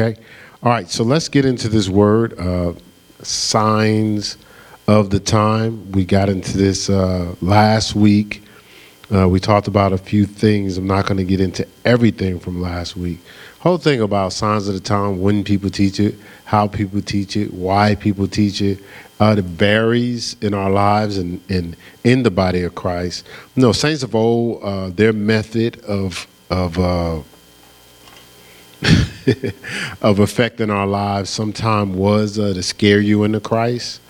Okay. 0.00 0.20
All 0.62 0.70
right. 0.70 0.88
So 0.88 1.02
let's 1.02 1.28
get 1.28 1.44
into 1.44 1.68
this 1.68 1.88
word, 1.88 2.38
uh, 2.38 2.74
signs 3.22 4.38
of 4.86 5.10
the 5.10 5.18
time. 5.18 5.90
We 5.90 6.04
got 6.04 6.28
into 6.28 6.56
this 6.56 6.88
uh, 6.88 7.34
last 7.40 7.96
week. 7.96 8.44
Uh, 9.12 9.28
we 9.28 9.40
talked 9.40 9.66
about 9.66 9.92
a 9.92 9.98
few 9.98 10.24
things. 10.24 10.78
I'm 10.78 10.86
not 10.86 11.06
going 11.06 11.16
to 11.16 11.24
get 11.24 11.40
into 11.40 11.66
everything 11.84 12.38
from 12.38 12.62
last 12.62 12.96
week. 12.96 13.18
Whole 13.58 13.76
thing 13.76 14.00
about 14.00 14.32
signs 14.32 14.68
of 14.68 14.74
the 14.74 14.80
time, 14.80 15.20
when 15.20 15.42
people 15.42 15.68
teach 15.68 15.98
it, 15.98 16.14
how 16.44 16.68
people 16.68 17.02
teach 17.02 17.36
it, 17.36 17.52
why 17.52 17.96
people 17.96 18.28
teach 18.28 18.62
it. 18.62 18.78
Uh, 19.18 19.34
it 19.36 19.42
varies 19.42 20.36
in 20.40 20.54
our 20.54 20.70
lives 20.70 21.18
and, 21.18 21.40
and 21.50 21.76
in 22.04 22.22
the 22.22 22.30
body 22.30 22.62
of 22.62 22.76
Christ. 22.76 23.26
no, 23.56 23.72
saints 23.72 24.04
of 24.04 24.14
old, 24.14 24.62
uh, 24.62 24.90
their 24.90 25.12
method 25.12 25.80
of 25.86 26.28
of 26.50 26.78
uh, 26.78 27.20
of 30.02 30.20
affecting 30.20 30.70
our 30.70 30.86
lives 30.86 31.30
sometime 31.30 31.94
was 31.94 32.38
uh, 32.38 32.54
to 32.54 32.62
scare 32.62 33.00
you 33.00 33.24
into 33.24 33.40
Christ. 33.40 34.00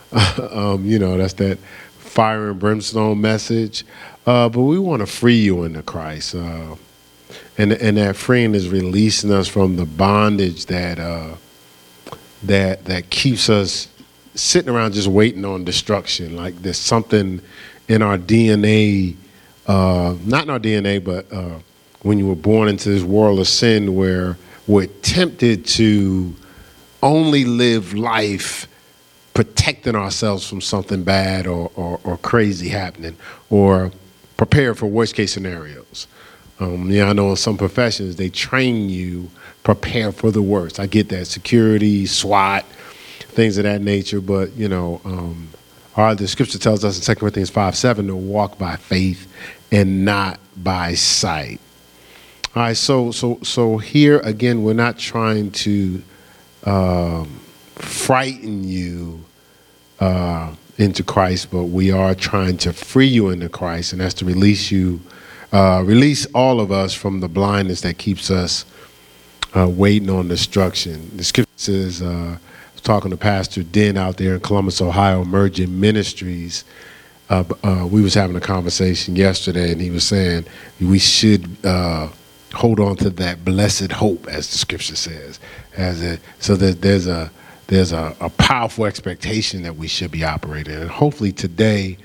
um, 0.50 0.84
you 0.84 0.98
know, 0.98 1.16
that's 1.16 1.34
that 1.34 1.58
fire 1.98 2.50
and 2.50 2.60
brimstone 2.60 3.20
message. 3.20 3.84
Uh, 4.26 4.48
but 4.48 4.62
we 4.62 4.78
want 4.78 5.00
to 5.00 5.06
free 5.06 5.40
you 5.40 5.64
into 5.64 5.82
Christ. 5.82 6.34
Uh, 6.34 6.76
and, 7.56 7.72
and 7.72 7.96
that 7.96 8.16
freeing 8.16 8.54
is 8.54 8.68
releasing 8.68 9.32
us 9.32 9.48
from 9.48 9.76
the 9.76 9.84
bondage 9.84 10.66
that, 10.66 10.98
uh, 10.98 11.34
that, 12.42 12.84
that 12.84 13.10
keeps 13.10 13.48
us 13.48 13.88
sitting 14.34 14.70
around 14.72 14.92
just 14.92 15.08
waiting 15.08 15.44
on 15.44 15.64
destruction. 15.64 16.36
Like 16.36 16.60
there's 16.62 16.78
something 16.78 17.40
in 17.88 18.02
our 18.02 18.18
DNA, 18.18 19.16
uh, 19.66 20.14
not 20.24 20.44
in 20.44 20.50
our 20.50 20.60
DNA, 20.60 21.02
but 21.02 21.32
uh, 21.32 21.58
when 22.02 22.18
you 22.18 22.26
were 22.26 22.34
born 22.34 22.68
into 22.68 22.88
this 22.88 23.02
world 23.02 23.40
of 23.40 23.48
sin 23.48 23.94
where 23.94 24.36
we're 24.66 24.86
tempted 25.02 25.64
to 25.66 26.34
only 27.02 27.44
live 27.44 27.94
life 27.94 28.66
protecting 29.34 29.94
ourselves 29.94 30.48
from 30.48 30.60
something 30.60 31.04
bad 31.04 31.46
or, 31.46 31.70
or, 31.76 32.00
or 32.04 32.16
crazy 32.18 32.68
happening 32.68 33.16
or 33.50 33.92
prepare 34.36 34.74
for 34.74 34.86
worst 34.86 35.14
case 35.14 35.32
scenarios. 35.32 36.06
Um, 36.60 36.90
yeah, 36.90 37.08
I 37.08 37.12
know 37.12 37.30
in 37.30 37.36
some 37.36 37.56
professions 37.56 38.16
they 38.16 38.30
train 38.30 38.88
you 38.88 39.30
prepare 39.62 40.12
for 40.12 40.30
the 40.30 40.42
worst. 40.42 40.80
I 40.80 40.86
get 40.86 41.08
that 41.10 41.26
security, 41.26 42.06
SWAT, 42.06 42.64
things 43.28 43.58
of 43.58 43.64
that 43.64 43.80
nature. 43.80 44.20
But 44.20 44.52
you 44.56 44.68
know, 44.68 45.00
um, 45.04 45.48
our 45.96 46.14
the 46.14 46.26
scripture 46.26 46.58
tells 46.58 46.84
us 46.84 46.98
in 46.98 47.14
2 47.14 47.20
Corinthians 47.20 47.50
five 47.50 47.76
seven 47.76 48.06
to 48.08 48.16
walk 48.16 48.58
by 48.58 48.76
faith 48.76 49.32
and 49.70 50.04
not 50.04 50.40
by 50.56 50.94
sight. 50.94 51.60
All 52.56 52.62
right, 52.62 52.76
so 52.76 53.12
so 53.12 53.38
so 53.42 53.76
here 53.76 54.20
again, 54.20 54.62
we're 54.62 54.72
not 54.72 54.98
trying 54.98 55.50
to 55.50 56.02
um, 56.64 57.26
frighten 57.74 58.64
you 58.64 59.22
uh, 60.00 60.54
into 60.78 61.02
Christ, 61.02 61.50
but 61.50 61.64
we 61.64 61.92
are 61.92 62.14
trying 62.14 62.56
to 62.58 62.72
free 62.72 63.06
you 63.06 63.28
into 63.28 63.50
Christ, 63.50 63.92
and 63.92 64.00
that's 64.00 64.14
to 64.14 64.24
release 64.24 64.70
you, 64.70 64.98
uh, 65.52 65.82
release 65.84 66.24
all 66.34 66.58
of 66.58 66.72
us 66.72 66.94
from 66.94 67.20
the 67.20 67.28
blindness 67.28 67.82
that 67.82 67.98
keeps 67.98 68.30
us 68.30 68.64
uh, 69.54 69.68
waiting 69.68 70.08
on 70.08 70.28
destruction. 70.28 71.10
The 71.16 71.24
scripture 71.24 71.52
says, 71.56 72.00
uh, 72.00 72.38
I 72.38 72.72
was 72.72 72.80
talking 72.82 73.10
to 73.10 73.18
Pastor 73.18 73.62
Den 73.62 73.98
out 73.98 74.16
there 74.16 74.34
in 74.34 74.40
Columbus, 74.40 74.80
Ohio, 74.80 75.20
Emerging 75.20 75.78
Ministries. 75.78 76.64
Uh, 77.28 77.44
uh, 77.62 77.86
we 77.86 78.00
was 78.00 78.14
having 78.14 78.36
a 78.36 78.40
conversation 78.40 79.16
yesterday, 79.16 79.70
and 79.70 79.82
he 79.82 79.90
was 79.90 80.04
saying 80.04 80.46
we 80.80 80.98
should 80.98 81.46
hold 82.58 82.80
on 82.80 82.96
to 82.96 83.08
that 83.08 83.44
blessed 83.44 83.92
hope, 83.92 84.26
as 84.26 84.50
the 84.50 84.58
scripture 84.58 84.96
says, 84.96 85.38
as 85.76 86.02
a, 86.02 86.18
so 86.40 86.56
that 86.56 86.82
there's 86.82 87.06
a 87.06 87.30
there's 87.68 87.92
a, 87.92 88.16
a 88.20 88.30
powerful 88.30 88.86
expectation 88.86 89.62
that 89.62 89.76
we 89.76 89.86
should 89.86 90.10
be 90.10 90.24
operating, 90.24 90.74
and 90.74 90.90
hopefully 90.90 91.30
today 91.30 91.96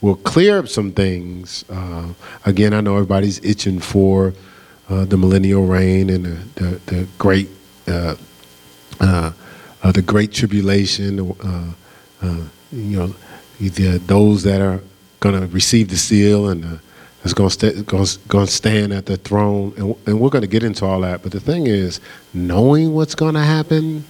we'll 0.00 0.16
clear 0.16 0.58
up 0.58 0.66
some 0.66 0.90
things. 0.90 1.64
Uh, 1.70 2.08
again, 2.44 2.74
I 2.74 2.80
know 2.80 2.94
everybody's 2.94 3.44
itching 3.44 3.78
for 3.78 4.34
uh, 4.88 5.04
the 5.04 5.16
millennial 5.16 5.66
reign 5.66 6.10
and 6.10 6.24
the, 6.24 6.62
the, 6.62 6.80
the 6.86 7.08
great 7.18 7.48
uh, 7.86 8.16
uh, 9.00 9.32
uh 9.84 9.92
the 9.92 10.02
great 10.02 10.32
tribulation. 10.32 11.32
Uh, 11.40 11.72
you 12.72 12.98
know, 12.98 13.14
the, 13.60 13.98
those 14.06 14.42
that 14.42 14.60
are 14.60 14.80
going 15.20 15.40
to 15.40 15.46
receive 15.48 15.90
the 15.90 15.96
seal 15.96 16.48
and 16.48 16.80
is 17.24 17.34
going 17.34 17.50
going 18.28 18.46
to 18.46 18.52
stand 18.52 18.92
at 18.92 19.06
the 19.06 19.16
throne, 19.16 19.72
and, 19.76 19.96
and 20.06 20.20
we're 20.20 20.30
going 20.30 20.42
to 20.42 20.48
get 20.48 20.62
into 20.62 20.84
all 20.84 21.00
that. 21.02 21.22
But 21.22 21.32
the 21.32 21.40
thing 21.40 21.66
is, 21.66 22.00
knowing 22.34 22.94
what's 22.94 23.14
going 23.14 23.34
to 23.34 23.40
happen 23.40 24.04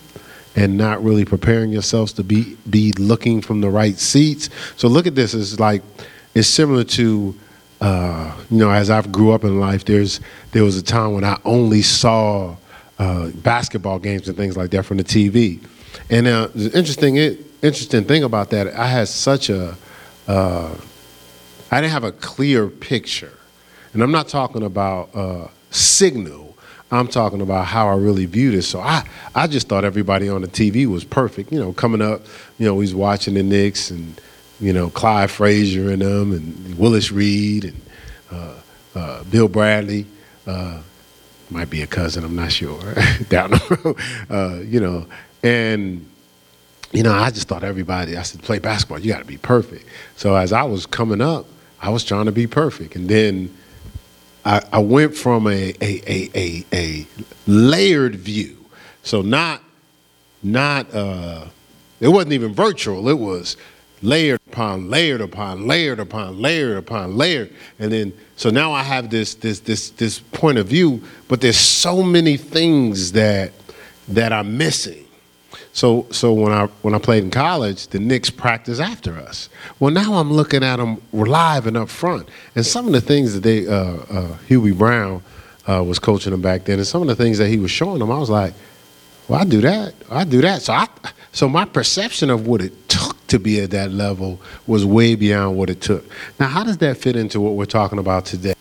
and 0.55 0.77
not 0.77 1.03
really 1.03 1.25
preparing 1.25 1.71
yourselves 1.73 2.13
to 2.15 2.25
be 2.25 2.57
be 2.69 2.93
looking 2.93 3.41
from 3.41 3.61
the 3.61 3.71
right 3.71 3.99
seats. 3.99 4.51
So 4.77 4.89
look 4.89 5.07
at 5.07 5.15
this. 5.15 5.35
It's 5.35 5.59
like 5.59 5.83
it's 6.35 6.49
similar 6.49 6.85
to 6.85 7.35
uh, 7.81 8.37
you 8.51 8.59
know 8.59 8.71
as 8.71 8.91
I've 8.91 9.13
grew 9.13 9.33
up 9.33 9.45
in 9.45 9.61
life. 9.61 9.85
There's 9.85 10.21
there 10.53 10.65
was 10.65 10.77
a 10.77 10.83
time 10.83 11.13
when 11.13 11.25
I 11.25 11.39
only 11.45 11.83
saw 11.83 12.57
uh, 12.99 13.29
basketball 13.29 13.99
games 13.99 14.29
and 14.29 14.37
things 14.37 14.57
like 14.57 14.71
that 14.71 14.85
from 14.85 14.99
the 14.99 15.05
TV. 15.05 15.65
And 16.11 16.27
uh, 16.27 16.49
the 16.55 16.77
interesting 16.77 17.17
interesting 17.17 18.05
thing 18.05 18.25
about 18.25 18.51
that, 18.51 18.75
I 18.75 18.87
had 18.87 19.09
such 19.09 19.49
a 19.51 19.77
uh, 20.29 20.75
I 21.73 21.81
didn't 21.81 21.95
have 21.95 22.05
a 22.05 22.13
clear 22.13 22.69
picture. 22.69 23.33
And 23.95 24.03
I'm 24.03 24.13
not 24.13 24.29
talking 24.29 24.63
about 24.63 25.09
uh, 25.15 25.49
signal. 25.71 26.55
I'm 26.91 27.09
talking 27.09 27.41
about 27.41 27.65
how 27.65 27.89
I 27.89 27.97
really 27.97 28.27
viewed 28.27 28.55
it. 28.55 28.63
So 28.63 28.79
I, 28.79 29.09
I 29.35 29.47
just 29.47 29.69
thought 29.69 29.83
everybody 29.83 30.29
on 30.29 30.43
the 30.43 30.49
TV 30.49 30.87
was 30.87 31.03
perfect. 31.03 31.51
You 31.51 31.59
know, 31.59 31.73
coming 31.73 32.03
up, 32.03 32.21
you 32.59 32.67
know, 32.67 32.79
he's 32.81 32.95
watching 32.95 33.35
the 33.35 33.43
Knicks 33.43 33.91
and, 33.91 34.21
you 34.61 34.75
know, 34.75 34.91
Clyde 34.91 35.31
Frazier 35.31 35.91
and 35.91 36.03
them 36.03 36.33
and 36.33 36.79
Willis 36.79 37.11
Reed 37.11 37.65
and 37.65 37.81
uh, 38.31 38.55
uh, 38.95 39.25
Bill 39.25 39.49
Bradley. 39.49 40.07
Uh, 40.47 40.83
might 41.49 41.71
be 41.71 41.81
a 41.81 41.87
cousin, 41.87 42.25
I'm 42.25 42.37
not 42.37 42.53
sure, 42.53 42.81
down 43.31 43.53
the 43.53 43.81
road. 43.85 43.97
Uh, 44.31 44.61
you 44.61 44.81
know, 44.81 45.07
and 45.43 46.07
you 46.93 47.03
know, 47.03 47.13
I 47.13 47.31
just 47.31 47.49
thought 47.49 47.65
everybody, 47.65 48.19
I 48.19 48.23
said, 48.23 48.43
play 48.43 48.59
basketball, 48.59 48.99
you 48.99 49.11
got 49.11 49.21
to 49.21 49.25
be 49.25 49.39
perfect. 49.39 49.87
So 50.17 50.37
as 50.37 50.53
I 50.53 50.63
was 50.65 50.85
coming 50.85 51.23
up, 51.23 51.47
I 51.83 51.91
was 51.91 52.05
trying 52.05 52.27
to 52.27 52.33
be 52.33 52.47
perfect. 52.47 52.95
And 52.95 53.09
then 53.09 53.53
I, 54.45 54.63
I 54.73 54.79
went 54.79 55.17
from 55.17 55.49
a, 55.49 55.75
a, 55.81 56.03
a, 56.07 56.31
a, 56.35 56.65
a 56.73 57.07
layered 57.47 58.15
view. 58.15 58.57
So 59.03 59.21
not, 59.21 59.63
not 60.43 60.95
uh, 60.95 61.47
it 62.01 62.09
wasn't 62.09 62.33
even 62.33 62.55
virtual. 62.55 63.09
It 63.09 63.19
was 63.19 63.57
layered 64.03 64.41
upon 64.49 64.91
layered 64.91 65.21
upon 65.21 65.67
layered 65.69 66.01
upon 66.01 66.41
layered 66.41 66.77
upon 66.77 67.17
layered. 67.17 67.53
And 67.79 67.93
then 67.93 68.13
so 68.37 68.51
now 68.51 68.73
I 68.73 68.83
have 68.83 69.11
this 69.11 69.35
this 69.35 69.61
this 69.61 69.91
this 69.91 70.19
point 70.19 70.59
of 70.59 70.67
view, 70.67 71.03
but 71.29 71.41
there's 71.41 71.59
so 71.59 72.03
many 72.03 72.37
things 72.37 73.13
that 73.13 73.53
that 74.09 74.33
I'm 74.33 74.57
missing. 74.59 75.07
So, 75.73 76.07
so 76.11 76.33
when 76.35 76.53
I 76.53 76.67
when 76.83 76.95
I 76.95 76.99
played 76.99 77.25
in 77.25 77.31
college, 77.31 77.89
the 77.89 77.99
Knicks 77.99 78.29
practiced 78.29 78.81
after 78.81 79.17
us. 79.17 79.49
Well, 79.81 79.91
now 79.91 80.15
I'm 80.15 80.33
looking 80.33 80.63
at 80.63 80.77
them 80.77 81.01
live 81.13 81.67
and 81.67 81.77
up 81.77 81.89
front, 81.89 82.29
and 82.55 82.65
some 82.65 82.87
of 82.87 82.93
the 82.93 83.01
things 83.01 83.35
that 83.35 83.41
they 83.41 83.67
uh, 83.67 83.73
uh, 83.75 84.37
Hubie 84.49 84.77
Brown 84.77 85.23
uh, 85.67 85.83
was 85.83 85.99
coaching 85.99 86.33
them 86.33 86.43
back 86.43 86.65
then, 86.65 86.79
and 86.79 86.87
some 86.87 87.01
of 87.01 87.09
the 87.09 87.17
things 87.17 87.39
that 87.39 87.49
he 87.49 87.59
was 87.59 87.71
showing 87.71 88.01
them, 88.01 88.11
I 88.11 88.19
was 88.19 88.29
like, 88.29 88.53
"Well, 89.29 89.41
I 89.41 89.45
do 89.45 89.63
that. 89.63 89.95
I 90.11 90.25
do 90.25 90.43
that." 90.43 90.61
So, 90.61 90.75
I 90.75 90.89
so 91.33 91.49
my 91.49 91.65
perception 91.65 92.29
of 92.29 92.47
what 92.47 92.61
it 92.61 92.89
took 92.91 93.27
to 93.29 93.39
be 93.39 93.59
at 93.61 93.71
that 93.71 93.91
level 93.91 94.43
was 94.67 94.85
way 94.85 95.15
beyond 95.15 95.57
what 95.57 95.71
it 95.71 95.81
took. 95.81 96.05
Now, 96.39 96.49
how 96.49 96.65
does 96.65 96.77
that 96.79 96.99
fit 96.99 97.17
into 97.17 97.41
what 97.41 97.55
we're 97.55 97.65
talking 97.65 97.99
about 97.99 98.27
today? 98.27 98.55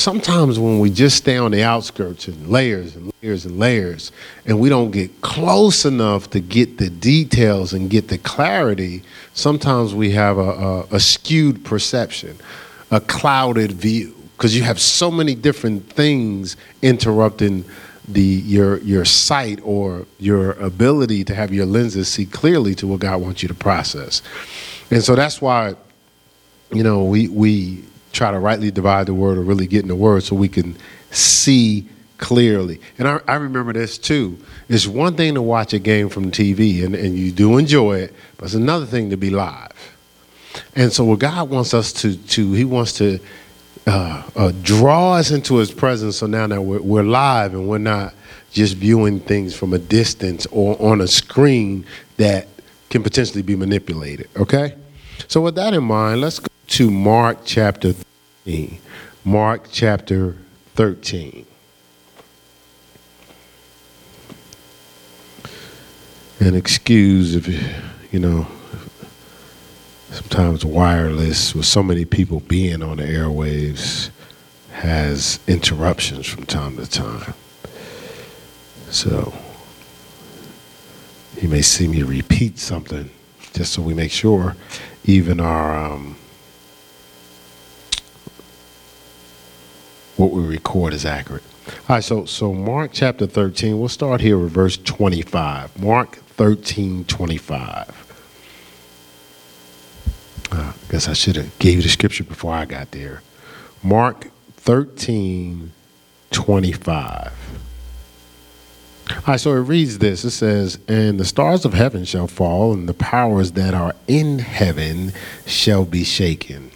Sometimes 0.00 0.58
when 0.58 0.80
we 0.80 0.90
just 0.90 1.16
stay 1.16 1.36
on 1.36 1.50
the 1.50 1.62
outskirts 1.62 2.26
and 2.26 2.48
layers 2.48 2.96
and 2.96 3.12
layers 3.22 3.44
and 3.44 3.58
layers, 3.58 4.12
and 4.46 4.58
we 4.58 4.68
don't 4.68 4.90
get 4.90 5.20
close 5.20 5.84
enough 5.84 6.30
to 6.30 6.40
get 6.40 6.78
the 6.78 6.90
details 6.90 7.72
and 7.72 7.90
get 7.90 8.08
the 8.08 8.18
clarity, 8.18 9.02
sometimes 9.34 9.94
we 9.94 10.10
have 10.12 10.38
a, 10.38 10.40
a, 10.40 10.80
a 10.92 11.00
skewed 11.00 11.64
perception, 11.64 12.36
a 12.90 13.00
clouded 13.00 13.72
view, 13.72 14.14
because 14.36 14.56
you 14.56 14.62
have 14.62 14.80
so 14.80 15.10
many 15.10 15.34
different 15.34 15.88
things 15.90 16.56
interrupting 16.82 17.64
the 18.08 18.20
your 18.20 18.78
your 18.78 19.04
sight 19.04 19.60
or 19.62 20.04
your 20.18 20.52
ability 20.52 21.22
to 21.24 21.34
have 21.34 21.52
your 21.52 21.66
lenses 21.66 22.08
see 22.08 22.26
clearly 22.26 22.74
to 22.74 22.86
what 22.86 23.00
God 23.00 23.20
wants 23.20 23.42
you 23.42 23.48
to 23.48 23.54
process. 23.54 24.22
And 24.90 25.04
so 25.04 25.14
that's 25.14 25.40
why, 25.40 25.74
you 26.72 26.82
know, 26.82 27.04
we 27.04 27.28
we 27.28 27.84
try 28.12 28.30
to 28.30 28.38
rightly 28.38 28.70
divide 28.70 29.06
the 29.06 29.14
word 29.14 29.38
or 29.38 29.42
really 29.42 29.66
get 29.66 29.82
in 29.82 29.88
the 29.88 29.94
word 29.94 30.22
so 30.22 30.34
we 30.36 30.48
can 30.48 30.76
see 31.10 31.86
clearly. 32.18 32.80
And 32.98 33.08
I, 33.08 33.20
I 33.26 33.34
remember 33.36 33.72
this 33.72 33.98
too. 33.98 34.38
It's 34.68 34.86
one 34.86 35.16
thing 35.16 35.34
to 35.34 35.42
watch 35.42 35.72
a 35.72 35.78
game 35.78 36.08
from 36.08 36.30
TV 36.30 36.84
and, 36.84 36.94
and 36.94 37.16
you 37.16 37.32
do 37.32 37.58
enjoy 37.58 38.00
it, 38.00 38.14
but 38.36 38.46
it's 38.46 38.54
another 38.54 38.86
thing 38.86 39.10
to 39.10 39.16
be 39.16 39.30
live. 39.30 39.96
And 40.76 40.92
so 40.92 41.04
what 41.04 41.18
God 41.18 41.48
wants 41.48 41.74
us 41.74 41.92
to, 41.94 42.16
to 42.16 42.52
He 42.52 42.64
wants 42.64 42.92
to 42.94 43.18
uh, 43.86 44.22
uh, 44.36 44.52
draw 44.62 45.14
us 45.14 45.30
into 45.30 45.56
His 45.56 45.72
presence. 45.72 46.18
So 46.18 46.26
now 46.26 46.46
that 46.46 46.60
we're, 46.60 46.82
we're 46.82 47.02
live 47.02 47.54
and 47.54 47.68
we're 47.68 47.78
not 47.78 48.14
just 48.52 48.76
viewing 48.76 49.20
things 49.20 49.54
from 49.54 49.72
a 49.72 49.78
distance 49.78 50.46
or 50.46 50.80
on 50.82 51.00
a 51.00 51.06
screen 51.06 51.86
that 52.16 52.48
can 52.90 53.02
potentially 53.02 53.42
be 53.42 53.56
manipulated. 53.56 54.28
Okay? 54.36 54.74
So, 55.30 55.40
with 55.40 55.54
that 55.54 55.74
in 55.74 55.84
mind, 55.84 56.22
let's 56.22 56.40
go 56.40 56.48
to 56.66 56.90
Mark 56.90 57.42
chapter 57.44 57.92
13. 57.92 58.80
Mark 59.24 59.68
chapter 59.70 60.36
13. 60.74 61.46
And 66.40 66.56
excuse 66.56 67.36
if, 67.36 67.46
you 68.12 68.18
know, 68.18 68.48
sometimes 70.10 70.64
wireless 70.64 71.54
with 71.54 71.64
so 71.64 71.80
many 71.80 72.04
people 72.04 72.40
being 72.40 72.82
on 72.82 72.96
the 72.96 73.04
airwaves 73.04 74.10
has 74.72 75.38
interruptions 75.46 76.26
from 76.26 76.44
time 76.44 76.76
to 76.76 76.90
time. 76.90 77.34
So 78.90 79.32
you 81.40 81.48
may 81.48 81.62
see 81.62 81.86
me 81.86 82.02
repeat 82.02 82.58
something 82.58 83.10
just 83.52 83.72
so 83.72 83.82
we 83.82 83.94
make 83.94 84.10
sure 84.10 84.56
even 85.04 85.40
our 85.40 85.76
um, 85.76 86.16
what 90.16 90.30
we 90.30 90.44
record 90.44 90.92
is 90.92 91.04
accurate. 91.04 91.42
All 91.68 91.96
right, 91.96 92.04
so 92.04 92.24
so 92.24 92.52
Mark 92.52 92.90
chapter 92.92 93.26
13, 93.26 93.78
we'll 93.78 93.88
start 93.88 94.20
here 94.20 94.38
with 94.38 94.52
verse 94.52 94.76
25. 94.76 95.80
Mark 95.80 96.16
13, 96.16 97.04
25. 97.04 98.06
Uh, 100.52 100.56
I 100.56 100.74
guess 100.90 101.08
I 101.08 101.12
should 101.12 101.36
have 101.36 101.58
gave 101.58 101.76
you 101.76 101.82
the 101.82 101.88
scripture 101.88 102.24
before 102.24 102.52
I 102.52 102.64
got 102.64 102.90
there. 102.90 103.22
Mark 103.82 104.28
13, 104.56 105.72
25. 106.30 107.32
All 109.16 109.22
right, 109.28 109.40
so 109.40 109.52
it 109.52 109.60
reads 109.60 109.98
this. 109.98 110.24
It 110.24 110.30
says, 110.30 110.78
And 110.88 111.18
the 111.18 111.24
stars 111.24 111.64
of 111.64 111.74
heaven 111.74 112.04
shall 112.04 112.26
fall, 112.26 112.72
and 112.72 112.88
the 112.88 112.94
powers 112.94 113.52
that 113.52 113.74
are 113.74 113.94
in 114.06 114.38
heaven 114.38 115.12
shall 115.46 115.84
be 115.84 116.04
shaken. 116.04 116.70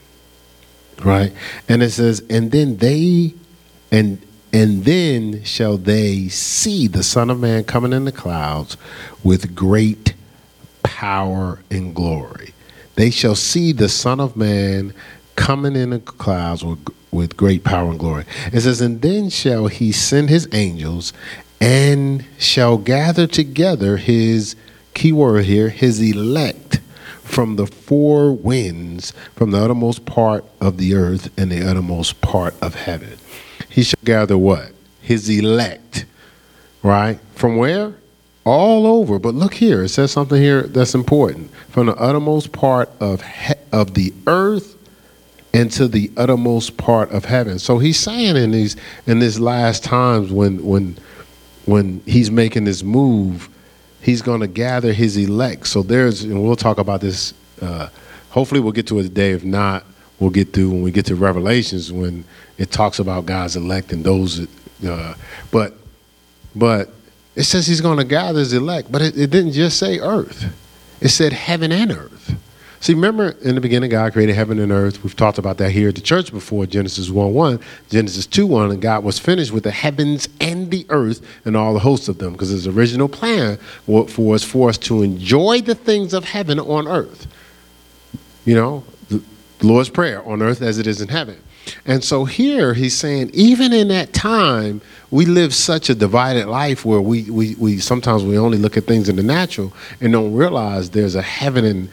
Right? 1.04 1.32
And 1.68 1.82
it 1.82 1.90
says, 1.90 2.22
And 2.30 2.50
then 2.50 2.78
they 2.78 3.34
and 3.90 4.20
and 4.52 4.84
then 4.84 5.42
shall 5.42 5.76
they 5.76 6.28
see 6.28 6.86
the 6.86 7.02
Son 7.02 7.28
of 7.28 7.40
Man 7.40 7.64
coming 7.64 7.92
in 7.92 8.04
the 8.04 8.12
clouds 8.12 8.76
with 9.24 9.54
great 9.54 10.14
power 10.84 11.60
and 11.70 11.94
glory. 11.94 12.54
They 12.94 13.10
shall 13.10 13.34
see 13.34 13.72
the 13.72 13.88
Son 13.88 14.20
of 14.20 14.36
Man 14.36 14.94
coming 15.34 15.74
in 15.74 15.90
the 15.90 15.98
clouds 15.98 16.64
with, 16.64 16.78
with 17.10 17.36
great 17.36 17.64
power 17.64 17.90
and 17.90 17.98
glory. 17.98 18.24
It 18.52 18.60
says, 18.60 18.80
And 18.80 19.02
then 19.02 19.28
shall 19.28 19.66
he 19.66 19.90
send 19.90 20.30
his 20.30 20.48
angels 20.52 21.12
and 21.64 22.26
shall 22.38 22.76
gather 22.76 23.26
together 23.26 23.96
his, 23.96 24.54
key 24.92 25.12
word 25.12 25.46
here, 25.46 25.70
his 25.70 25.98
elect 25.98 26.78
from 27.22 27.56
the 27.56 27.66
four 27.66 28.32
winds, 28.32 29.14
from 29.34 29.50
the 29.50 29.58
uttermost 29.58 30.04
part 30.04 30.44
of 30.60 30.76
the 30.76 30.94
earth 30.94 31.32
and 31.38 31.50
the 31.50 31.66
uttermost 31.66 32.20
part 32.20 32.54
of 32.60 32.74
heaven. 32.74 33.16
He 33.70 33.82
shall 33.82 33.98
gather 34.04 34.36
what? 34.36 34.72
His 35.00 35.30
elect, 35.30 36.04
right? 36.82 37.18
From 37.34 37.56
where? 37.56 37.94
All 38.44 38.86
over. 38.86 39.18
But 39.18 39.34
look 39.34 39.54
here, 39.54 39.84
it 39.84 39.88
says 39.88 40.12
something 40.12 40.40
here 40.40 40.64
that's 40.64 40.94
important. 40.94 41.50
From 41.70 41.86
the 41.86 41.96
uttermost 41.96 42.52
part 42.52 42.90
of, 43.00 43.22
he- 43.22 43.54
of 43.72 43.94
the 43.94 44.12
earth 44.26 44.76
into 45.54 45.88
the 45.88 46.10
uttermost 46.18 46.76
part 46.76 47.10
of 47.10 47.24
heaven. 47.24 47.58
So 47.58 47.78
he's 47.78 47.98
saying 47.98 48.36
in 48.36 48.50
these 48.50 48.76
in 49.06 49.20
these 49.20 49.40
last 49.40 49.82
times 49.82 50.30
when 50.30 50.62
when 50.66 50.98
when 51.66 52.00
he's 52.06 52.30
making 52.30 52.64
this 52.64 52.82
move, 52.82 53.48
he's 54.00 54.22
going 54.22 54.40
to 54.40 54.46
gather 54.46 54.92
his 54.92 55.16
elect. 55.16 55.66
So 55.66 55.82
there's, 55.82 56.22
and 56.22 56.42
we'll 56.42 56.56
talk 56.56 56.78
about 56.78 57.00
this. 57.00 57.34
Uh, 57.60 57.88
hopefully, 58.30 58.60
we'll 58.60 58.72
get 58.72 58.86
to 58.88 58.98
it 58.98 59.04
today. 59.04 59.32
If 59.32 59.44
not, 59.44 59.84
we'll 60.18 60.30
get 60.30 60.52
through 60.52 60.70
when 60.70 60.82
we 60.82 60.90
get 60.90 61.06
to 61.06 61.14
Revelations 61.14 61.92
when 61.92 62.24
it 62.58 62.70
talks 62.70 62.98
about 62.98 63.26
God's 63.26 63.56
elect 63.56 63.92
and 63.92 64.04
those. 64.04 64.46
Uh, 64.86 65.14
but, 65.50 65.74
but 66.54 66.90
it 67.34 67.44
says 67.44 67.66
he's 67.66 67.80
going 67.80 67.98
to 67.98 68.04
gather 68.04 68.40
his 68.40 68.52
elect. 68.52 68.92
But 68.92 69.02
it, 69.02 69.18
it 69.18 69.30
didn't 69.30 69.52
just 69.52 69.78
say 69.78 69.98
earth; 69.98 70.54
it 71.00 71.08
said 71.08 71.32
heaven 71.32 71.72
and 71.72 71.92
earth. 71.92 72.36
See, 72.84 72.92
remember 72.92 73.30
in 73.40 73.54
the 73.54 73.62
beginning, 73.62 73.88
God 73.88 74.12
created 74.12 74.34
heaven 74.34 74.58
and 74.58 74.70
earth. 74.70 75.02
We've 75.02 75.16
talked 75.16 75.38
about 75.38 75.56
that 75.56 75.70
here 75.70 75.88
at 75.88 75.94
the 75.94 76.02
church 76.02 76.30
before 76.30 76.66
Genesis 76.66 77.08
1 77.08 77.32
1, 77.32 77.58
Genesis 77.88 78.26
2 78.26 78.46
1, 78.46 78.72
and 78.72 78.82
God 78.82 79.02
was 79.02 79.18
finished 79.18 79.52
with 79.52 79.64
the 79.64 79.70
heavens 79.70 80.28
and 80.38 80.70
the 80.70 80.84
earth 80.90 81.26
and 81.46 81.56
all 81.56 81.72
the 81.72 81.80
hosts 81.80 82.08
of 82.08 82.18
them 82.18 82.32
because 82.32 82.50
his 82.50 82.66
original 82.66 83.08
plan 83.08 83.58
was 83.86 84.44
for 84.44 84.68
us 84.68 84.76
to 84.76 85.02
enjoy 85.02 85.62
the 85.62 85.74
things 85.74 86.12
of 86.12 86.26
heaven 86.26 86.60
on 86.60 86.86
earth. 86.86 87.26
You 88.44 88.54
know, 88.54 88.84
the 89.08 89.22
Lord's 89.62 89.88
Prayer 89.88 90.22
on 90.22 90.42
earth 90.42 90.60
as 90.60 90.76
it 90.76 90.86
is 90.86 91.00
in 91.00 91.08
heaven. 91.08 91.40
And 91.86 92.04
so 92.04 92.26
here 92.26 92.74
he's 92.74 92.94
saying, 92.94 93.30
even 93.32 93.72
in 93.72 93.88
that 93.88 94.12
time, 94.12 94.82
we 95.10 95.24
live 95.24 95.54
such 95.54 95.88
a 95.88 95.94
divided 95.94 96.48
life 96.48 96.84
where 96.84 97.00
we, 97.00 97.30
we, 97.30 97.54
we 97.54 97.78
sometimes 97.78 98.24
we 98.24 98.36
only 98.36 98.58
look 98.58 98.76
at 98.76 98.84
things 98.84 99.08
in 99.08 99.16
the 99.16 99.22
natural 99.22 99.72
and 100.02 100.12
don't 100.12 100.34
realize 100.34 100.90
there's 100.90 101.14
a 101.14 101.22
heaven 101.22 101.64
and 101.64 101.88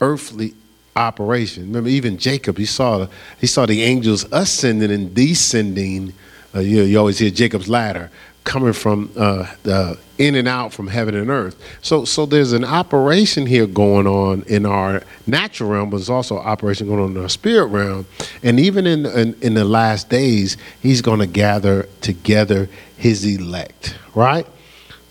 earthly 0.00 0.54
operation. 0.96 1.66
Remember, 1.66 1.88
even 1.88 2.18
Jacob, 2.18 2.58
he 2.58 2.66
saw 2.66 3.06
he 3.40 3.46
saw 3.46 3.66
the 3.66 3.82
angels 3.82 4.26
ascending 4.32 4.90
and 4.90 5.14
descending. 5.14 6.12
Uh, 6.54 6.60
you, 6.60 6.82
you 6.82 6.98
always 6.98 7.18
hear 7.18 7.30
Jacob's 7.30 7.68
ladder 7.68 8.10
coming 8.42 8.72
from 8.72 9.10
uh, 9.16 9.46
the, 9.62 9.98
in 10.18 10.34
and 10.34 10.48
out 10.48 10.72
from 10.72 10.88
heaven 10.88 11.14
and 11.14 11.30
earth. 11.30 11.56
So, 11.82 12.04
so 12.04 12.26
there's 12.26 12.52
an 12.52 12.64
operation 12.64 13.46
here 13.46 13.66
going 13.66 14.06
on 14.06 14.42
in 14.44 14.66
our 14.66 15.02
natural 15.26 15.70
realm, 15.70 15.90
but 15.90 15.98
there's 15.98 16.10
also 16.10 16.38
operation 16.38 16.88
going 16.88 17.00
on 17.00 17.16
in 17.16 17.22
our 17.22 17.28
spirit 17.28 17.66
realm. 17.66 18.06
And 18.42 18.58
even 18.58 18.86
in 18.86 19.06
in, 19.06 19.36
in 19.40 19.54
the 19.54 19.64
last 19.64 20.08
days, 20.08 20.56
he's 20.80 21.02
going 21.02 21.20
to 21.20 21.26
gather 21.26 21.88
together 22.00 22.68
his 22.96 23.24
elect. 23.24 23.96
Right? 24.14 24.46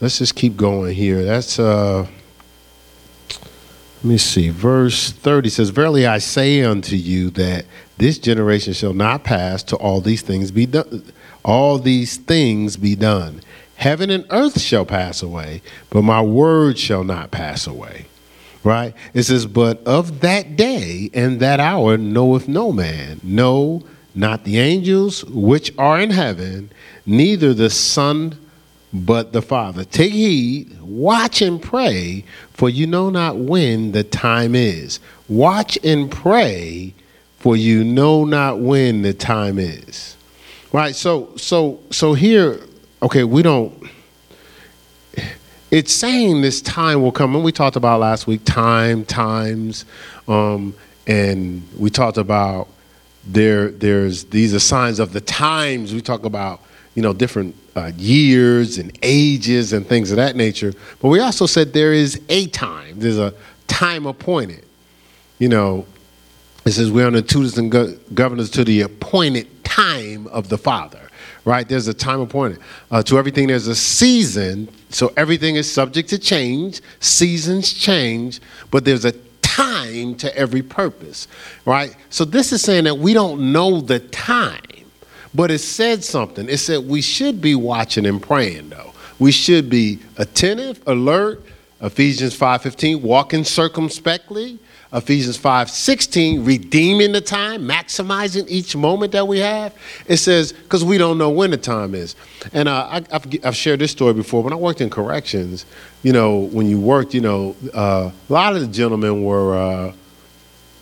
Let's 0.01 0.18
just 0.18 0.36
keep 0.36 0.57
going 0.57 0.94
here. 0.94 1.24
That's. 1.24 1.59
Uh, 1.59 2.07
let 4.00 4.06
me 4.06 4.18
see. 4.18 4.50
Verse 4.50 5.12
30 5.12 5.50
says, 5.50 5.69
Verily 5.72 6.07
I 6.07 6.19
say 6.19 6.63
unto 6.63 6.96
you 6.96 7.29
that 7.32 7.65
this 7.98 8.18
generation 8.18 8.72
shall 8.72 8.94
not 8.94 9.25
pass 9.25 9.62
till 9.62 9.77
all 9.79 10.00
these 10.00 10.22
things 10.22 10.51
be 10.51 10.65
done. 10.65 11.03
All 11.44 11.77
these 11.77 12.15
things 12.15 12.77
be 12.77 12.96
done. 12.96 13.41
Heaven 13.75 14.10
and 14.10 14.25
earth 14.29 14.62
shall 14.62 14.86
pass 14.86 15.22
away, 15.22 15.62
but 15.89 16.03
my 16.03 16.22
word 16.22 16.79
shall 16.79 17.03
not 17.03 17.32
pass 17.32 17.68
away. 17.68 18.06
Right? 18.63 18.94
It 19.13 19.24
says, 19.24 19.46
But 19.46 19.86
of 19.86 20.22
that 20.22 20.56
day 20.56 21.10
and 21.13 21.41
that 21.41 21.60
hour 21.60 21.98
knoweth 21.98 22.48
no 22.48 22.72
man, 22.72 23.20
no, 23.22 23.84
not 24.15 24.46
the 24.46 24.60
angels 24.60 25.25
which 25.25 25.74
are 25.77 26.00
in 26.00 26.12
heaven, 26.12 26.72
neither 27.06 27.53
the 27.53 27.70
Son 27.70 28.38
but 28.91 29.34
the 29.34 29.41
Father. 29.41 29.84
Take 29.84 30.13
heed, 30.13 30.79
watch 30.81 31.41
and 31.41 31.62
pray, 31.62 32.24
for 32.53 32.69
you 32.69 32.88
know 32.88 33.10
not 33.10 33.38
when 33.38 33.91
the 33.91 34.03
time 34.03 34.55
is. 34.55 35.00
Watch 35.27 35.77
and 35.84 36.10
pray, 36.12 36.93
for 37.38 37.55
you 37.55 37.84
know 37.84 38.25
not 38.25 38.60
when 38.60 39.01
the 39.01 39.13
time 39.13 39.60
is. 39.60 40.17
Right? 40.72 40.96
So 40.96 41.36
so 41.36 41.79
so 41.91 42.13
here, 42.13 42.60
okay, 43.01 43.24
we 43.24 43.41
don't 43.43 43.89
it's 45.72 45.93
saying 45.93 46.41
this 46.41 46.62
time 46.62 47.01
will 47.01 47.12
come, 47.12 47.36
and 47.36 47.43
we 47.43 47.51
talked 47.51 47.75
about 47.75 48.00
last 48.00 48.25
week, 48.25 48.41
time, 48.43 49.05
times, 49.05 49.86
um, 50.27 50.74
and 51.05 51.67
we 51.77 51.91
talked 51.91 52.17
about 52.17 52.67
there 53.27 53.69
there's 53.69 54.25
these 54.25 54.53
are 54.53 54.60
signs 54.60 55.00
of 55.00 55.13
the 55.13 55.22
times. 55.22 55.93
We 55.93 56.01
talk 56.01 56.25
about, 56.25 56.62
you 57.00 57.03
know, 57.03 57.13
different 57.13 57.56
uh, 57.77 57.94
years 57.96 58.77
and 58.77 58.91
ages 59.03 59.72
and 59.72 59.88
things 59.88 60.12
of 60.12 60.18
that 60.18 60.36
nature. 60.36 60.74
But 61.01 61.08
we 61.08 61.22
also 61.22 61.46
said 61.46 61.72
there 61.72 61.94
is 61.94 62.20
a 62.27 62.48
time, 62.48 63.00
there's 63.00 63.18
a 63.18 63.34
time 63.68 64.06
appointed. 64.06 64.65
You 65.38 65.48
know, 65.48 65.86
it 66.65 66.72
says 66.72 66.91
we're 66.91 67.10
the 67.10 67.22
tutors 67.22 67.58
and 67.58 67.72
go- 67.72 67.96
governors 68.13 68.50
to 68.50 68.65
the 68.65 68.82
appointed 68.82 69.63
time 69.63 70.27
of 70.27 70.50
the 70.50 70.58
Father, 70.58 71.10
right? 71.46 71.70
There's 71.70 71.88
a 71.88 71.94
time 71.94 72.20
appointed. 72.20 72.60
Uh, 72.91 73.01
to 73.03 73.18
everything, 73.18 73.48
there's 73.48 73.68
a 73.68 73.75
season. 73.75 74.68
So 74.89 75.13
everything 75.15 75.56
is 75.56 75.72
subject 75.72 76.10
to 76.10 76.20
change, 76.20 76.82
seasons 77.00 77.72
change, 77.72 78.41
but 78.72 78.84
there's 78.84 79.06
a 79.06 79.13
time 79.41 80.15
to 80.15 80.36
every 80.36 80.63
purpose, 80.63 81.29
right? 81.63 81.96
So 82.10 82.25
this 82.25 82.51
is 82.51 82.62
saying 82.62 82.84
that 82.84 82.98
we 82.98 83.13
don't 83.13 83.53
know 83.53 83.79
the 83.79 84.00
time 84.00 84.60
but 85.33 85.51
it 85.51 85.59
said 85.59 86.03
something. 86.03 86.50
It 86.50 86.57
said 86.57 86.88
we 86.88 87.01
should 87.01 87.41
be 87.41 87.55
watching 87.55 88.05
and 88.05 88.21
praying, 88.21 88.69
though. 88.69 88.93
We 89.19 89.31
should 89.31 89.69
be 89.69 90.00
attentive, 90.17 90.81
alert, 90.88 91.43
Ephesians 91.81 92.36
5:15, 92.36 93.01
walking 93.01 93.43
circumspectly. 93.43 94.59
Ephesians 94.91 95.38
5:16, 95.38 96.45
redeeming 96.45 97.12
the 97.12 97.21
time, 97.21 97.67
maximizing 97.67 98.45
each 98.48 98.75
moment 98.75 99.12
that 99.12 99.27
we 99.27 99.38
have. 99.38 99.71
It 100.07 100.17
says, 100.17 100.51
because 100.51 100.83
we 100.83 100.98
don't 100.98 101.19
know 101.19 101.29
when 101.29 101.51
the 101.51 101.57
time 101.57 101.93
is. 101.93 102.15
And 102.53 102.67
uh, 102.67 102.88
I, 102.89 102.95
have 103.12 103.27
I've 103.43 103.55
shared 103.55 103.79
this 103.79 103.91
story 103.91 104.13
before. 104.13 104.41
When 104.41 104.51
I 104.51 104.55
worked 104.55 104.81
in 104.81 104.89
corrections, 104.89 105.65
you 106.01 106.12
know, 106.12 106.39
when 106.39 106.67
you 106.67 106.79
worked, 106.79 107.13
you 107.13 107.21
know, 107.21 107.55
uh, 107.74 108.09
a 108.29 108.33
lot 108.33 108.55
of 108.55 108.62
the 108.62 108.67
gentlemen 108.67 109.24
were, 109.24 109.55
uh, 109.55 109.93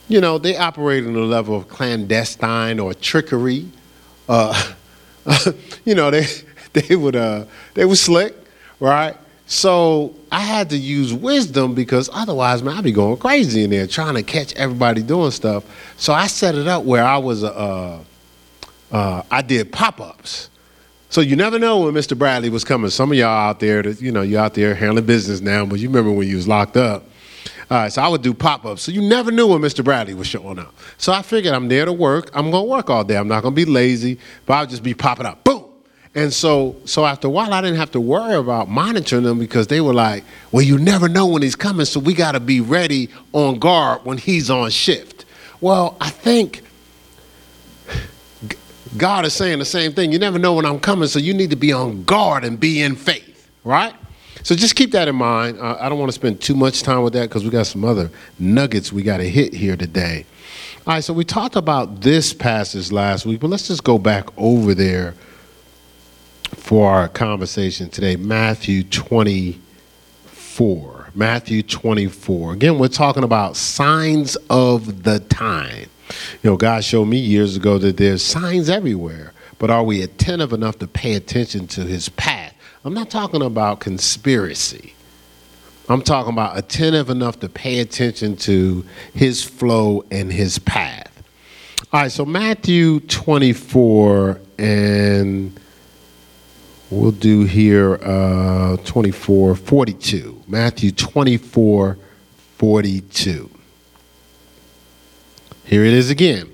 you 0.07 0.21
know, 0.21 0.37
they 0.37 0.55
operated 0.55 1.09
on 1.09 1.15
a 1.17 1.19
level 1.19 1.57
of 1.57 1.67
clandestine 1.67 2.79
or 2.79 2.93
trickery. 2.93 3.65
Uh, 4.27 4.73
you 5.85 5.95
know, 5.95 6.11
they 6.11 6.25
they 6.73 6.95
would 6.95 7.15
uh, 7.15 7.45
they 7.73 7.85
were 7.85 7.95
slick, 7.95 8.35
right? 8.79 9.15
So 9.47 10.13
I 10.29 10.41
had 10.41 10.69
to 10.71 10.77
use 10.77 11.13
wisdom 11.13 11.73
because 11.73 12.09
otherwise, 12.11 12.61
man, 12.61 12.77
I'd 12.77 12.83
be 12.83 12.91
going 12.91 13.15
crazy 13.17 13.63
in 13.63 13.69
there 13.69 13.87
trying 13.87 14.15
to 14.15 14.23
catch 14.23 14.53
everybody 14.55 15.01
doing 15.01 15.31
stuff. 15.31 15.63
So 15.95 16.11
I 16.11 16.27
set 16.27 16.55
it 16.55 16.67
up 16.67 16.83
where 16.83 17.03
I 17.05 17.17
was, 17.17 17.45
uh, 17.45 18.03
uh, 18.91 19.23
I 19.31 19.41
did 19.41 19.71
pop 19.71 20.01
ups. 20.01 20.49
So 21.09 21.21
you 21.21 21.37
never 21.37 21.57
know 21.57 21.79
when 21.79 21.93
Mr. 21.93 22.17
Bradley 22.17 22.49
was 22.49 22.65
coming. 22.65 22.89
Some 22.89 23.13
of 23.13 23.17
y'all 23.17 23.29
out 23.29 23.61
there, 23.61 23.81
that, 23.81 24.01
you 24.01 24.11
know, 24.11 24.21
you're 24.21 24.41
out 24.41 24.53
there 24.53 24.75
handling 24.75 25.05
business 25.05 25.39
now, 25.39 25.65
but 25.65 25.79
you 25.79 25.87
remember 25.87 26.11
when 26.11 26.27
you 26.27 26.35
was 26.35 26.47
locked 26.49 26.75
up. 26.75 27.05
All 27.69 27.77
right, 27.77 27.91
so 27.91 28.01
I 28.01 28.07
would 28.07 28.21
do 28.21 28.33
pop 28.33 28.65
ups. 28.65 28.83
So 28.83 28.93
you 28.93 29.01
never 29.01 29.29
knew 29.29 29.47
when 29.47 29.59
Mr. 29.59 29.83
Bradley 29.83 30.13
was 30.13 30.27
showing 30.27 30.57
up. 30.57 30.73
So 30.97 31.11
I 31.11 31.21
figured 31.21 31.53
I'm 31.53 31.67
there 31.67 31.83
to 31.83 31.91
work. 31.91 32.29
I'm 32.33 32.49
going 32.49 32.63
to 32.63 32.69
work 32.69 32.89
all 32.89 33.03
day. 33.03 33.17
I'm 33.17 33.27
not 33.27 33.43
going 33.43 33.53
to 33.53 33.65
be 33.65 33.69
lazy, 33.69 34.19
but 34.45 34.53
I'll 34.53 34.65
just 34.65 34.83
be 34.83 34.93
popping 34.93 35.25
up. 35.25 35.43
Boom! 35.43 35.65
And 36.15 36.33
so, 36.33 36.77
so 36.85 37.05
after 37.05 37.27
a 37.27 37.29
while, 37.29 37.53
I 37.53 37.61
didn't 37.61 37.75
have 37.75 37.91
to 37.91 37.99
worry 37.99 38.35
about 38.35 38.69
monitoring 38.69 39.23
them 39.23 39.37
because 39.37 39.67
they 39.67 39.81
were 39.81 39.93
like, 39.93 40.23
"Well, 40.51 40.63
you 40.63 40.77
never 40.77 41.09
know 41.09 41.27
when 41.27 41.41
he's 41.41 41.57
coming, 41.57 41.85
so 41.85 41.99
we 41.99 42.13
got 42.13 42.31
to 42.31 42.39
be 42.39 42.61
ready 42.61 43.09
on 43.33 43.59
guard 43.59 44.05
when 44.05 44.17
he's 44.17 44.49
on 44.49 44.69
shift." 44.69 45.25
Well, 45.59 45.97
I 45.99 46.09
think 46.09 46.63
God 48.95 49.25
is 49.25 49.33
saying 49.33 49.59
the 49.59 49.65
same 49.65 49.91
thing. 49.91 50.11
You 50.13 50.19
never 50.19 50.39
know 50.39 50.53
when 50.53 50.65
I'm 50.65 50.79
coming, 50.79 51.07
so 51.09 51.19
you 51.19 51.33
need 51.33 51.49
to 51.49 51.55
be 51.57 51.73
on 51.73 52.03
guard 52.03 52.45
and 52.45 52.57
be 52.59 52.81
in 52.81 52.95
faith, 52.95 53.49
right? 53.63 53.93
So 54.47 54.55
just 54.55 54.77
keep 54.77 54.91
that 54.91 55.09
in 55.09 55.15
mind. 55.17 55.59
Uh, 55.59 55.75
I 55.77 55.89
don't 55.89 55.99
want 55.99 56.07
to 56.07 56.13
spend 56.13 56.39
too 56.39 56.55
much 56.55 56.81
time 56.81 57.01
with 57.01 57.11
that 57.11 57.23
because 57.23 57.43
we 57.43 57.49
got 57.49 57.67
some 57.67 57.83
other 57.83 58.09
nuggets 58.39 58.93
we 58.93 59.03
got 59.03 59.17
to 59.17 59.29
hit 59.29 59.53
here 59.53 59.75
today. 59.75 60.25
All 60.85 60.93
right, 60.93 61.03
so 61.03 61.11
we 61.11 61.25
talked 61.25 61.57
about 61.57 61.99
this 61.99 62.33
passage 62.33 62.89
last 62.89 63.25
week, 63.25 63.41
but 63.41 63.49
let's 63.49 63.67
just 63.67 63.83
go 63.83 63.97
back 63.97 64.29
over 64.37 64.73
there 64.73 65.15
for 66.55 66.89
our 66.89 67.09
conversation 67.09 67.89
today 67.89 68.15
Matthew 68.15 68.85
24. 68.85 71.11
Matthew 71.13 71.61
24. 71.61 72.53
Again, 72.53 72.79
we're 72.79 72.87
talking 72.87 73.25
about 73.25 73.57
signs 73.57 74.37
of 74.49 75.03
the 75.03 75.19
time. 75.19 75.89
You 76.41 76.51
know, 76.51 76.55
God 76.55 76.85
showed 76.85 77.09
me 77.09 77.17
years 77.17 77.57
ago 77.57 77.77
that 77.79 77.97
there's 77.97 78.23
signs 78.23 78.69
everywhere, 78.69 79.33
but 79.59 79.69
are 79.69 79.83
we 79.83 80.01
attentive 80.01 80.53
enough 80.53 80.79
to 80.79 80.87
pay 80.87 81.15
attention 81.15 81.67
to 81.67 81.81
his 81.81 82.07
path? 82.07 82.36
I'm 82.87 82.93
not 82.93 83.09
talking 83.09 83.41
about 83.41 83.81
conspiracy. 83.81 84.93
I'm 85.89 86.01
talking 86.01 86.31
about 86.31 86.57
attentive 86.57 87.09
enough 87.09 87.39
to 87.41 87.49
pay 87.49 87.79
attention 87.79 88.37
to 88.37 88.85
his 89.13 89.43
flow 89.43 90.05
and 90.09 90.31
his 90.31 90.57
path. 90.57 91.11
All 91.91 92.01
right, 92.01 92.11
so 92.11 92.25
Matthew 92.25 93.01
24 93.01 94.39
and 94.57 95.59
We'll 96.89 97.11
do 97.11 97.43
here 97.43 97.95
uh, 97.95 98.77
24, 98.77 99.55
42. 99.55 100.43
Matthew 100.47 100.91
24, 100.93 101.97
42. 102.57 103.49
Here 105.65 105.83
it 105.83 105.93
is 105.93 106.09
again. 106.09 106.49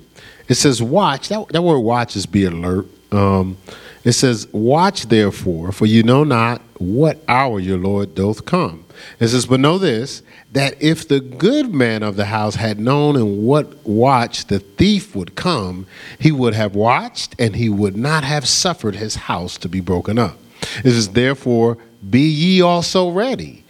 It 0.48 0.56
says, 0.56 0.82
Watch. 0.82 1.30
That, 1.30 1.50
that 1.50 1.62
word 1.62 1.80
watch 1.80 2.16
is 2.16 2.26
be 2.26 2.46
alert. 2.46 2.88
Um, 3.12 3.58
it 4.04 4.14
says, 4.14 4.48
Watch 4.52 5.08
therefore, 5.08 5.72
for 5.72 5.86
you 5.86 6.04
know 6.04 6.24
not 6.24 6.62
what 6.78 7.24
hour 7.28 7.60
your 7.60 7.78
Lord 7.78 8.16
doth 8.16 8.46
come. 8.46 8.86
It 9.20 9.30
says, 9.30 9.46
But 9.46 9.60
know 9.60 9.78
this, 9.78 10.22
that 10.52 10.82
if 10.82 11.08
the 11.08 11.20
good 11.20 11.74
man 11.74 12.04
of 12.04 12.16
the 12.16 12.26
house 12.26 12.56
had 12.56 12.80
known 12.80 13.16
in 13.16 13.44
what 13.44 13.86
watch 13.86 14.48
the 14.48 14.60
thief 14.60 15.16
would 15.16 15.36
come, 15.36 15.88
he 16.20 16.32
would 16.32 16.54
have 16.54 16.76
watched 16.76 17.36
and 17.40 17.56
he 17.56 17.70
would 17.70 17.96
not 17.96 18.24
have 18.24 18.48
suffered 18.48 18.96
his 18.96 19.16
house 19.16 19.58
to 19.60 19.70
be 19.70 19.80
broken 19.80 20.20
up. 20.20 20.38
It 20.84 20.92
says, 20.92 21.10
Therefore, 21.10 21.78
be 22.08 22.28
ye 22.28 22.62
also 22.62 23.10
ready. 23.10 23.64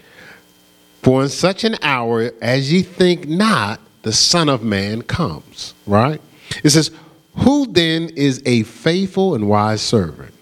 For 1.02 1.22
in 1.22 1.30
such 1.30 1.64
an 1.64 1.76
hour 1.82 2.32
as 2.42 2.72
ye 2.72 2.82
think 2.82 3.28
not, 3.28 3.80
the 4.04 4.14
Son 4.14 4.50
of 4.50 4.64
Man 4.64 5.02
comes. 5.02 5.74
Right? 5.86 6.22
It 6.64 6.70
says, 6.70 6.92
Who 7.38 7.68
then 7.68 8.10
is 8.10 8.42
a 8.46 8.64
faithful 8.64 9.36
and 9.36 9.50
wise 9.50 9.82
servant? 9.82 10.34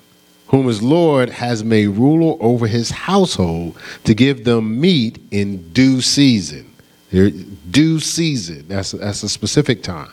whom 0.52 0.68
his 0.68 0.82
Lord 0.84 1.30
has 1.30 1.64
made 1.64 1.88
ruler 1.88 2.36
over 2.42 2.68
his 2.68 2.92
household 2.92 3.78
to 4.04 4.14
give 4.14 4.44
them 4.44 4.82
meat 4.82 5.18
in 5.32 5.72
due 5.72 6.02
season. 6.02 6.70
Due 7.10 8.00
season, 8.02 8.68
that's, 8.68 8.92
that's 8.92 9.24
a 9.24 9.30
specific 9.30 9.82
time. 9.82 10.12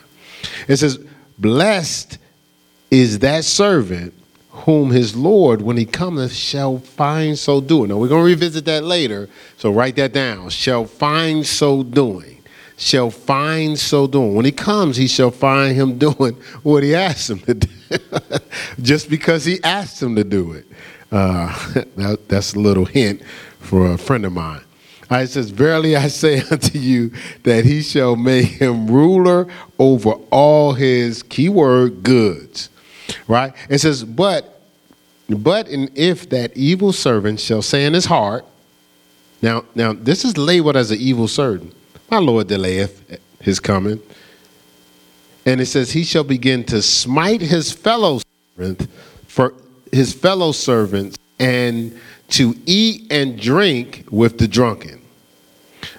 It 0.69 0.77
says, 0.77 0.97
Blessed 1.37 2.17
is 2.89 3.19
that 3.19 3.43
servant 3.43 4.13
whom 4.49 4.91
his 4.91 5.13
Lord, 5.13 5.61
when 5.61 5.75
he 5.75 5.85
cometh, 5.85 6.31
shall 6.31 6.79
find 6.79 7.37
so 7.37 7.59
doing. 7.59 7.89
Now, 7.89 7.97
we're 7.97 8.07
going 8.07 8.21
to 8.21 8.25
revisit 8.25 8.63
that 8.65 8.85
later, 8.85 9.27
so 9.57 9.71
write 9.71 9.97
that 9.97 10.13
down. 10.13 10.49
Shall 10.49 10.85
find 10.85 11.45
so 11.45 11.83
doing 11.83 12.38
shall 12.79 13.11
find 13.11 13.77
so 13.77 14.07
doing. 14.07 14.33
When 14.33 14.45
he 14.45 14.53
comes, 14.53 14.95
he 14.95 15.07
shall 15.07 15.31
find 15.31 15.75
him 15.75 15.97
doing 15.99 16.35
what 16.63 16.81
he 16.81 16.95
asked 16.95 17.29
him 17.29 17.39
to 17.39 17.53
do, 17.53 17.69
just 18.81 19.09
because 19.09 19.45
he 19.45 19.61
asked 19.63 20.01
him 20.01 20.15
to 20.15 20.23
do 20.23 20.53
it. 20.53 20.65
Uh, 21.11 21.47
that, 21.97 22.27
that's 22.27 22.53
a 22.53 22.59
little 22.59 22.85
hint 22.85 23.21
for 23.59 23.91
a 23.91 23.97
friend 23.97 24.25
of 24.25 24.31
mine. 24.31 24.61
I 25.09 25.25
says, 25.25 25.49
Verily 25.49 25.95
I 25.95 26.07
say 26.07 26.41
unto 26.51 26.77
you 26.77 27.11
that 27.43 27.65
he 27.65 27.81
shall 27.81 28.15
make 28.15 28.45
him 28.45 28.87
ruler 28.87 29.47
over 29.77 30.11
all 30.31 30.73
his 30.73 31.23
keyword 31.23 32.03
goods. 32.03 32.69
Right? 33.27 33.53
It 33.69 33.79
says, 33.79 34.03
But 34.03 34.55
but 35.27 35.67
and 35.67 35.91
if 35.95 36.29
that 36.29 36.55
evil 36.55 36.91
servant 36.91 37.39
shall 37.39 37.61
say 37.61 37.85
in 37.85 37.93
his 37.93 38.05
heart, 38.05 38.45
now 39.41 39.65
now 39.75 39.93
this 39.93 40.23
is 40.23 40.37
labeled 40.37 40.77
as 40.77 40.91
an 40.91 40.99
evil 40.99 41.27
servant. 41.27 41.75
My 42.09 42.17
Lord 42.17 42.47
delayeth 42.47 43.19
his 43.39 43.59
coming. 43.59 44.01
And 45.45 45.61
it 45.61 45.67
says, 45.67 45.91
He 45.91 46.03
shall 46.03 46.23
begin 46.23 46.63
to 46.65 46.81
smite 46.81 47.41
his 47.41 47.71
fellow 47.71 48.19
servant 48.55 48.87
for 49.27 49.53
his 49.91 50.13
fellow 50.13 50.51
servants 50.51 51.17
and 51.39 51.97
to 52.29 52.55
eat 52.65 53.11
and 53.11 53.39
drink 53.39 54.05
with 54.11 54.37
the 54.37 54.47
drunken. 54.47 55.01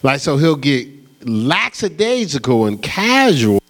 Like 0.02 0.20
so 0.20 0.36
he'll 0.36 0.56
get 0.56 0.88
lackadaisical 1.22 2.66
and 2.66 2.82
casual, 2.82 3.62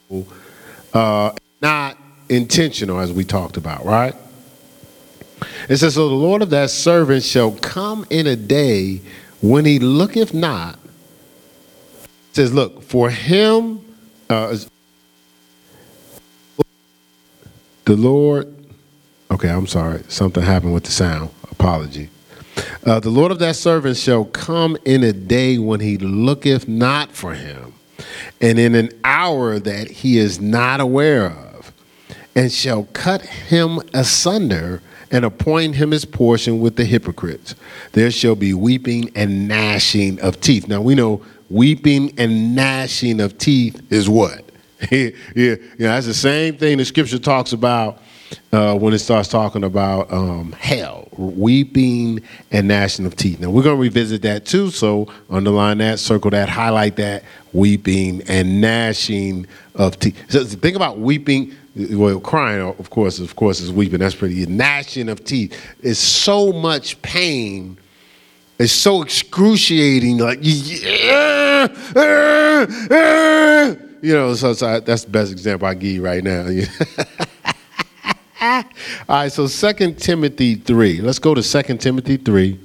uh, 0.92 1.32
not 1.62 1.96
intentional, 2.28 3.00
as 3.00 3.12
we 3.12 3.24
talked 3.24 3.56
about, 3.56 3.84
right? 3.84 4.14
It 5.68 5.76
says, 5.78 5.94
So 5.94 6.08
the 6.08 6.14
Lord 6.14 6.42
of 6.42 6.50
that 6.50 6.70
servant 6.70 7.22
shall 7.22 7.52
come 7.52 8.06
in 8.10 8.26
a 8.26 8.36
day 8.36 9.00
when 9.40 9.64
he 9.64 9.78
looketh 9.78 10.34
not 10.34 10.79
says, 12.32 12.52
Look, 12.52 12.82
for 12.82 13.10
him, 13.10 13.80
uh, 14.28 14.56
the 17.84 17.96
Lord, 17.96 18.54
okay, 19.30 19.48
I'm 19.48 19.66
sorry, 19.66 20.02
something 20.08 20.42
happened 20.42 20.74
with 20.74 20.84
the 20.84 20.92
sound. 20.92 21.30
Apology. 21.50 22.08
Uh, 22.86 23.00
the 23.00 23.10
Lord 23.10 23.32
of 23.32 23.38
that 23.40 23.56
servant 23.56 23.96
shall 23.96 24.24
come 24.24 24.76
in 24.84 25.02
a 25.02 25.12
day 25.12 25.58
when 25.58 25.80
he 25.80 25.98
looketh 25.98 26.68
not 26.68 27.12
for 27.12 27.34
him, 27.34 27.74
and 28.40 28.58
in 28.58 28.74
an 28.74 28.90
hour 29.04 29.58
that 29.58 29.90
he 29.90 30.18
is 30.18 30.40
not 30.40 30.80
aware 30.80 31.26
of, 31.26 31.72
and 32.34 32.50
shall 32.50 32.84
cut 32.92 33.22
him 33.22 33.80
asunder 33.92 34.80
and 35.10 35.24
appoint 35.24 35.74
him 35.74 35.90
his 35.90 36.04
portion 36.04 36.60
with 36.60 36.76
the 36.76 36.84
hypocrites. 36.84 37.54
There 37.92 38.10
shall 38.10 38.36
be 38.36 38.54
weeping 38.54 39.10
and 39.14 39.48
gnashing 39.48 40.20
of 40.20 40.40
teeth. 40.40 40.68
Now 40.68 40.80
we 40.80 40.94
know 40.94 41.22
weeping 41.50 42.14
and 42.18 42.54
gnashing 42.54 43.20
of 43.20 43.36
teeth 43.36 43.82
is 43.90 44.08
what? 44.08 44.44
yeah, 44.90 45.10
yeah, 45.34 45.56
that's 45.76 46.06
the 46.06 46.14
same 46.14 46.56
thing 46.56 46.78
the 46.78 46.84
scripture 46.84 47.18
talks 47.18 47.52
about 47.52 48.00
uh, 48.52 48.74
when 48.76 48.94
it 48.94 48.98
starts 48.98 49.28
talking 49.28 49.64
about 49.64 50.10
um, 50.12 50.52
hell, 50.52 51.08
weeping 51.18 52.20
and 52.50 52.68
gnashing 52.68 53.04
of 53.04 53.16
teeth. 53.16 53.40
Now 53.40 53.50
we're 53.50 53.62
going 53.62 53.76
to 53.76 53.82
revisit 53.82 54.22
that 54.22 54.46
too, 54.46 54.70
so 54.70 55.12
underline 55.28 55.78
that, 55.78 55.98
circle 55.98 56.30
that, 56.30 56.48
highlight 56.48 56.96
that, 56.96 57.24
weeping 57.52 58.22
and 58.28 58.60
gnashing 58.60 59.46
of 59.74 59.98
teeth. 59.98 60.16
So 60.28 60.44
think 60.44 60.76
about 60.76 60.98
weeping. 60.98 61.54
Well, 61.76 62.18
crying, 62.20 62.60
of 62.62 62.90
course, 62.90 63.20
of 63.20 63.36
course, 63.36 63.60
is 63.60 63.70
weeping. 63.70 64.00
That's 64.00 64.14
pretty. 64.14 64.44
Gnashing 64.46 65.08
of 65.08 65.24
teeth 65.24 65.56
is 65.82 65.98
so 65.98 66.52
much 66.52 67.00
pain 67.02 67.78
it's 68.60 68.72
so 68.72 69.00
excruciating, 69.00 70.18
like 70.18 70.38
yeah, 70.42 71.66
uh, 71.96 72.66
uh, 72.90 73.74
you 74.02 74.12
know. 74.12 74.34
So, 74.34 74.52
so 74.52 74.80
that's 74.80 75.04
the 75.04 75.10
best 75.10 75.32
example 75.32 75.66
I 75.66 75.72
give 75.72 75.92
you 75.92 76.04
right 76.04 76.22
now. 76.22 76.46
All 78.42 78.64
right, 79.08 79.32
so 79.32 79.46
Second 79.46 79.98
Timothy 79.98 80.56
3. 80.56 81.00
Let's 81.00 81.18
go 81.18 81.34
to 81.34 81.42
Second 81.42 81.78
Timothy 81.78 82.18
3. 82.18 82.60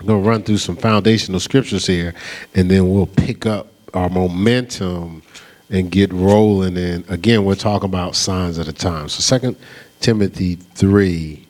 I'm 0.00 0.06
going 0.06 0.22
to 0.22 0.28
run 0.28 0.42
through 0.42 0.56
some 0.56 0.76
foundational 0.76 1.38
scriptures 1.38 1.86
here, 1.86 2.14
and 2.54 2.70
then 2.70 2.90
we'll 2.90 3.06
pick 3.06 3.44
up 3.44 3.68
our 3.92 4.08
momentum 4.08 5.22
and 5.68 5.90
get 5.90 6.14
rolling. 6.14 6.78
And 6.78 7.08
again, 7.10 7.44
we're 7.44 7.56
talking 7.56 7.90
about 7.90 8.16
signs 8.16 8.56
of 8.56 8.64
the 8.64 8.72
time. 8.72 9.10
So 9.10 9.20
Second 9.20 9.56
Timothy 10.00 10.54
3. 10.54 11.46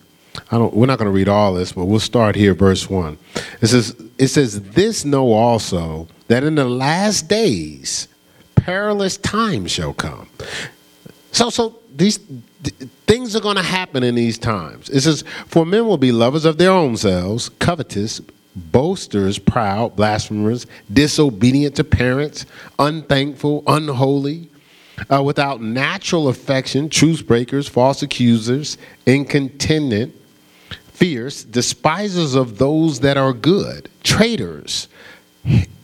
I 0.51 0.59
don't, 0.59 0.75
we're 0.75 0.87
not 0.87 0.99
going 0.99 1.07
to 1.07 1.13
read 1.13 1.29
all 1.29 1.55
this, 1.55 1.73
but 1.73 1.85
we'll 1.85 2.01
start 2.01 2.37
here, 2.37 2.55
verse 2.55 2.89
1. 2.89 3.19
It 3.61 3.69
says, 3.69 3.97
it 4.19 4.29
says, 4.29 4.61
This 4.61 5.05
know 5.05 5.33
also 5.33 6.09
that 6.29 6.45
in 6.45 6.55
the 6.55 6.65
last 6.65 7.29
days 7.29 8.09
perilous 8.55 9.17
times 9.17 9.71
shall 9.71 9.95
come. 9.95 10.29
So, 11.33 11.51
so 11.51 11.79
these 11.95 12.19
things 13.07 13.37
are 13.37 13.41
going 13.41 13.57
to 13.57 13.63
happen 13.63 14.03
in 14.03 14.15
these 14.15 14.39
times. 14.39 14.89
It 14.91 15.03
says, 15.03 15.23
For 15.47 15.65
men 15.65 15.87
will 15.87 15.99
be 15.99 16.13
lovers 16.13 16.45
of 16.45 16.59
their 16.59 16.71
own 16.71 16.97
selves, 16.97 17.49
covetous, 17.49 18.21
boasters, 18.57 19.39
proud, 19.39 19.97
blasphemers, 19.97 20.67
disobedient 20.93 21.77
to 21.77 21.85
parents, 21.85 22.47
unthankful, 22.79 23.63
unholy, 23.67 24.49
uh, 25.13 25.23
without 25.23 25.61
natural 25.61 26.29
affection, 26.29 26.89
truce 26.89 27.21
breakers, 27.21 27.69
false 27.69 28.03
accusers, 28.03 28.79
incontinent, 29.07 30.15
fierce, 30.95 31.45
despisers 31.45 32.35
of 32.35 32.59
those 32.59 33.01
that 33.01 33.17
are 33.17 33.33
good, 33.33 33.91
traitors, 34.03 34.89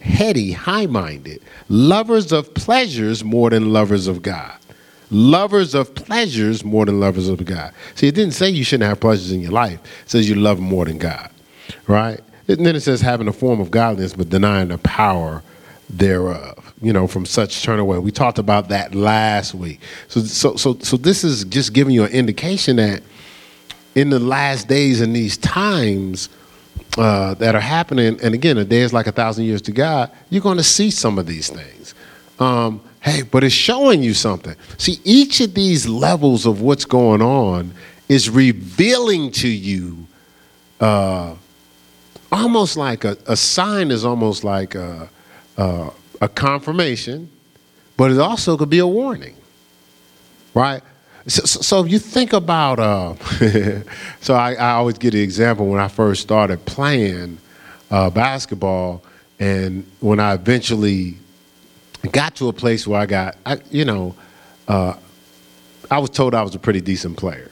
heady, 0.01 0.53
high 0.53 0.87
minded, 0.87 1.43
lovers 1.69 2.33
of 2.33 2.55
pleasures 2.55 3.23
more 3.23 3.51
than 3.51 3.73
lovers 3.73 4.07
of 4.07 4.23
God 4.23 4.57
lovers 5.11 5.75
of 5.75 5.95
pleasures 5.95 6.65
more 6.65 6.87
than 6.87 7.01
lovers 7.01 7.29
of 7.29 7.45
God. 7.45 7.75
See, 7.95 8.09
it 8.09 8.15
didn't 8.15 8.35
say 8.35 8.49
you 8.49 8.65
shouldn't 8.65 8.89
have 8.89 9.01
pleasures 9.01 9.33
in 9.33 9.41
your 9.41 9.51
life. 9.51 9.81
It 10.05 10.11
says 10.11 10.29
you 10.29 10.37
love 10.37 10.61
more 10.61 10.85
than 10.85 10.99
God, 10.99 11.31
right? 11.87 12.21
And 12.49 12.65
then 12.65 12.77
it 12.77 12.81
says 12.81 13.01
having 13.01 13.29
a 13.29 13.33
form 13.33 13.61
of 13.61 13.71
godliness 13.71 14.13
but 14.13 14.29
denying 14.29 14.69
the 14.69 14.79
power 14.79 15.43
thereof. 15.89 16.73
You 16.83 16.95
know, 16.95 17.07
from 17.07 17.27
such 17.27 17.63
turn 17.63 17.79
away. 17.79 17.99
We 17.99 18.11
talked 18.11 18.39
about 18.39 18.69
that 18.69 18.95
last 18.95 19.55
week. 19.55 19.81
So, 20.09 20.21
so, 20.21 20.57
so, 20.57 20.79
so 20.79 20.97
this 20.97 21.25
is 21.25 21.45
just 21.45 21.75
giving 21.75 21.93
you 21.93 22.05
an 22.05 22.13
indication 22.13 22.77
that 22.77 23.03
in 23.95 24.11
the 24.11 24.19
last 24.19 24.69
days 24.69 25.01
and 25.01 25.15
these 25.15 25.37
times 25.37 26.29
uh, 26.99 27.35
that 27.35 27.55
are 27.55 27.61
happening, 27.61 28.19
and 28.23 28.35
again, 28.35 28.59
a 28.59 28.65
day 28.65 28.81
is 28.81 28.93
like 28.93 29.07
a 29.07 29.13
thousand 29.13 29.45
years 29.45 29.63
to 29.63 29.73
God. 29.73 30.11
You're 30.29 30.43
going 30.43 30.59
to 30.59 30.65
see 30.65 30.91
some 30.91 31.19
of 31.19 31.27
these 31.27 31.51
things. 31.51 31.95
Um, 32.39 32.81
Hey, 33.01 33.23
but 33.23 33.43
it's 33.43 33.55
showing 33.55 34.03
you 34.03 34.13
something. 34.13 34.55
See, 34.77 35.01
each 35.05 35.41
of 35.41 35.55
these 35.55 35.89
levels 35.89 36.45
of 36.45 36.61
what's 36.61 36.85
going 36.85 37.23
on 37.23 37.73
is 38.09 38.29
revealing 38.29 39.31
to 39.33 39.49
you 39.49 40.07
uh, 40.81 41.35
almost 42.31 42.77
like 42.77 43.05
a, 43.05 43.17
a, 43.27 43.37
sign 43.37 43.91
is 43.91 44.05
almost 44.05 44.45
like 44.45 44.75
a, 44.75 45.09
a, 45.57 45.91
a 46.21 46.29
confirmation, 46.29 47.31
but 47.97 48.11
it 48.11 48.19
also 48.19 48.57
could 48.57 48.71
be 48.71 48.79
a 48.79 48.87
warning, 48.87 49.37
right? 50.53 50.83
So, 51.27 51.45
so 51.45 51.85
you 51.85 51.99
think 51.99 52.33
about, 52.33 52.81
uh, 52.81 53.15
so 54.21 54.35
I, 54.35 54.55
I, 54.55 54.71
always 54.73 54.97
get 54.97 55.13
the 55.13 55.21
example 55.21 55.67
when 55.67 55.79
I 55.79 55.89
first 55.89 56.23
started 56.23 56.65
playing 56.65 57.39
uh, 57.91 58.09
basketball, 58.09 59.03
and 59.39 59.85
when 60.01 60.19
I 60.19 60.35
eventually 60.35 61.17
got 62.11 62.37
to 62.37 62.49
a 62.49 62.53
place 62.53 62.87
where 62.87 63.01
I 63.01 63.07
got, 63.07 63.37
I, 63.45 63.59
you 63.71 63.85
know, 63.85 64.15
uh, 64.67 64.95
I 65.91 65.99
was 65.99 66.11
told 66.11 66.35
I 66.35 66.43
was 66.43 66.55
a 66.55 66.59
pretty 66.59 66.81
decent 66.81 67.17
player. 67.17 67.51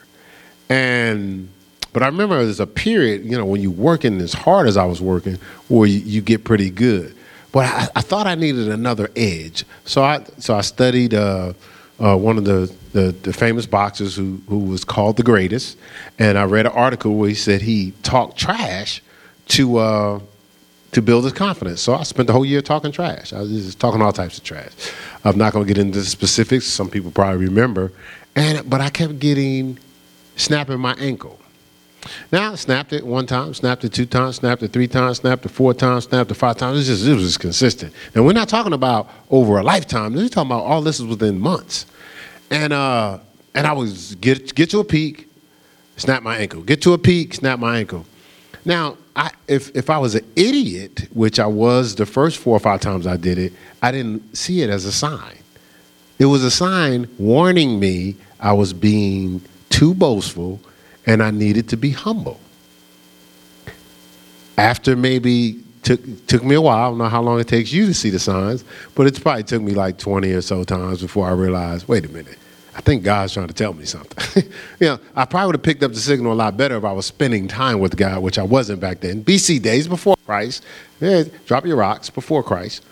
And, 0.71 1.49
but 1.93 2.03
I 2.03 2.07
remember 2.07 2.43
there's 2.43 2.61
a 2.61 2.67
period, 2.67 3.25
you 3.25 3.37
know, 3.37 3.45
when 3.45 3.61
you're 3.61 3.71
working 3.71 4.21
as 4.21 4.33
hard 4.33 4.67
as 4.67 4.77
I 4.77 4.85
was 4.85 5.03
working, 5.03 5.39
where 5.69 5.89
you, 5.89 5.99
you 6.01 6.23
get 6.23 6.45
pretty 6.45 6.71
good. 6.71 7.15
But 7.53 7.67
I, 7.67 7.89
I, 7.97 8.01
thought 8.03 8.27
I 8.27 8.35
needed 8.35 8.69
another 8.69 9.11
edge. 9.17 9.65
So 9.85 10.03
I, 10.03 10.25
so 10.39 10.55
I 10.55 10.61
studied 10.61 11.15
uh, 11.15 11.55
uh, 11.99 12.17
one 12.17 12.39
of 12.39 12.45
the, 12.45 12.73
the, 12.93 13.13
the, 13.23 13.33
famous 13.33 13.67
boxers 13.67 14.17
who, 14.17 14.41
who 14.49 14.59
was 14.59 14.85
called 14.85 15.17
the 15.17 15.23
greatest. 15.23 15.77
And 16.19 16.39
I 16.39 16.45
read 16.45 16.67
an 16.67 16.73
article 16.73 17.17
where 17.17 17.29
he 17.29 17.35
said 17.35 17.63
he 17.63 17.93
talked 18.03 18.39
trash 18.39 19.03
to, 19.49 19.77
uh, 19.79 20.21
to 20.93 21.03
build 21.03 21.25
his 21.25 21.33
confidence. 21.33 21.81
So 21.81 21.95
I 21.95 22.03
spent 22.03 22.27
the 22.27 22.33
whole 22.33 22.45
year 22.45 22.63
talking 22.63 22.93
trash. 22.93 23.33
I 23.33 23.41
was 23.41 23.51
just 23.51 23.79
talking 23.79 24.01
all 24.01 24.13
types 24.13 24.39
of 24.39 24.45
trash. 24.45 24.73
I'm 25.25 25.37
not 25.37 25.53
going 25.53 25.67
to 25.67 25.73
get 25.73 25.81
into 25.81 25.99
the 25.99 26.05
specifics. 26.05 26.67
Some 26.67 26.89
people 26.89 27.11
probably 27.11 27.45
remember. 27.45 27.93
And 28.35 28.69
but 28.69 28.81
I 28.81 28.91
kept 28.91 29.19
getting 29.19 29.79
snapping 30.37 30.79
my 30.79 30.95
ankle. 30.95 31.39
Now 32.31 32.53
I 32.53 32.55
snapped 32.55 32.93
it 32.93 33.05
one 33.05 33.27
time, 33.27 33.53
snapped 33.55 33.85
it 33.85 33.93
two 33.93 34.07
times, 34.07 34.37
snapped 34.37 34.63
it 34.63 34.73
three 34.73 34.87
times, 34.87 35.19
snapped 35.19 35.45
it 35.45 35.51
four 35.51 35.75
times, 35.75 36.05
snapped 36.05 36.31
it 36.31 36.35
five 36.35 36.57
times. 36.57 36.77
It 36.77 36.79
was 36.79 36.87
just 36.87 37.07
it 37.07 37.15
was 37.15 37.25
just 37.25 37.41
consistent. 37.41 37.93
And 38.15 38.25
we're 38.25 38.33
not 38.33 38.49
talking 38.49 38.73
about 38.73 39.11
over 39.31 39.59
a 39.59 39.63
lifetime. 39.63 40.15
We're 40.15 40.29
talking 40.29 40.51
about 40.51 40.65
all 40.65 40.81
this 40.81 41.01
is 41.01 41.07
within 41.07 41.41
months. 41.41 41.87
And 42.51 42.73
uh 42.73 43.19
and 43.55 43.67
I 43.67 43.73
was 43.73 44.15
get 44.17 44.55
get 44.55 44.71
to 44.71 44.81
a 44.81 44.85
peak, 44.85 45.29
snap 45.97 46.23
my 46.23 46.39
ankle. 46.39 46.63
Get 46.63 46.83
to 46.83 46.93
a 46.93 46.99
peak, 46.99 47.35
snap 47.35 47.59
my 47.59 47.79
ankle. 47.79 48.07
Now 48.65 48.97
I, 49.19 49.33
if, 49.49 49.75
if 49.75 49.91
I 49.91 49.99
was 49.99 50.15
an 50.15 50.25
idiot, 50.37 51.09
which 51.13 51.41
I 51.41 51.47
was 51.47 51.97
the 51.97 52.07
first 52.07 52.39
four 52.39 52.57
or 52.57 52.61
five 52.61 52.81
times 52.81 53.05
I 53.05 53.17
did 53.17 53.37
it, 53.37 53.53
I 53.83 53.91
didn't 53.91 54.37
see 54.37 54.63
it 54.63 54.71
as 54.71 54.85
a 54.85 54.93
sign. 54.93 55.39
It 56.21 56.27
was 56.27 56.45
a 56.45 56.53
sign 56.53 57.09
warning 57.19 57.81
me 57.81 58.15
I 58.39 58.53
was 58.53 58.73
being 58.73 59.43
too 59.71 59.93
boastful 59.93 60.61
and 61.05 61.21
I 61.21 61.33
needed 61.33 61.69
to 61.71 61.77
be 61.77 61.91
humble. 61.91 62.39
After 64.57 64.95
maybe 64.95 65.65
took 65.89 66.27
took 66.27 66.45
me 66.45 66.55
a 66.55 66.61
while. 66.61 66.77
I 66.77 66.89
don't 66.91 66.99
know 66.99 67.09
how 67.09 67.23
long 67.23 67.41
it 67.41 67.49
takes 67.49 67.73
you 67.73 67.87
to 67.87 67.95
see 67.95 68.11
the 68.11 68.19
signs, 68.19 68.63
but 68.95 69.07
it 69.07 69.21
probably 69.23 69.43
took 69.43 69.63
me 69.63 69.73
like 69.73 69.99
20 69.99 70.31
or 70.33 70.43
so 70.43 70.63
times 70.63 71.01
before 71.01 71.27
I 71.27 71.33
realized, 71.33 71.89
wait 71.89 72.05
a 72.05 72.09
minute, 72.09 72.39
I 72.77 72.83
think 72.83 73.03
God's 73.03 73.33
trying 73.33 73.49
to 73.49 73.55
tell 73.55 73.73
me 73.73 73.87
something. 73.87 74.45
you 74.81 74.87
know, 74.87 75.01
I 75.17 75.25
probably 75.25 75.47
would 75.47 75.55
have 75.55 75.63
picked 75.63 75.83
up 75.83 75.93
the 75.93 76.01
signal 76.01 76.33
a 76.33 76.35
lot 76.35 76.59
better 76.59 76.77
if 76.77 76.85
I 76.85 76.93
was 76.93 77.07
spending 77.07 77.49
time 77.49 77.79
with 77.81 77.97
God, 77.97 78.23
which 78.23 78.39
I 78.39 78.43
wasn't 78.43 78.81
back 78.81 79.01
then. 79.01 79.25
BC 79.25 79.63
days 79.63 79.89
before 79.89 80.17
Christ. 80.27 80.63
Yeah, 81.01 81.25
drop 81.47 81.65
your 81.65 81.77
rocks 81.77 82.11
before 82.11 82.43
Christ. 82.43 82.85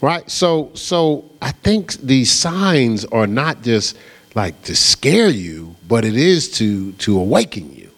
Right? 0.00 0.30
So 0.30 0.70
so 0.74 1.24
I 1.42 1.50
think 1.50 1.94
these 1.94 2.30
signs 2.30 3.04
are 3.06 3.26
not 3.26 3.62
just 3.62 3.96
like 4.34 4.62
to 4.62 4.76
scare 4.76 5.28
you, 5.28 5.74
but 5.88 6.04
it 6.04 6.16
is 6.16 6.52
to 6.58 6.92
to 6.92 7.18
awaken 7.18 7.74
you. 7.74 7.90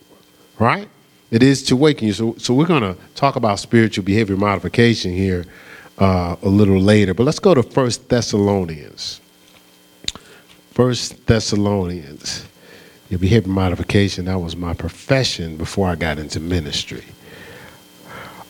Right? 0.58 0.88
It 1.30 1.42
is 1.42 1.62
to 1.64 1.74
awaken 1.74 2.06
you. 2.06 2.12
So 2.12 2.34
so 2.38 2.54
we're 2.54 2.66
gonna 2.66 2.96
talk 3.14 3.36
about 3.36 3.58
spiritual 3.58 4.04
behavior 4.04 4.36
modification 4.36 5.12
here 5.12 5.44
uh, 5.98 6.36
a 6.42 6.48
little 6.48 6.80
later. 6.80 7.14
But 7.14 7.24
let's 7.24 7.38
go 7.38 7.54
to 7.54 7.62
First 7.62 8.08
Thessalonians. 8.08 9.20
First 10.72 11.26
Thessalonians. 11.26 12.46
Your 13.08 13.20
behavior 13.20 13.52
modification, 13.52 14.24
that 14.24 14.38
was 14.38 14.56
my 14.56 14.74
profession 14.74 15.56
before 15.56 15.88
I 15.88 15.94
got 15.94 16.18
into 16.18 16.40
ministry. 16.40 17.04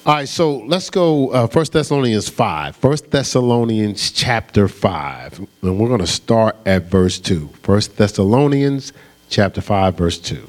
All 0.06 0.14
right, 0.14 0.28
so 0.28 0.58
let's 0.58 0.88
go 0.88 1.30
uh, 1.30 1.46
1 1.48 1.66
Thessalonians 1.72 2.28
5. 2.28 2.82
1 2.82 2.98
Thessalonians 3.10 4.12
chapter 4.12 4.66
5. 4.66 5.40
And 5.62 5.78
we're 5.78 5.88
going 5.88 6.00
to 6.00 6.06
start 6.06 6.56
at 6.64 6.84
verse 6.84 7.18
2. 7.18 7.50
1 7.64 7.80
Thessalonians 7.96 8.92
chapter 9.28 9.60
5, 9.60 9.96
verse 9.96 10.18
2. 10.18 10.48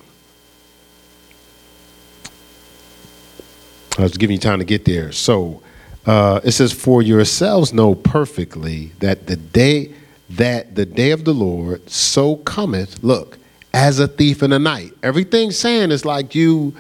I 3.98 4.04
was 4.04 4.18
giving 4.18 4.36
you 4.36 4.40
time 4.40 4.60
to 4.60 4.66
get 4.66 4.86
there. 4.86 5.12
So 5.12 5.62
uh, 6.06 6.42
it 6.44 6.52
says, 6.52 6.72
For 6.72 7.02
yourselves 7.02 7.74
know 7.74 7.96
perfectly 7.96 8.92
that 9.00 9.28
the 9.28 9.36
day 9.36 9.94
that 10.30 10.76
the 10.76 10.86
day 10.86 11.12
of 11.12 11.26
the 11.26 11.34
Lord 11.34 11.90
so 11.90 12.38
cometh, 12.38 13.02
look, 13.04 13.38
as 13.74 14.00
a 14.00 14.08
thief 14.08 14.44
in 14.44 14.50
the 14.50 14.60
night. 14.60 14.92
Everything 15.04 15.52
saying 15.52 15.92
is 15.92 16.04
like 16.04 16.36
you, 16.36 16.76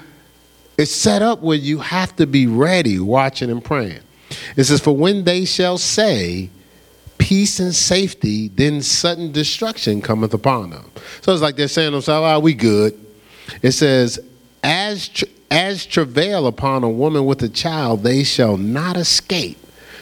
it's 0.78 0.92
set 0.92 1.22
up 1.22 1.42
where 1.42 1.58
you 1.58 1.80
have 1.80 2.16
to 2.18 2.26
be 2.26 2.48
ready, 2.48 3.00
watching 3.00 3.50
and 3.50 3.64
praying. 3.64 4.02
It 4.56 4.64
says, 4.66 4.82
For 4.82 4.96
when 4.96 5.24
they 5.24 5.46
shall 5.46 5.78
say, 5.78 6.50
Peace 7.18 7.60
and 7.60 7.74
safety, 7.74 8.48
then 8.50 8.82
sudden 8.82 9.32
destruction 9.32 10.02
cometh 10.02 10.34
upon 10.34 10.70
them. 10.70 10.92
So 11.22 11.34
it's 11.34 11.42
like 11.42 11.56
they're 11.56 11.68
saying 11.68 11.88
to 11.88 11.98
themselves, 11.98 12.26
Ah, 12.26 12.40
we 12.40 12.54
good. 12.54 12.98
It 13.62 13.72
says, 13.72 14.20
As, 14.64 15.24
as 15.50 15.86
travail 15.86 16.48
upon 16.48 16.84
a 16.84 16.90
woman 16.90 17.26
with 17.26 17.42
a 17.44 17.50
child, 17.50 18.04
they 18.04 18.24
shall 18.24 18.58
not 18.58 18.98
escape. 18.98 19.58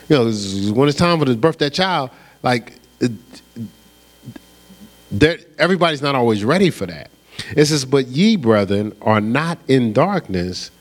You 0.09 0.17
know, 0.17 0.23
when 0.73 0.89
it's 0.89 0.97
time 0.97 1.19
for 1.19 1.25
to 1.25 1.35
birth 1.35 1.57
that 1.59 1.73
child, 1.73 2.09
like 2.43 2.73
everybody's 5.57 6.01
not 6.01 6.15
always 6.15 6.43
ready 6.43 6.69
for 6.69 6.85
that. 6.85 7.09
It 7.55 7.65
says, 7.65 7.85
But 7.85 8.07
ye, 8.07 8.35
brethren, 8.35 8.95
are 9.01 9.21
not 9.21 9.57
in 9.67 9.93
darkness, 9.93 10.71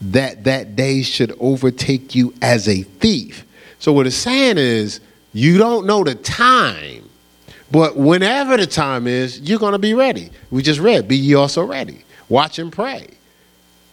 that 0.00 0.44
that 0.44 0.74
day 0.74 1.02
should 1.02 1.34
overtake 1.38 2.14
you 2.14 2.34
as 2.42 2.68
a 2.68 2.82
thief. 2.82 3.46
So 3.78 3.92
what 3.92 4.06
it's 4.06 4.16
saying 4.16 4.58
is 4.58 5.00
you 5.32 5.58
don't 5.58 5.86
know 5.86 6.04
the 6.04 6.14
time, 6.14 7.08
but 7.70 7.96
whenever 7.96 8.56
the 8.56 8.66
time 8.66 9.06
is, 9.06 9.40
you're 9.40 9.58
going 9.58 9.72
to 9.72 9.78
be 9.78 9.94
ready. 9.94 10.30
We 10.50 10.62
just 10.62 10.80
read, 10.80 11.08
be 11.08 11.16
ye 11.16 11.34
also 11.34 11.64
ready. 11.64 12.04
Watch 12.28 12.58
and 12.58 12.72
pray. 12.72 13.08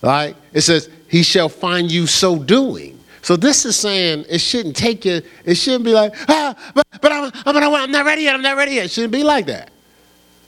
Right? 0.01 0.35
It 0.53 0.61
says, 0.61 0.89
he 1.07 1.23
shall 1.23 1.49
find 1.49 1.91
you 1.91 2.07
so 2.07 2.37
doing. 2.41 2.99
So 3.21 3.35
this 3.35 3.65
is 3.65 3.75
saying 3.75 4.25
it 4.29 4.39
shouldn't 4.39 4.75
take 4.75 5.05
you, 5.05 5.21
it 5.43 5.55
shouldn't 5.55 5.85
be 5.85 5.93
like, 5.93 6.13
ah, 6.29 6.55
but, 6.73 6.85
but 7.01 7.11
I'm, 7.11 7.31
I'm, 7.45 7.75
I'm 7.75 7.91
not 7.91 8.05
ready 8.05 8.23
yet, 8.23 8.35
I'm 8.35 8.41
not 8.41 8.57
ready 8.57 8.73
yet. 8.73 8.85
It 8.85 8.91
shouldn't 8.91 9.13
be 9.13 9.23
like 9.23 9.45
that. 9.47 9.71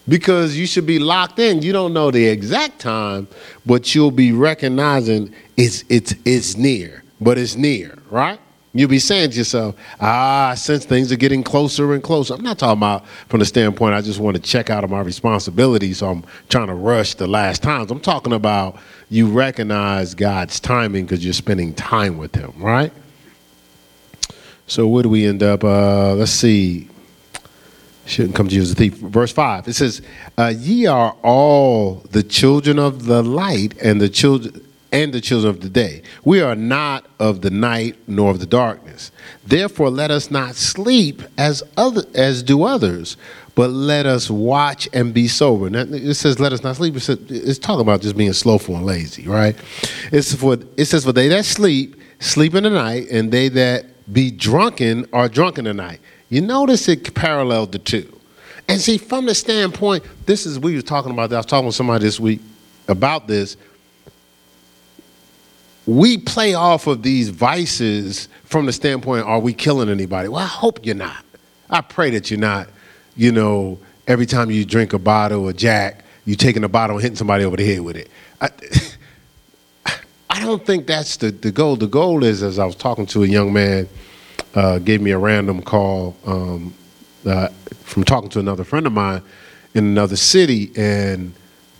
Because 0.07 0.57
you 0.57 0.65
should 0.65 0.85
be 0.85 0.97
locked 0.97 1.37
in. 1.37 1.61
You 1.61 1.73
don't 1.73 1.93
know 1.93 2.11
the 2.11 2.25
exact 2.25 2.79
time, 2.79 3.27
but 3.65 3.93
you'll 3.93 4.11
be 4.11 4.31
recognizing 4.31 5.33
it's, 5.57 5.83
it's, 5.89 6.15
it's 6.25 6.57
near, 6.57 7.03
but 7.19 7.37
it's 7.37 7.55
near, 7.55 7.97
right? 8.09 8.39
You'll 8.73 8.89
be 8.89 8.99
saying 8.99 9.31
to 9.31 9.37
yourself, 9.37 9.75
ah, 9.99 10.53
since 10.55 10.85
things 10.85 11.11
are 11.11 11.17
getting 11.17 11.43
closer 11.43 11.93
and 11.93 12.01
closer. 12.01 12.33
I'm 12.33 12.41
not 12.41 12.57
talking 12.57 12.79
about 12.79 13.05
from 13.27 13.41
the 13.41 13.45
standpoint 13.45 13.93
I 13.93 14.01
just 14.01 14.19
want 14.19 14.37
to 14.37 14.41
check 14.41 14.69
out 14.69 14.85
of 14.85 14.89
my 14.89 15.01
responsibility, 15.01 15.93
so 15.93 16.09
I'm 16.09 16.23
trying 16.47 16.67
to 16.67 16.73
rush 16.73 17.15
the 17.15 17.27
last 17.27 17.61
times. 17.61 17.91
I'm 17.91 17.99
talking 17.99 18.31
about 18.31 18.77
you 19.11 19.27
recognize 19.27 20.15
God's 20.15 20.61
timing 20.61 21.05
because 21.05 21.23
you're 21.23 21.33
spending 21.33 21.73
time 21.73 22.17
with 22.17 22.33
Him, 22.33 22.53
right? 22.57 22.93
So 24.67 24.87
where 24.87 25.03
do 25.03 25.09
we 25.09 25.27
end 25.27 25.43
up? 25.43 25.65
Uh, 25.65 26.13
let's 26.13 26.31
see. 26.31 26.87
Shouldn't 28.05 28.35
come 28.35 28.47
to 28.47 28.55
you 28.55 28.61
as 28.61 28.71
a 28.71 28.75
thief. 28.75 28.95
Verse 28.95 29.33
5. 29.33 29.67
It 29.67 29.73
says, 29.73 30.01
uh, 30.37 30.53
Ye 30.57 30.85
are 30.85 31.17
all 31.23 31.95
the 32.11 32.23
children 32.23 32.79
of 32.79 33.05
the 33.05 33.21
light 33.21 33.77
and 33.81 33.99
the 33.99 34.07
children 34.07 34.65
and 34.93 35.13
the 35.13 35.21
children 35.21 35.49
of 35.49 35.61
the 35.61 35.69
day. 35.69 36.03
We 36.23 36.41
are 36.41 36.55
not 36.55 37.05
of 37.19 37.41
the 37.41 37.49
night 37.49 37.97
nor 38.07 38.31
of 38.31 38.39
the 38.39 38.45
darkness. 38.45 39.11
Therefore, 39.45 39.89
let 39.89 40.11
us 40.11 40.31
not 40.31 40.55
sleep 40.55 41.21
as 41.37 41.63
other 41.75 42.03
as 42.13 42.43
do 42.43 42.63
others, 42.63 43.17
but 43.55 43.69
let 43.69 44.05
us 44.05 44.29
watch 44.29 44.87
and 44.93 45.13
be 45.13 45.27
sober. 45.27 45.69
Now, 45.69 45.81
it 45.81 46.13
says, 46.15 46.39
"Let 46.39 46.53
us 46.53 46.63
not 46.63 46.75
sleep." 46.75 46.95
It's, 46.95 47.09
it's 47.09 47.59
talking 47.59 47.81
about 47.81 48.01
just 48.01 48.17
being 48.17 48.33
slowful 48.33 48.75
and 48.75 48.85
lazy, 48.85 49.27
right? 49.27 49.55
It's 50.11 50.33
for 50.33 50.57
it 50.77 50.85
says, 50.85 51.05
"For 51.05 51.13
they 51.13 51.27
that 51.29 51.45
sleep, 51.45 51.95
sleep 52.19 52.55
in 52.55 52.63
the 52.63 52.69
night, 52.69 53.07
and 53.09 53.31
they 53.31 53.49
that 53.49 53.85
be 54.11 54.31
drunken 54.31 55.07
are 55.13 55.27
drunk 55.27 55.57
in 55.57 55.65
the 55.65 55.73
night." 55.73 55.99
You 56.29 56.41
notice 56.41 56.87
it 56.87 57.13
paralleled 57.13 57.73
the 57.73 57.79
two. 57.79 58.17
And 58.69 58.79
see, 58.79 58.97
from 58.97 59.25
the 59.25 59.35
standpoint, 59.35 60.03
this 60.25 60.45
is 60.45 60.59
we 60.59 60.75
were 60.75 60.81
talking 60.81 61.11
about. 61.11 61.29
That. 61.29 61.35
I 61.35 61.39
was 61.39 61.45
talking 61.45 61.65
with 61.65 61.75
somebody 61.75 62.05
this 62.05 62.19
week 62.19 62.39
about 62.87 63.27
this 63.27 63.57
we 65.85 66.17
play 66.17 66.53
off 66.53 66.87
of 66.87 67.03
these 67.03 67.29
vices 67.29 68.29
from 68.45 68.65
the 68.65 68.73
standpoint 68.73 69.25
are 69.25 69.39
we 69.39 69.53
killing 69.53 69.89
anybody? 69.89 70.29
Well, 70.29 70.43
I 70.43 70.47
hope 70.47 70.85
you're 70.85 70.95
not. 70.95 71.25
I 71.69 71.81
pray 71.81 72.11
that 72.11 72.29
you're 72.29 72.39
not, 72.39 72.67
you 73.21 73.31
know, 73.31 73.77
every 74.07 74.25
time 74.25 74.49
you 74.49 74.65
drink 74.65 74.93
a 74.93 74.97
bottle 74.97 75.47
of 75.47 75.55
Jack, 75.55 76.03
you're 76.25 76.35
taking 76.35 76.63
a 76.63 76.67
bottle 76.67 76.95
and 76.95 77.03
hitting 77.03 77.15
somebody 77.15 77.43
over 77.43 77.55
the 77.55 77.63
head 77.63 77.81
with 77.81 77.95
it. 77.95 78.09
I, 78.41 78.49
I 80.31 80.39
don't 80.39 80.65
think 80.65 80.87
that's 80.87 81.17
the, 81.17 81.29
the 81.29 81.51
goal. 81.51 81.75
The 81.75 81.85
goal 81.85 82.23
is, 82.23 82.41
as 82.41 82.57
I 82.57 82.65
was 82.65 82.75
talking 82.75 83.05
to 83.05 83.23
a 83.23 83.27
young 83.27 83.53
man, 83.53 83.87
uh, 84.55 84.79
gave 84.79 85.03
me 85.03 85.11
a 85.11 85.19
random 85.19 85.61
call 85.61 86.17
um, 86.25 86.73
uh, 87.23 87.49
from 87.83 88.05
talking 88.05 88.31
to 88.31 88.39
another 88.39 88.63
friend 88.63 88.87
of 88.87 88.93
mine 88.93 89.21
in 89.75 89.85
another 89.85 90.15
city, 90.15 90.71
and 90.75 91.31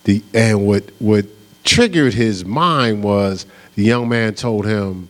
the 0.04 0.22
and 0.36 0.68
what 0.68 0.92
what 1.00 1.26
triggered 1.64 2.14
his 2.14 2.46
mind 2.46 3.04
was 3.04 3.48
the 3.74 3.84
young 3.84 4.08
man 4.08 4.36
told 4.36 4.68
him, 4.68 5.10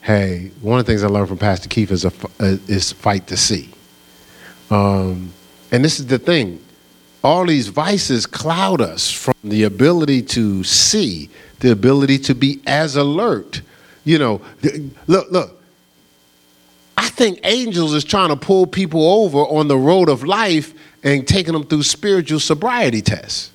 "Hey, 0.00 0.52
one 0.62 0.80
of 0.80 0.86
the 0.86 0.90
things 0.90 1.04
I 1.04 1.08
learned 1.08 1.28
from 1.28 1.36
Pastor 1.36 1.68
Keith 1.68 1.90
is 1.90 2.06
a 2.06 2.12
is 2.40 2.92
fight 2.92 3.26
to 3.26 3.36
see." 3.36 3.68
Um, 4.70 5.34
and 5.70 5.84
this 5.84 5.98
is 5.98 6.06
the 6.06 6.18
thing: 6.18 6.62
all 7.22 7.46
these 7.46 7.68
vices 7.68 8.26
cloud 8.26 8.80
us 8.80 9.10
from 9.10 9.34
the 9.42 9.64
ability 9.64 10.22
to 10.22 10.62
see, 10.64 11.28
the 11.60 11.72
ability 11.72 12.18
to 12.20 12.34
be 12.34 12.60
as 12.66 12.96
alert. 12.96 13.62
You 14.04 14.18
know, 14.18 14.40
look, 15.06 15.30
look. 15.30 15.62
I 16.96 17.08
think 17.08 17.40
angels 17.44 17.94
is 17.94 18.04
trying 18.04 18.28
to 18.28 18.36
pull 18.36 18.66
people 18.66 19.04
over 19.22 19.38
on 19.38 19.68
the 19.68 19.76
road 19.76 20.08
of 20.08 20.24
life 20.24 20.72
and 21.02 21.26
taking 21.26 21.52
them 21.52 21.64
through 21.64 21.82
spiritual 21.82 22.40
sobriety 22.40 23.02
tests. 23.02 23.52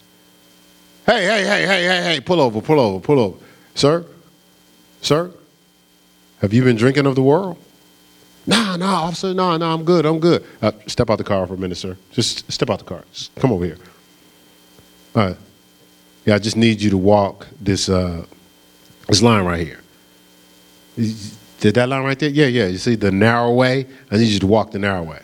Hey, 1.06 1.26
hey, 1.26 1.44
hey, 1.44 1.66
hey, 1.66 1.84
hey, 1.84 2.04
hey, 2.04 2.20
pull 2.20 2.40
over, 2.40 2.62
pull 2.62 2.80
over, 2.80 3.00
pull 3.00 3.20
over. 3.20 3.38
Sir, 3.74 4.06
Sir, 5.02 5.32
have 6.42 6.54
you 6.54 6.64
been 6.64 6.76
drinking 6.76 7.06
of 7.08 7.16
the 7.16 7.24
world? 7.24 7.58
Nah, 8.48 8.76
nah, 8.76 9.04
officer, 9.04 9.34
nah, 9.34 9.58
nah, 9.58 9.74
I'm 9.74 9.84
good, 9.84 10.06
I'm 10.06 10.20
good. 10.20 10.44
Uh, 10.62 10.72
step 10.88 11.10
out 11.10 11.18
the 11.18 11.24
car 11.24 11.46
for 11.46 11.54
a 11.54 11.58
minute, 11.58 11.76
sir. 11.78 11.96
Just 12.12 12.52
step 12.52 12.70
out 12.70 12.80
the 12.80 12.86
car. 12.86 13.04
Just 13.14 13.34
come 13.36 13.52
over 13.52 13.66
here. 13.66 13.78
All 15.16 15.28
right. 15.28 15.38
Yeah, 16.26 16.36
I 16.36 16.40
just 16.40 16.58
need 16.58 16.82
you 16.82 16.90
to 16.92 16.98
walk 16.98 17.48
this 17.60 17.90
uh, 17.90 18.26
this 19.08 19.22
line 19.22 19.44
right 19.44 19.66
here. 19.66 19.80
Did 21.60 21.76
that 21.76 21.90
line 21.90 22.04
right 22.04 22.18
there? 22.18 22.30
Yeah, 22.30 22.48
yeah. 22.48 22.68
You 22.68 22.78
see 22.78 22.96
the 22.96 23.12
narrow 23.12 23.54
way? 23.54 23.88
I 24.10 24.18
need 24.18 24.28
you 24.28 24.40
to 24.40 24.48
walk 24.48 24.72
the 24.72 24.80
narrow 24.80 25.04
way. 25.04 25.22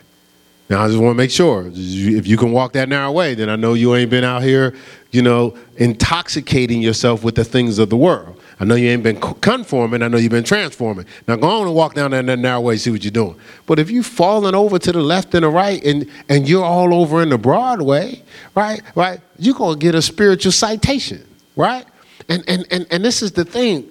Now, 0.69 0.83
I 0.83 0.87
just 0.87 0.99
want 0.99 1.11
to 1.11 1.17
make 1.17 1.31
sure 1.31 1.71
if 1.73 2.27
you 2.27 2.37
can 2.37 2.51
walk 2.51 2.73
that 2.73 2.89
narrow 2.89 3.11
way, 3.11 3.35
then 3.35 3.49
I 3.49 3.55
know 3.55 3.73
you 3.73 3.95
ain't 3.95 4.09
been 4.09 4.25
out 4.25 4.43
here, 4.43 4.75
you 5.11 5.21
know, 5.21 5.57
intoxicating 5.77 6.81
yourself 6.81 7.23
with 7.23 7.35
the 7.35 7.45
things 7.45 7.79
of 7.79 7.89
the 7.89 7.95
world. 7.95 8.36
I 8.59 8.65
know 8.65 8.73
you 8.73 8.89
ain't 8.89 9.03
been 9.03 9.19
conforming. 9.19 10.01
I 10.01 10.07
know 10.07 10.17
you've 10.17 10.31
been 10.31 10.43
transforming. 10.43 11.05
Now 11.27 11.35
go 11.35 11.47
on 11.47 11.67
and 11.67 11.75
walk 11.75 11.93
down 11.93 12.11
that 12.11 12.23
narrow 12.23 12.59
way, 12.59 12.77
see 12.77 12.89
what 12.89 13.03
you're 13.03 13.11
doing. 13.11 13.35
But 13.67 13.77
if 13.77 13.91
you 13.91 14.01
falling 14.01 14.55
over 14.55 14.79
to 14.79 14.91
the 14.91 15.01
left 15.01 15.35
and 15.35 15.43
the 15.43 15.49
right, 15.49 15.83
and 15.83 16.09
and 16.27 16.49
you're 16.49 16.65
all 16.65 16.93
over 16.93 17.21
in 17.21 17.29
the 17.29 17.37
broad 17.37 17.81
way, 17.81 18.23
right, 18.55 18.81
right, 18.95 19.21
you're 19.37 19.53
gonna 19.53 19.77
get 19.77 19.93
a 19.93 20.01
spiritual 20.01 20.51
citation, 20.51 21.23
right? 21.55 21.85
And 22.29 22.43
and 22.47 22.65
and 22.71 22.87
and 22.89 23.05
this 23.05 23.21
is 23.21 23.31
the 23.33 23.45
thing, 23.45 23.87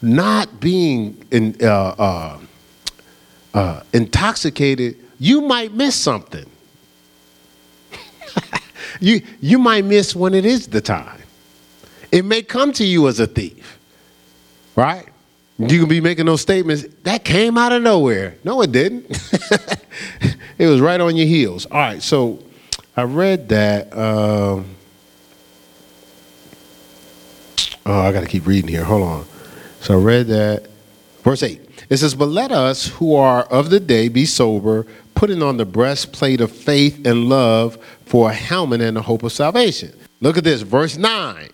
not 0.00 0.58
being 0.58 1.24
in, 1.30 1.56
uh, 1.62 1.94
uh, 1.98 2.38
uh, 3.54 3.82
intoxicated, 3.92 4.96
you 5.20 5.40
might 5.40 5.72
miss 5.72 5.94
something. 5.94 6.46
you 9.00 9.22
you 9.40 9.60
might 9.60 9.84
miss 9.84 10.16
when 10.16 10.34
it 10.34 10.44
is 10.44 10.66
the 10.66 10.80
time. 10.80 11.21
It 12.12 12.24
may 12.26 12.42
come 12.42 12.72
to 12.74 12.84
you 12.84 13.08
as 13.08 13.18
a 13.18 13.26
thief, 13.26 13.78
right? 14.76 15.08
You 15.58 15.80
can 15.80 15.88
be 15.88 16.00
making 16.00 16.26
those 16.26 16.40
statements 16.40 16.84
that 17.04 17.24
came 17.24 17.56
out 17.56 17.72
of 17.72 17.82
nowhere. 17.82 18.36
No, 18.44 18.62
it 18.62 18.72
didn't. 18.72 19.06
it 20.58 20.66
was 20.66 20.80
right 20.80 21.00
on 21.00 21.16
your 21.16 21.26
heels. 21.26 21.66
All 21.66 21.78
right, 21.78 22.02
so 22.02 22.42
I 22.96 23.02
read 23.04 23.48
that. 23.50 23.92
Um, 23.96 24.76
oh, 27.86 28.00
I 28.00 28.12
got 28.12 28.20
to 28.20 28.26
keep 28.26 28.46
reading 28.46 28.68
here. 28.68 28.84
Hold 28.84 29.02
on. 29.02 29.26
So 29.80 29.94
I 29.94 30.02
read 30.02 30.26
that. 30.28 30.68
Verse 31.22 31.42
8. 31.42 31.60
It 31.88 31.96
says, 31.98 32.14
But 32.14 32.26
let 32.26 32.52
us 32.52 32.88
who 32.88 33.14
are 33.14 33.44
of 33.44 33.70
the 33.70 33.80
day 33.80 34.08
be 34.08 34.26
sober, 34.26 34.86
putting 35.14 35.42
on 35.42 35.56
the 35.56 35.64
breastplate 35.64 36.40
of 36.40 36.50
faith 36.50 37.06
and 37.06 37.28
love 37.28 37.78
for 38.04 38.30
a 38.30 38.34
helmet 38.34 38.80
and 38.80 38.96
the 38.96 39.02
hope 39.02 39.22
of 39.22 39.32
salvation. 39.32 39.92
Look 40.20 40.36
at 40.36 40.44
this, 40.44 40.62
verse 40.62 40.96
9. 40.96 41.48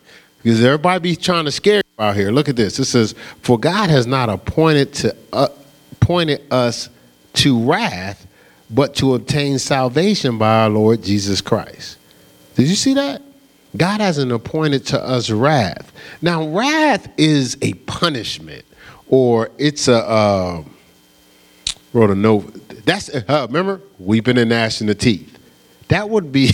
Because 0.49 0.65
everybody 0.65 1.11
be 1.11 1.15
trying 1.15 1.45
to 1.45 1.53
scare 1.53 1.83
you 1.85 2.03
out 2.03 2.17
here. 2.17 2.31
Look 2.31 2.49
at 2.49 2.57
this. 2.57 2.79
It 2.79 2.87
says, 2.87 3.15
"For 3.43 3.59
God 3.59 3.91
has 3.91 4.07
not 4.07 4.31
appointed 4.31 4.95
to 4.95 5.15
uh, 5.31 5.49
appointed 5.93 6.41
us 6.51 6.89
to 7.35 7.63
wrath, 7.63 8.27
but 8.71 8.95
to 8.95 9.13
obtain 9.13 9.59
salvation 9.59 10.39
by 10.39 10.63
our 10.63 10.71
Lord 10.71 11.03
Jesus 11.03 11.43
Christ." 11.43 11.99
Did 12.55 12.67
you 12.67 12.77
see 12.77 12.95
that? 12.95 13.21
God 13.77 14.01
hasn't 14.01 14.33
appointed 14.33 14.87
to 14.87 15.05
us 15.05 15.29
wrath. 15.29 15.93
Now, 16.23 16.49
wrath 16.49 17.11
is 17.19 17.59
a 17.61 17.75
punishment, 17.75 18.65
or 19.07 19.51
it's 19.59 19.87
a 19.87 19.99
uh, 19.99 20.65
wrote 21.93 22.09
a 22.09 22.15
note. 22.15 22.87
That's 22.87 23.11
uh, 23.11 23.47
remember 23.51 23.83
weeping 23.99 24.39
and 24.39 24.49
gnashing 24.49 24.87
the 24.87 24.95
teeth. 24.95 25.39
That 25.89 26.09
would 26.09 26.33
be 26.33 26.53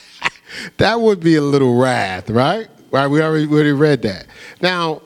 that 0.78 0.98
would 0.98 1.20
be 1.20 1.36
a 1.36 1.42
little 1.42 1.76
wrath, 1.76 2.30
right? 2.30 2.68
Right? 2.92 3.06
We 3.06 3.22
already, 3.22 3.46
we 3.46 3.54
already 3.54 3.72
read 3.72 4.02
that. 4.02 4.26
Now, 4.60 5.00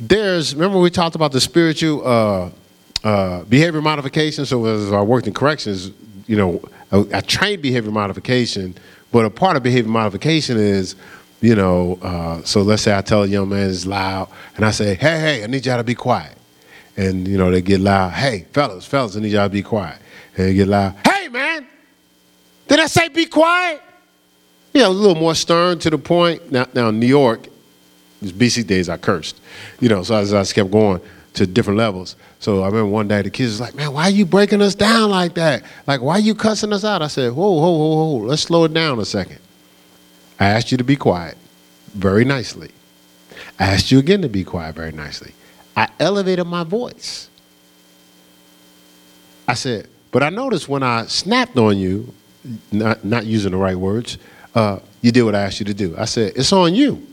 there's, 0.00 0.54
remember 0.54 0.78
we 0.78 0.90
talked 0.90 1.14
about 1.14 1.32
the 1.32 1.40
spiritual 1.40 2.06
uh, 2.06 2.50
uh, 3.04 3.44
behavior 3.44 3.82
modification. 3.82 4.46
So 4.46 4.64
as 4.64 4.90
I 4.90 5.02
worked 5.02 5.26
in 5.26 5.34
corrections, 5.34 5.92
you 6.26 6.36
know, 6.36 6.62
I, 6.90 7.04
I, 7.12 7.20
trained 7.20 7.60
behavior 7.60 7.90
modification, 7.90 8.74
but 9.12 9.26
a 9.26 9.30
part 9.30 9.58
of 9.58 9.62
behavior 9.62 9.90
modification 9.90 10.56
is, 10.56 10.96
you 11.42 11.54
know, 11.54 11.98
uh, 12.00 12.42
so 12.42 12.62
let's 12.62 12.82
say 12.82 12.96
I 12.96 13.02
tell 13.02 13.22
a 13.22 13.26
young 13.26 13.50
man 13.50 13.68
is 13.68 13.86
loud, 13.86 14.30
and 14.56 14.64
I 14.64 14.70
say, 14.70 14.94
hey, 14.94 15.20
hey, 15.20 15.44
I 15.44 15.46
need 15.46 15.66
y'all 15.66 15.76
to 15.76 15.84
be 15.84 15.94
quiet. 15.94 16.36
And, 16.96 17.28
you 17.28 17.36
know, 17.36 17.50
they 17.50 17.62
get 17.62 17.80
loud, 17.80 18.12
hey, 18.12 18.46
fellas, 18.52 18.86
fellas, 18.86 19.16
I 19.16 19.20
need 19.20 19.32
y'all 19.32 19.46
to 19.46 19.52
be 19.52 19.62
quiet. 19.62 19.98
And 20.36 20.48
they 20.48 20.54
get 20.54 20.68
loud, 20.68 20.94
hey, 21.06 21.28
man, 21.28 21.66
did 22.66 22.80
I 22.80 22.86
say 22.86 23.08
be 23.08 23.26
quiet? 23.26 23.82
You 24.72 24.80
know, 24.80 24.90
a 24.90 24.92
little 24.92 25.16
more 25.20 25.34
stern 25.34 25.78
to 25.80 25.90
the 25.90 25.98
point. 25.98 26.52
Now, 26.52 26.66
now 26.74 26.90
New 26.90 27.06
York, 27.06 27.48
these 28.22 28.32
BC 28.32 28.66
days 28.66 28.88
I 28.88 28.96
cursed, 28.96 29.40
you 29.80 29.88
know. 29.88 30.02
So 30.02 30.14
as 30.16 30.32
I 30.32 30.40
just 30.40 30.54
kept 30.54 30.70
going 30.70 31.00
to 31.34 31.46
different 31.46 31.78
levels. 31.78 32.16
So 32.40 32.62
I 32.62 32.66
remember 32.66 32.86
one 32.86 33.08
day 33.08 33.22
the 33.22 33.30
kids 33.30 33.52
was 33.52 33.60
like, 33.60 33.74
"Man, 33.74 33.92
why 33.92 34.04
are 34.04 34.10
you 34.10 34.26
breaking 34.26 34.62
us 34.62 34.74
down 34.74 35.10
like 35.10 35.34
that? 35.34 35.62
Like, 35.86 36.00
why 36.00 36.14
are 36.14 36.20
you 36.20 36.34
cussing 36.34 36.72
us 36.72 36.84
out?" 36.84 37.02
I 37.02 37.08
said, 37.08 37.32
"Whoa, 37.32 37.50
whoa, 37.50 37.70
whoa, 37.70 38.18
whoa! 38.18 38.26
Let's 38.26 38.42
slow 38.42 38.64
it 38.64 38.74
down 38.74 38.98
a 38.98 39.04
second. 39.04 39.38
I 40.38 40.46
asked 40.48 40.72
you 40.72 40.78
to 40.78 40.84
be 40.84 40.96
quiet, 40.96 41.36
very 41.94 42.24
nicely. 42.24 42.70
I 43.58 43.64
asked 43.64 43.90
you 43.90 43.98
again 43.98 44.22
to 44.22 44.28
be 44.28 44.42
quiet, 44.44 44.74
very 44.74 44.92
nicely. 44.92 45.34
I 45.76 45.88
elevated 45.98 46.46
my 46.46 46.64
voice. 46.64 47.28
I 49.46 49.54
said, 49.54 49.88
but 50.12 50.22
I 50.22 50.30
noticed 50.30 50.68
when 50.68 50.82
I 50.82 51.06
snapped 51.06 51.56
on 51.58 51.76
you, 51.76 52.12
not, 52.72 53.04
not 53.04 53.26
using 53.26 53.52
the 53.52 53.58
right 53.58 53.76
words, 53.76 54.16
uh, 54.54 54.78
you 55.02 55.12
did 55.12 55.22
what 55.22 55.34
I 55.34 55.42
asked 55.42 55.60
you 55.60 55.66
to 55.66 55.74
do. 55.74 55.94
I 55.96 56.04
said, 56.04 56.32
it's 56.36 56.52
on 56.52 56.74
you. 56.74 57.06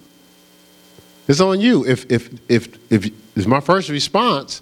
It's 1.27 1.41
on 1.41 1.59
you. 1.59 1.85
If, 1.85 2.09
if, 2.11 2.29
if, 2.49 2.91
if, 2.91 3.11
if 3.35 3.47
my 3.47 3.59
first 3.59 3.89
response 3.89 4.61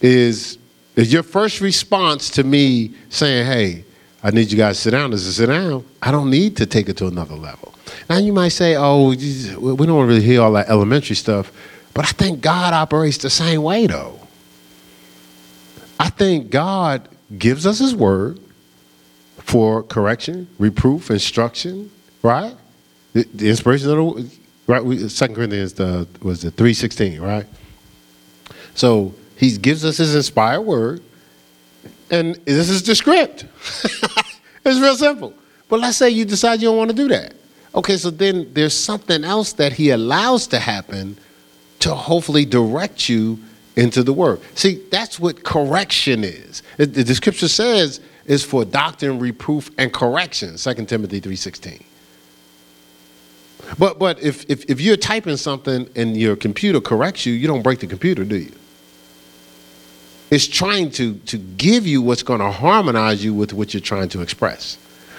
is, 0.00 0.58
is 0.96 1.12
your 1.12 1.22
first 1.22 1.60
response 1.60 2.30
to 2.30 2.44
me 2.44 2.94
saying, 3.10 3.46
hey, 3.46 3.84
I 4.22 4.30
need 4.30 4.50
you 4.50 4.58
guys 4.58 4.76
to 4.76 4.82
sit 4.82 4.90
down, 4.92 5.12
is 5.12 5.24
to 5.24 5.32
sit 5.32 5.46
down, 5.46 5.84
I 6.00 6.10
don't 6.10 6.30
need 6.30 6.56
to 6.58 6.66
take 6.66 6.88
it 6.88 6.96
to 6.98 7.06
another 7.06 7.34
level. 7.34 7.74
Now 8.08 8.18
you 8.18 8.32
might 8.32 8.48
say, 8.48 8.76
oh, 8.76 9.08
we 9.08 9.86
don't 9.86 10.06
really 10.06 10.22
hear 10.22 10.42
all 10.42 10.52
that 10.52 10.68
elementary 10.68 11.16
stuff, 11.16 11.52
but 11.94 12.04
I 12.04 12.08
think 12.08 12.40
God 12.40 12.72
operates 12.72 13.18
the 13.18 13.30
same 13.30 13.62
way 13.62 13.86
though. 13.86 14.18
I 15.98 16.08
think 16.08 16.50
God 16.50 17.08
gives 17.36 17.66
us 17.66 17.78
his 17.78 17.94
word 17.94 18.38
for 19.44 19.82
correction, 19.82 20.48
reproof, 20.58 21.10
instruction, 21.10 21.90
right? 22.22 22.54
The, 23.12 23.24
the 23.34 23.50
inspiration 23.50 23.90
of 23.90 24.16
the 24.16 24.30
right. 24.66 25.10
Second 25.10 25.34
Corinthians 25.34 25.74
the 25.74 26.06
was 26.22 26.42
the 26.42 26.50
three 26.50 26.74
sixteen, 26.74 27.20
right? 27.20 27.46
So 28.74 29.14
he 29.36 29.56
gives 29.58 29.84
us 29.84 29.98
his 29.98 30.14
inspired 30.14 30.62
word, 30.62 31.02
and 32.10 32.36
this 32.44 32.70
is 32.70 32.82
the 32.82 32.94
script. 32.94 33.44
it's 34.64 34.80
real 34.80 34.96
simple. 34.96 35.34
But 35.68 35.80
let's 35.80 35.96
say 35.96 36.10
you 36.10 36.24
decide 36.24 36.60
you 36.62 36.68
don't 36.68 36.76
want 36.76 36.90
to 36.90 36.96
do 36.96 37.08
that. 37.08 37.34
Okay, 37.74 37.96
so 37.96 38.10
then 38.10 38.52
there's 38.52 38.74
something 38.74 39.24
else 39.24 39.54
that 39.54 39.72
he 39.72 39.90
allows 39.90 40.46
to 40.48 40.58
happen 40.58 41.16
to 41.80 41.94
hopefully 41.94 42.44
direct 42.44 43.08
you 43.08 43.38
into 43.76 44.02
the 44.02 44.12
word. 44.12 44.40
See, 44.54 44.82
that's 44.90 45.18
what 45.18 45.42
correction 45.44 46.24
is. 46.24 46.62
The, 46.76 46.86
the 46.86 47.14
scripture 47.14 47.48
says 47.48 48.00
is 48.26 48.44
for 48.44 48.64
doctrine, 48.64 49.18
reproof, 49.18 49.70
and 49.78 49.92
correction. 49.92 50.56
2 50.56 50.74
Timothy 50.86 51.20
3.16. 51.20 51.82
But 53.78 53.98
but 53.98 54.20
if, 54.22 54.48
if 54.50 54.68
if 54.68 54.80
you're 54.80 54.96
typing 54.96 55.36
something 55.36 55.88
and 55.96 56.16
your 56.16 56.36
computer 56.36 56.80
corrects 56.80 57.24
you, 57.26 57.32
you 57.32 57.46
don't 57.46 57.62
break 57.62 57.78
the 57.78 57.86
computer, 57.86 58.24
do 58.24 58.36
you? 58.36 58.52
It's 60.30 60.46
trying 60.46 60.90
to 60.92 61.14
to 61.14 61.38
give 61.38 61.86
you 61.86 62.02
what's 62.02 62.22
going 62.22 62.40
to 62.40 62.50
harmonize 62.50 63.24
you 63.24 63.32
with 63.32 63.52
what 63.52 63.72
you're 63.72 63.80
trying 63.80 64.08
to 64.10 64.20
express. 64.20 64.78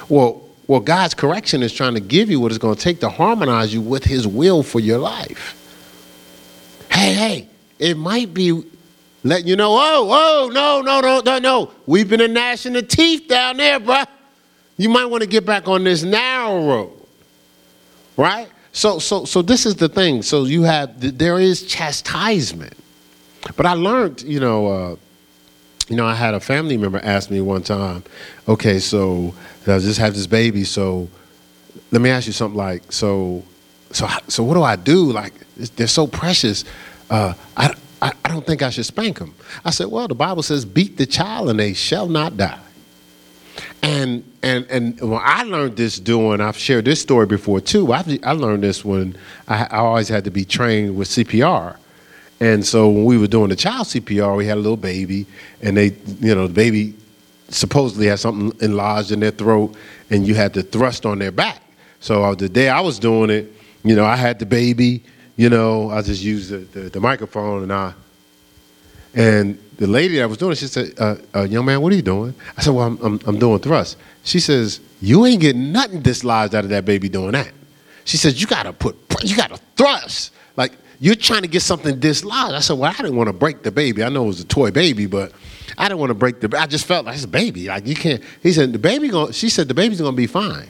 Well, 0.10 0.44
well, 0.68 0.80
God's 0.80 1.13
correction 1.13 1.63
is 1.63 1.74
trying 1.74 1.94
to 1.96 2.00
give 2.00 2.30
you 2.30 2.39
what 2.39 2.52
it's 2.52 2.60
going 2.60 2.76
to 2.76 2.82
take 2.82 3.00
to 3.02 3.10
harmonize 3.10 3.74
you 3.74 3.82
with 3.82 4.04
His 4.04 4.28
will 4.28 4.63
for 4.63 4.80
your 4.80 5.00
life. 5.00 5.60
Hey, 6.92 7.13
hey, 7.13 7.50
it 7.80 7.98
might 7.98 8.34
be 8.34 8.63
letting 9.24 9.48
you 9.48 9.56
know, 9.56 9.74
oh, 9.74 10.10
oh, 10.12 10.50
no, 10.52 10.82
no, 10.82 11.02
no, 11.02 11.22
no, 11.22 11.40
no. 11.40 11.72
We've 11.86 12.10
been 12.10 12.22
a 12.22 12.28
gnashing 12.28 12.74
the 12.74 12.84
teeth 12.84 13.28
down 13.28 13.58
there, 13.58 13.80
bruh. 13.80 14.08
You 14.78 14.90
might 14.90 15.06
want 15.06 15.22
to 15.22 15.30
get 15.30 15.46
back 15.46 15.68
on 15.68 15.84
this 15.84 16.04
narrow 16.04 16.68
road. 16.68 16.92
Right? 18.18 18.50
So, 18.72 19.00
so, 19.00 19.26
so 19.26 19.42
this 19.42 19.66
is 19.66 19.76
the 19.76 19.88
thing. 19.88 20.24
So 20.24 20.46
you 20.46 20.64
have, 20.64 21.18
there 21.18 21.40
is 21.40 21.64
chastisement. 21.64 22.74
But 23.56 23.66
I 23.66 23.74
learned, 23.74 24.24
you 24.24 24.40
know, 24.40 24.68
uh, 24.68 24.96
you 25.90 25.96
know, 25.96 26.06
I 26.06 26.16
had 26.16 26.34
a 26.34 26.40
family 26.40 26.78
member 26.78 27.00
ask 27.04 27.30
me 27.30 27.42
one 27.42 27.62
time, 27.62 28.04
okay, 28.48 28.80
so 28.80 29.34
I 29.68 29.80
just 29.80 30.00
have 30.00 30.14
this 30.14 30.28
baby, 30.28 30.64
so 30.64 31.10
let 31.92 32.02
me 32.02 32.10
ask 32.10 32.26
you 32.26 32.34
something 32.34 32.58
like, 32.58 32.92
so, 32.92 33.44
so, 33.92 34.08
so 34.30 34.44
what 34.44 34.54
do 34.54 34.64
I 34.64 34.78
do? 34.78 35.12
Like, 35.12 35.34
they're 35.76 35.88
so 35.88 36.08
precious 36.08 36.64
uh, 37.10 37.34
I, 37.56 37.76
I, 38.04 38.12
I 38.26 38.30
don't 38.30 38.46
think 38.46 38.62
I 38.62 38.70
should 38.70 38.86
spank 38.86 39.20
them. 39.20 39.34
I 39.63 39.70
said, 39.70 39.88
well, 39.88 40.10
the 40.10 40.16
Bible 40.16 40.44
says, 40.44 40.66
beat 40.66 40.98
the 40.98 41.06
child 41.06 41.50
and 41.50 41.58
they 41.58 41.74
shall 41.74 42.08
not 42.10 42.36
die. 42.36 42.60
And 43.82 44.24
and 44.42 44.66
and 44.70 45.00
when 45.00 45.22
I 45.24 45.44
learned 45.44 45.78
this 45.78 46.00
doing, 46.00 46.42
I've 46.42 46.58
shared 46.58 46.86
this 46.86 47.02
story 47.02 47.26
before 47.26 47.62
too. 47.62 47.94
I, 47.94 48.20
I 48.24 48.32
learned 48.34 48.63
this 48.63 48.84
when 48.84 49.16
I, 49.48 49.66
I 49.66 49.78
always 49.78 50.10
had 50.10 50.26
to 50.26 50.32
be 50.32 50.44
trained 50.44 50.98
with 50.98 51.08
CPR. 51.08 51.78
And 52.39 52.66
so 52.66 52.89
when 52.89 53.06
we 53.06 53.18
were 53.18 53.28
doing 53.28 53.50
the 53.50 53.56
child 53.56 53.88
CPR, 53.88 54.36
we 54.36 54.46
had 54.46 54.58
a 54.58 54.62
little 54.62 54.76
baby, 54.76 55.26
and 55.62 55.78
they, 55.78 55.96
you 56.20 56.36
know, 56.36 56.48
the 56.48 56.54
baby 56.54 56.96
supposedly 57.50 58.08
had 58.08 58.20
something 58.20 58.58
enlarged 58.62 59.12
in 59.12 59.20
their 59.22 59.32
throat, 59.32 59.76
and 60.10 60.28
you 60.28 60.36
had 60.36 60.54
to 60.56 60.63
thrust 60.63 61.06
on 61.06 61.20
their 61.20 61.32
back. 61.32 61.62
So 62.00 62.24
uh, 62.24 62.36
the 62.36 62.50
day 62.50 62.70
I 62.70 62.82
was 62.82 63.00
doing 63.00 63.30
it, 63.30 63.52
you 63.84 63.96
know, 63.96 64.04
I 64.04 64.16
had 64.16 64.39
the 64.39 64.46
baby, 64.46 65.04
you 65.36 65.50
know, 65.50 65.89
I 65.89 66.02
just 66.02 66.24
used 66.24 66.50
the, 66.50 66.58
the, 66.58 66.89
the, 66.89 67.00
microphone 67.00 67.63
and 67.63 67.74
I, 67.74 67.93
and 69.15 69.58
the 69.78 69.88
lady 69.88 70.17
that 70.17 70.30
was 70.30 70.38
doing 70.38 70.52
it, 70.52 70.58
she 70.58 70.67
said, 70.67 70.93
uh, 71.00 71.15
uh, 71.36 71.43
young 71.43 71.65
man, 71.65 71.82
what 71.82 71.91
are 71.91 71.96
you 71.96 72.02
doing? 72.02 72.34
I 72.58 72.62
said, 72.62 72.74
well, 72.74 72.88
I'm, 72.88 72.98
I'm, 73.02 73.19
I'm, 73.26 73.39
doing 73.39 73.60
thrust. 73.60 73.98
She 74.24 74.39
says, 74.39 74.80
you 75.02 75.26
ain't 75.26 75.41
getting 75.41 75.72
nothing 75.72 76.02
dislodged 76.02 76.56
out 76.56 76.63
of 76.63 76.69
that 76.69 76.86
baby 76.86 77.10
doing 77.10 77.32
that. 77.32 77.52
She 78.06 78.17
says, 78.17 78.39
you 78.39 78.48
gotta 78.48 78.74
put, 78.74 78.96
you 79.24 79.36
gotta 79.36 79.58
thrust. 79.76 80.34
Like, 80.56 80.74
you're 81.00 81.15
trying 81.15 81.41
to 81.41 81.48
get 81.48 81.62
something 81.62 82.00
dislodged. 82.00 82.54
I 82.54 82.60
said, 82.60 82.78
well, 82.78 82.91
I 82.91 83.02
didn't 83.02 83.15
want 83.15 83.28
to 83.28 83.34
break 83.34 83.63
the 83.63 83.72
baby. 83.72 84.04
I 84.04 84.10
know 84.10 84.26
it 84.26 84.28
was 84.28 84.39
a 84.39 84.46
toy 84.46 84.72
baby, 84.72 85.06
but 85.06 85.32
I 85.78 85.88
didn't 85.88 86.00
want 86.00 86.12
to 86.12 86.15
break 86.15 86.39
the, 86.39 86.56
I 86.58 86.67
just 86.67 86.86
felt 86.86 87.06
like 87.06 87.15
it's 87.15 87.24
a 87.24 87.28
baby. 87.28 87.67
Like, 87.67 87.88
you 87.88 87.96
can't, 87.96 88.22
he 88.41 88.52
said, 88.52 88.74
the 88.74 88.80
baby 88.80 89.10
going 89.10 89.32
she 89.32 89.50
said, 89.50 89.67
the 89.67 89.74
baby's 89.74 90.02
gonna 90.02 90.15
be 90.15 90.28
fine. 90.28 90.69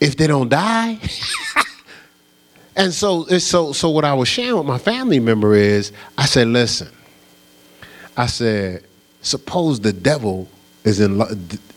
If 0.00 0.16
they 0.16 0.26
don't 0.26 0.48
die, 0.48 0.98
And 2.76 2.92
so, 2.92 3.24
so, 3.38 3.72
so 3.72 3.90
what 3.90 4.04
I 4.04 4.14
was 4.14 4.28
sharing 4.28 4.56
with 4.56 4.66
my 4.66 4.78
family 4.78 5.20
member 5.20 5.54
is, 5.54 5.92
I 6.18 6.26
said, 6.26 6.48
listen, 6.48 6.88
I 8.16 8.26
said, 8.26 8.84
suppose 9.22 9.80
the 9.80 9.92
devil 9.92 10.48
is, 10.82 11.00
in, 11.00 11.20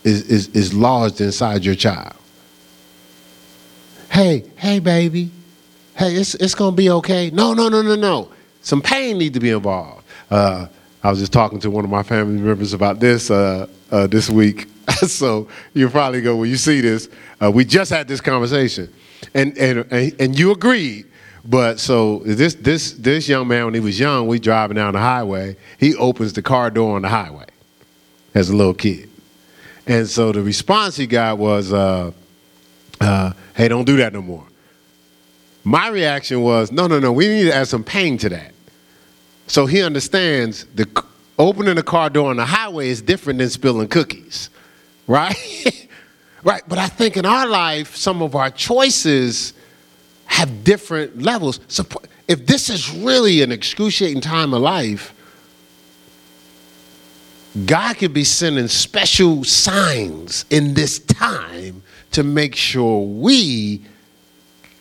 is, 0.03 0.23
is, 0.23 0.47
is 0.49 0.73
lodged 0.73 1.21
inside 1.21 1.63
your 1.63 1.75
child. 1.75 2.15
Hey, 4.09 4.45
hey, 4.55 4.79
baby. 4.79 5.29
Hey, 5.95 6.13
it's, 6.15 6.33
it's 6.35 6.55
going 6.55 6.71
to 6.73 6.77
be 6.77 6.89
okay. 6.89 7.29
No, 7.29 7.53
no, 7.53 7.69
no, 7.69 7.81
no, 7.81 7.95
no. 7.95 8.29
Some 8.61 8.81
pain 8.81 9.17
need 9.17 9.33
to 9.35 9.39
be 9.39 9.51
involved. 9.51 10.03
Uh, 10.29 10.67
I 11.03 11.09
was 11.09 11.19
just 11.19 11.31
talking 11.31 11.59
to 11.59 11.69
one 11.69 11.85
of 11.85 11.91
my 11.91 12.03
family 12.03 12.41
members 12.41 12.73
about 12.73 12.99
this 12.99 13.29
uh, 13.29 13.67
uh, 13.91 14.07
this 14.07 14.29
week. 14.29 14.67
so 15.07 15.47
you 15.73 15.89
probably 15.89 16.21
go, 16.21 16.35
when 16.35 16.49
you 16.49 16.57
see 16.57 16.81
this, 16.81 17.07
uh, 17.41 17.51
we 17.51 17.65
just 17.65 17.91
had 17.91 18.07
this 18.07 18.19
conversation 18.19 18.91
and 19.33 19.57
and 19.57 19.91
and 19.91 20.37
you 20.37 20.51
agreed. 20.51 21.05
But 21.45 21.79
so 21.79 22.19
this 22.25 22.55
this 22.55 22.91
this 22.93 23.29
young 23.29 23.47
man 23.47 23.65
when 23.65 23.73
he 23.73 23.79
was 23.79 23.99
young, 23.99 24.27
we 24.27 24.39
driving 24.39 24.75
down 24.75 24.93
the 24.93 24.99
highway. 24.99 25.55
He 25.79 25.95
opens 25.95 26.33
the 26.33 26.41
car 26.41 26.69
door 26.69 26.95
on 26.97 27.03
the 27.03 27.09
highway 27.09 27.45
as 28.33 28.49
a 28.49 28.55
little 28.55 28.73
kid, 28.73 29.09
and 29.85 30.07
so 30.07 30.31
the 30.31 30.41
response 30.41 30.97
he 30.97 31.07
got 31.07 31.37
was, 31.37 31.71
uh, 31.71 32.11
uh, 32.99 33.31
"Hey, 33.55 33.69
don't 33.69 33.85
do 33.85 33.95
that 33.97 34.11
no 34.11 34.21
more." 34.21 34.43
My 35.63 35.87
reaction 35.87 36.41
was, 36.41 36.71
"No, 36.71 36.87
no, 36.87 36.99
no. 36.99 37.13
We 37.13 37.27
need 37.27 37.45
to 37.45 37.55
add 37.55 37.67
some 37.69 37.83
pain 37.83 38.17
to 38.19 38.29
that." 38.29 38.53
So 39.47 39.65
he 39.65 39.81
understands 39.81 40.65
the 40.75 40.85
opening 41.39 41.75
the 41.75 41.83
car 41.83 42.09
door 42.09 42.29
on 42.29 42.35
the 42.37 42.45
highway 42.45 42.89
is 42.89 43.01
different 43.01 43.39
than 43.39 43.49
spilling 43.49 43.87
cookies, 43.87 44.49
right? 45.07 45.86
Right, 46.43 46.61
but 46.67 46.77
I 46.77 46.87
think 46.87 47.17
in 47.17 47.25
our 47.25 47.47
life, 47.47 47.95
some 47.95 48.21
of 48.21 48.35
our 48.35 48.49
choices 48.49 49.53
have 50.25 50.63
different 50.63 51.21
levels. 51.21 51.59
So 51.67 51.83
if 52.27 52.45
this 52.45 52.69
is 52.69 52.91
really 52.91 53.41
an 53.41 53.51
excruciating 53.51 54.21
time 54.21 54.53
of 54.53 54.61
life, 54.61 55.13
God 57.65 57.97
could 57.97 58.13
be 58.13 58.23
sending 58.23 58.67
special 58.67 59.43
signs 59.43 60.45
in 60.49 60.73
this 60.73 60.99
time 60.99 61.81
to 62.11 62.23
make 62.23 62.55
sure 62.55 63.01
we 63.01 63.83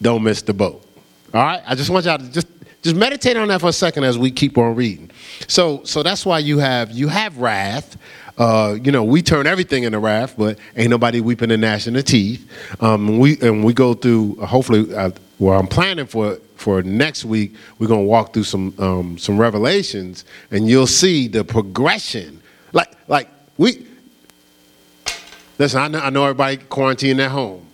don't 0.03 0.23
miss 0.23 0.43
the 0.43 0.53
boat. 0.53 0.85
All 1.33 1.43
right? 1.43 1.63
I 1.67 1.75
just 1.75 1.89
want 1.89 2.05
y'all 2.05 2.19
to 2.19 2.31
just 2.31 2.49
just 2.83 2.97
meditate 2.97 3.37
on 3.37 3.49
that 3.49 3.61
for 3.61 3.69
a 3.69 3.73
second 3.73 4.05
as 4.05 4.17
we 4.17 4.31
keep 4.31 4.59
on 4.59 4.75
reading. 4.75 5.11
So 5.49 5.83
so 5.85 6.03
that's 6.03 6.27
why 6.27 6.39
you 6.39 6.59
have 6.59 6.91
you 6.91 7.09
have 7.09 7.39
wrath, 7.39 7.97
uh, 8.39 8.77
you 8.83 8.93
know, 8.93 9.03
we 9.03 9.23
turn 9.23 9.47
everything 9.47 9.85
into 9.85 9.99
wrath, 9.99 10.35
but 10.37 10.59
ain't 10.77 10.91
nobody 10.91 11.21
weeping 11.21 11.51
and 11.51 11.61
gnashing 11.61 11.95
their 11.95 12.03
teeth. 12.03 12.51
Um, 12.83 13.19
we 13.19 13.39
and 13.41 13.65
we 13.65 13.73
go 13.73 13.95
through. 13.95 14.39
Uh, 14.41 14.47
hopefully, 14.47 14.95
uh, 14.95 15.11
I'm 15.41 15.67
planning 15.67 16.07
for 16.07 16.37
for 16.57 16.83
next 16.83 17.25
week. 17.25 17.55
We're 17.79 17.87
gonna 17.87 18.03
walk 18.03 18.35
through 18.35 18.45
some 18.45 18.75
um, 18.79 19.19
some 19.19 19.39
revelations, 19.39 20.25
and 20.51 20.69
you'll 20.69 20.87
see 20.87 21.29
the 21.29 21.45
progression. 21.45 22.43
Like 22.73 22.93
like 23.09 23.29
we. 23.57 23.87
Listen, 25.59 25.81
I 25.81 25.89
know, 25.89 25.99
I 26.01 26.11
know 26.11 26.25
everybody 26.25 26.59
quarantined 26.59 27.19
at 27.19 27.31
home. 27.31 27.67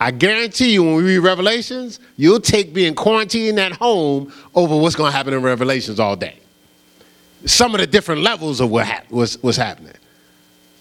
I 0.00 0.10
guarantee 0.10 0.72
you, 0.72 0.82
when 0.82 0.94
we 0.96 1.02
read 1.02 1.18
Revelations, 1.18 2.00
you'll 2.16 2.40
take 2.40 2.72
being 2.72 2.94
quarantined 2.94 3.60
at 3.60 3.72
home 3.72 4.32
over 4.54 4.74
what's 4.74 4.96
going 4.96 5.12
to 5.12 5.16
happen 5.16 5.34
in 5.34 5.42
Revelations 5.42 6.00
all 6.00 6.16
day. 6.16 6.40
Some 7.46 7.74
of 7.74 7.80
the 7.80 7.86
different 7.86 8.22
levels 8.22 8.60
of 8.60 8.70
what 8.70 8.86
ha- 8.86 9.02
what's, 9.08 9.42
what's 9.42 9.56
happening. 9.56 9.94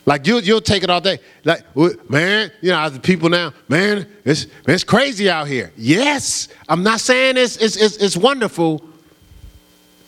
Like 0.06 0.26
you, 0.26 0.40
you'll 0.40 0.62
take 0.62 0.84
it 0.84 0.90
all 0.90 1.02
day. 1.02 1.20
Like, 1.44 1.64
man, 2.10 2.52
you 2.62 2.72
know, 2.72 2.90
the 2.90 3.00
people 3.00 3.30
now, 3.30 3.54
man, 3.68 4.08
it's, 4.26 4.48
it's 4.68 4.84
crazy 4.84 5.30
out 5.30 5.48
here. 5.48 5.72
Yes, 5.78 6.48
I'm 6.68 6.82
not 6.84 7.00
saying 7.00 7.38
it's, 7.38 7.58
it's, 7.58 7.76
it's, 7.76 7.98
it's 7.98 8.18
wonderful. 8.18 8.84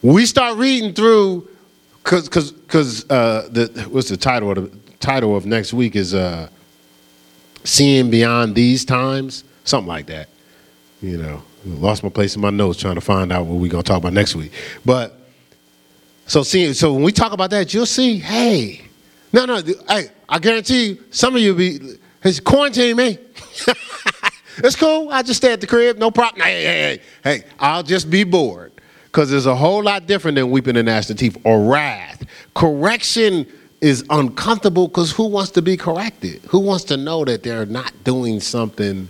We 0.02 0.26
start 0.26 0.58
reading 0.58 0.94
through, 0.94 1.48
cause, 2.04 2.28
cause, 2.28 2.54
cause, 2.68 3.10
uh, 3.12 3.48
the, 3.52 3.88
what's 3.92 4.10
the 4.10 4.18
title 4.18 4.52
of 4.52 4.72
the 4.72 4.92
title 4.98 5.36
of 5.36 5.46
next 5.46 5.74
week 5.74 5.96
is, 5.96 6.16
uh, 6.16 6.50
seeing 7.64 8.10
beyond 8.10 8.56
these 8.56 8.84
times, 8.86 9.44
something 9.64 9.88
like 9.88 10.08
that. 10.08 10.30
You 11.02 11.18
know, 11.18 11.44
lost 11.66 12.04
my 12.04 12.10
place 12.10 12.36
in 12.36 12.42
my 12.42 12.50
notes 12.50 12.80
trying 12.80 12.96
to 12.96 13.02
find 13.02 13.32
out 13.32 13.46
what 13.46 13.60
we're 13.60 13.72
gonna 13.72 13.84
talk 13.84 13.98
about 13.98 14.14
next 14.14 14.36
week. 14.36 14.52
But 14.86 15.21
so 16.26 16.44
seeing, 16.44 16.74
so 16.74 16.94
when 16.94 17.04
we 17.04 17.12
talk 17.12 17.34
about 17.34 17.50
that, 17.50 17.74
you'll 17.74 17.86
see, 17.86 18.18
hey, 18.18 18.82
no, 19.34 19.46
no, 19.46 19.62
hey, 19.90 20.10
I 20.28 20.40
guarantee 20.40 20.90
you, 20.90 21.04
some 21.12 21.36
of 21.36 21.42
you 21.42 21.54
be, 21.56 21.80
it's 22.24 22.40
quarantine 22.40 22.96
me. 22.96 23.18
it's 24.58 24.76
cool. 24.76 25.10
I 25.10 25.24
just 25.24 25.38
stay 25.38 25.54
at 25.54 25.62
the 25.62 25.68
crib, 25.68 25.98
no 25.98 26.12
problem. 26.12 26.42
Hey, 26.42 26.64
hey, 26.64 26.82
hey, 26.82 27.02
hey, 27.24 27.50
I'll 27.60 27.84
just 27.84 28.10
be 28.10 28.24
bored. 28.24 28.72
Because 29.06 29.34
it's 29.34 29.46
a 29.46 29.56
whole 29.56 29.84
lot 29.84 30.06
different 30.08 30.36
than 30.36 30.50
weeping 30.52 30.78
and 30.78 30.86
gnashing 30.86 31.18
teeth 31.18 31.38
or 31.44 31.70
wrath. 31.70 32.24
Correction 32.56 33.46
is 33.82 34.06
uncomfortable 34.10 34.88
because 34.88 35.12
who 35.12 35.28
wants 35.28 35.52
to 35.52 35.62
be 35.62 35.76
corrected? 35.76 36.42
Who 36.48 36.60
wants 36.60 36.86
to 36.86 36.98
know 36.98 37.26
that 37.26 37.44
they're 37.44 37.66
not 37.66 37.92
doing 38.06 38.40
something 38.40 39.10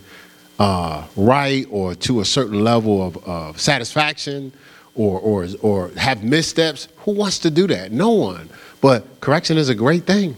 uh, 0.58 1.06
right 1.14 1.66
or 1.70 1.94
to 1.94 2.20
a 2.20 2.24
certain 2.24 2.64
level 2.64 3.06
of, 3.06 3.16
of 3.28 3.60
satisfaction 3.60 4.52
or, 4.94 5.18
or, 5.20 5.46
or 5.60 5.88
have 5.96 6.22
missteps? 6.22 6.88
Who 6.98 7.12
wants 7.12 7.38
to 7.40 7.50
do 7.50 7.66
that? 7.68 7.92
No 7.92 8.10
one. 8.10 8.48
But 8.80 9.20
correction 9.20 9.56
is 9.56 9.68
a 9.68 9.74
great 9.74 10.04
thing. 10.04 10.36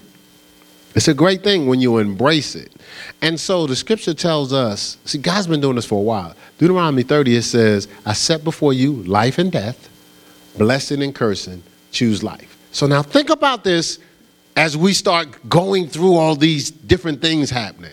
It's 0.94 1.08
a 1.08 1.14
great 1.14 1.42
thing 1.42 1.66
when 1.66 1.80
you 1.80 1.98
embrace 1.98 2.54
it. 2.54 2.72
And 3.20 3.38
so 3.38 3.66
the 3.66 3.74
scripture 3.74 4.14
tells 4.14 4.52
us 4.52 4.96
see, 5.04 5.18
God's 5.18 5.48
been 5.48 5.60
doing 5.60 5.76
this 5.76 5.86
for 5.86 5.98
a 5.98 6.02
while. 6.02 6.34
Deuteronomy 6.58 7.02
30, 7.02 7.36
it 7.36 7.42
says, 7.42 7.88
I 8.06 8.12
set 8.12 8.44
before 8.44 8.72
you 8.72 9.02
life 9.02 9.38
and 9.38 9.50
death, 9.50 9.88
blessing 10.56 11.02
and 11.02 11.14
cursing, 11.14 11.62
choose 11.90 12.22
life. 12.22 12.56
So 12.70 12.86
now 12.86 13.02
think 13.02 13.30
about 13.30 13.64
this 13.64 13.98
as 14.56 14.76
we 14.76 14.92
start 14.92 15.48
going 15.48 15.88
through 15.88 16.14
all 16.14 16.36
these 16.36 16.70
different 16.70 17.20
things 17.20 17.50
happening. 17.50 17.90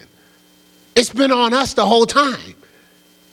It's 0.96 1.12
been 1.12 1.32
on 1.32 1.54
us 1.54 1.74
the 1.74 1.86
whole 1.86 2.06
time. 2.06 2.56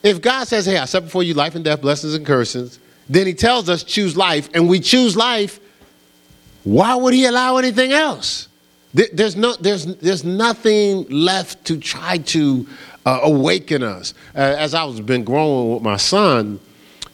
If 0.02 0.22
God 0.22 0.46
says, 0.46 0.64
Hey, 0.64 0.78
I 0.78 0.86
set 0.86 1.04
before 1.04 1.22
you 1.22 1.34
life 1.34 1.54
and 1.54 1.64
death, 1.64 1.82
blessings 1.82 2.14
and 2.14 2.24
curses, 2.24 2.78
then 3.09 3.27
He 3.27 3.35
tells 3.35 3.68
us 3.68 3.83
choose 3.83 4.16
life, 4.16 4.49
and 4.55 4.68
we 4.68 4.81
choose 4.81 5.16
life, 5.16 5.61
why 6.64 6.94
would 6.94 7.14
He 7.14 7.25
allow 7.25 7.57
anything 7.57 7.92
else? 7.92 8.49
There's, 8.94 9.37
no, 9.37 9.55
there's, 9.57 9.85
there's 9.97 10.25
nothing 10.25 11.09
left 11.09 11.64
to 11.66 11.79
try 11.79 12.18
to 12.18 12.66
uh, 13.07 13.21
awaken 13.23 13.83
us. 13.83 14.14
Uh, 14.35 14.38
as 14.38 14.75
I 14.75 14.85
was 14.85 15.01
been 15.01 15.25
growing 15.25 15.75
with 15.75 15.83
my 15.83 15.99
son, 15.99 16.59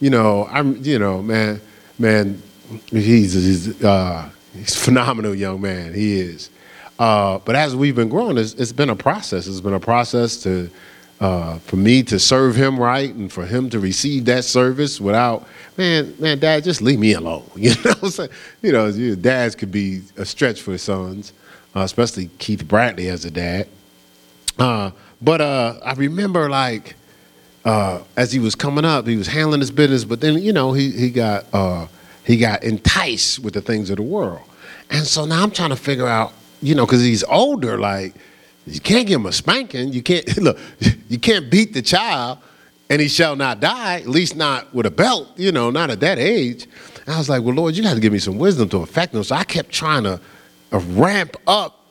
you 0.01 0.09
know, 0.09 0.47
I'm, 0.51 0.83
you 0.83 0.99
know, 0.99 1.21
man, 1.21 1.61
man, 1.99 2.43
he's, 2.91 3.35
he's 3.35 3.85
uh, 3.85 4.31
He's 4.55 4.77
a 4.77 4.79
phenomenal 4.79 5.35
young 5.35 5.61
man. 5.61 5.95
He 5.95 6.21
is. 6.21 6.51
Uh, 6.99 7.39
but 7.39 7.57
as 7.57 7.75
we've 7.75 7.97
been 7.97 8.09
growing, 8.09 8.39
it's, 8.39 8.55
it's 8.55 8.73
been 8.73 8.91
a 8.91 8.97
process. 8.97 9.47
It's 9.47 9.61
been 9.61 9.75
a 9.75 9.81
process 9.81 10.37
to 10.45 10.71
uh, 11.21 11.59
for 11.61 11.77
me 11.77 12.03
to 12.03 12.19
serve 12.19 12.57
him 12.57 12.79
right 12.79 13.15
and 13.15 13.33
for 13.33 13.47
him 13.47 13.71
to 13.71 13.79
receive 13.79 14.25
that 14.27 14.45
service 14.45 15.01
without, 15.01 15.47
man, 15.77 16.15
man, 16.19 16.39
dad, 16.39 16.65
just 16.65 16.83
leave 16.83 16.99
me 16.99 17.13
alone. 17.13 17.49
You 17.57 17.71
know 17.71 17.81
what 17.83 18.03
I'm 18.03 18.11
saying? 18.11 18.31
You 18.63 18.73
know, 18.73 19.15
dads 19.15 19.55
could 19.55 19.73
be 19.73 20.03
a 20.17 20.25
stretch 20.25 20.61
for 20.61 20.77
sons, 20.77 21.33
uh, 21.75 21.81
especially 21.81 22.31
Keith 22.39 22.67
Bradley 22.67 23.09
as 23.09 23.25
a 23.25 23.31
dad. 23.31 23.69
Uh, 24.59 24.91
but 25.23 25.41
uh, 25.41 25.79
I 25.85 25.95
remember 25.95 26.49
like 26.51 26.97
uh, 27.65 28.03
as 28.17 28.31
he 28.33 28.39
was 28.39 28.55
coming 28.55 28.85
up, 28.85 29.07
he 29.07 29.17
was 29.17 29.27
handling 29.27 29.61
his 29.61 29.71
business, 29.71 30.05
but 30.05 30.21
then 30.21 30.35
you 30.43 30.53
know 30.53 30.73
he 30.73 30.91
he 30.91 31.11
got 31.11 31.47
he 32.25 32.37
got 32.37 32.65
enticed 32.65 33.39
with 33.39 33.55
the 33.55 33.61
things 33.61 33.91
of 33.91 33.97
the 33.97 34.03
world. 34.03 34.43
And 34.91 35.07
so 35.07 35.25
now 35.25 35.43
I'm 35.43 35.51
trying 35.51 35.71
to 35.71 35.77
figure 35.77 36.07
out, 36.07 36.33
you 36.63 36.75
know, 36.75 36.87
because 36.87 37.03
he's 37.03 37.23
older, 37.25 37.79
like, 37.79 38.15
you 38.67 38.81
can't 38.81 39.07
give 39.07 39.21
him 39.21 39.27
a 39.27 39.33
spanking. 39.33 39.93
You 39.93 40.03
can't, 40.03 40.37
look, 40.43 40.59
you 41.09 41.19
can't 41.19 41.51
beat 41.51 41.75
the 41.75 41.83
child 41.83 42.39
and 42.91 43.01
he 43.01 43.09
shall 43.09 43.37
not 43.37 43.61
die, 43.61 44.01
at 44.01 44.07
least 44.07 44.37
not 44.37 44.75
with 44.75 44.87
a 44.87 44.91
belt, 44.91 45.29
you 45.37 45.53
know, 45.53 45.71
not 45.71 45.91
at 45.91 46.01
that 46.01 46.19
age. 46.19 46.67
And 47.07 47.15
I 47.15 47.19
was 47.19 47.29
like, 47.29 47.43
well, 47.43 47.55
Lord, 47.55 47.77
you 47.77 47.83
got 47.83 47.95
to 47.95 48.01
give 48.01 48.13
me 48.13 48.19
some 48.19 48.39
wisdom 48.39 48.69
to 48.71 48.79
affect 48.79 49.15
him. 49.15 49.25
So 49.25 49.35
I 49.35 49.45
kept 49.45 49.71
trying 49.71 50.05
to 50.05 50.21
uh, 50.73 50.79
ramp 50.79 51.37
up 51.47 51.84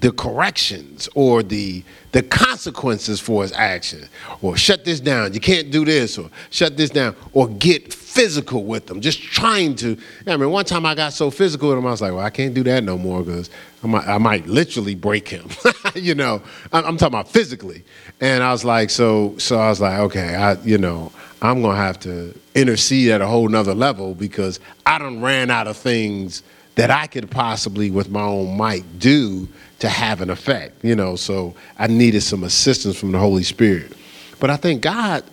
the 0.00 0.12
corrections 0.12 1.08
or 1.14 1.42
the 1.42 1.82
the 2.12 2.22
consequences 2.22 3.20
for 3.20 3.42
his 3.42 3.52
action. 3.52 4.08
Or 4.40 4.56
shut 4.56 4.84
this 4.86 5.00
down. 5.00 5.34
You 5.34 5.40
can't 5.40 5.70
do 5.70 5.84
this. 5.84 6.16
Or 6.16 6.30
shut 6.48 6.76
this 6.76 6.88
down. 6.88 7.14
Or 7.34 7.46
get 7.46 7.92
physical 7.92 8.64
with 8.64 8.86
them 8.86 9.02
just 9.02 9.20
trying 9.20 9.74
to. 9.76 9.98
I 10.26 10.38
mean 10.38 10.50
one 10.50 10.64
time 10.64 10.86
i 10.86 10.94
got 10.94 11.12
so 11.12 11.30
physical 11.30 11.68
with 11.68 11.76
him 11.76 11.86
i 11.86 11.90
was 11.90 12.00
like 12.00 12.12
well 12.12 12.24
i 12.24 12.30
can't 12.30 12.54
do 12.54 12.62
that 12.62 12.82
no 12.82 12.96
more 12.96 13.22
because 13.22 13.50
I 13.84 13.86
might, 13.86 14.08
I 14.08 14.16
might 14.16 14.46
literally 14.46 14.94
break 14.94 15.28
him. 15.28 15.48
You 15.94 16.14
know 16.14 16.42
I'm, 16.72 16.96
talking 16.96 17.06
about 17.08 17.28
physically. 17.28 17.82
And 18.20 18.42
i 18.42 18.52
was 18.52 18.64
like 18.64 18.88
so 18.90 19.36
so 19.38 19.58
i 19.58 19.68
was 19.68 19.80
like 19.80 19.98
okay 20.00 20.34
i 20.34 20.52
you 20.62 20.78
know 20.78 21.12
i'm 21.42 21.60
gonna 21.62 21.76
have 21.76 22.00
to 22.00 22.34
intercede 22.54 23.10
at 23.10 23.20
a 23.20 23.26
whole 23.26 23.48
nother 23.48 23.74
level 23.74 24.14
because 24.14 24.60
i 24.86 24.98
don't 24.98 25.20
ran 25.20 25.50
out 25.50 25.66
of 25.66 25.76
things 25.76 26.42
that 26.76 26.90
i 26.90 27.06
could 27.06 27.30
possibly 27.30 27.90
with 27.90 28.10
my 28.10 28.22
own 28.22 28.56
might 28.56 28.98
do 28.98 29.48
to 29.78 29.88
have 29.88 30.20
an 30.20 30.30
effect, 30.30 30.84
you 30.84 30.96
know. 30.96 31.16
So 31.16 31.54
I 31.78 31.86
needed 31.86 32.22
some 32.22 32.44
assistance 32.44 32.96
from 32.98 33.12
the 33.12 33.18
Holy 33.18 33.42
Spirit. 33.42 33.92
But 34.40 34.50
I 34.50 34.56
think 34.56 34.82
God, 34.82 35.24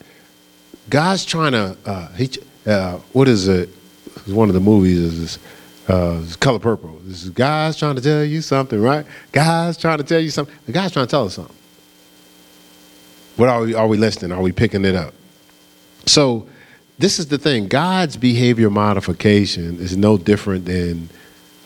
God's 0.90 1.26
trying 1.26 1.54
to, 1.54 1.78
uh, 1.86 2.08
he, 2.14 2.30
uh, 2.66 2.98
what 3.14 3.28
is 3.28 3.48
it? 3.48 3.70
One 4.26 4.50
of 4.50 4.54
the 4.54 4.62
movies 4.62 5.00
is 5.00 5.40
uh, 5.88 6.24
Color 6.40 6.60
Purple. 6.60 7.00
This 7.04 7.24
is 7.24 7.30
God's 7.30 7.78
trying 7.78 7.96
to 7.96 8.02
tell 8.02 8.24
you 8.24 8.42
something, 8.42 8.82
right? 8.82 9.06
God's 9.32 9.78
trying 9.78 9.98
to 9.98 10.04
tell 10.04 10.20
you 10.20 10.30
something. 10.30 10.56
God's 10.72 10.94
trying 10.94 11.08
to 11.08 11.12
tell 11.12 11.26
us 11.26 11.36
something. 11.36 11.56
What 13.36 13.50
are 13.50 13.62
we, 13.62 13.74
are 13.74 13.88
we 13.88 13.98
listening? 13.98 14.32
Are 14.32 14.42
we 14.42 14.52
picking 14.52 14.86
it 14.86 14.96
up? 14.96 15.14
So 16.06 16.48
this 17.00 17.20
is 17.20 17.28
the 17.28 17.38
thing. 17.38 17.68
God's 17.68 18.16
behavior 18.16 18.70
modification 18.70 19.80
is 19.80 19.98
no 19.98 20.18
different 20.18 20.66
than 20.66 21.10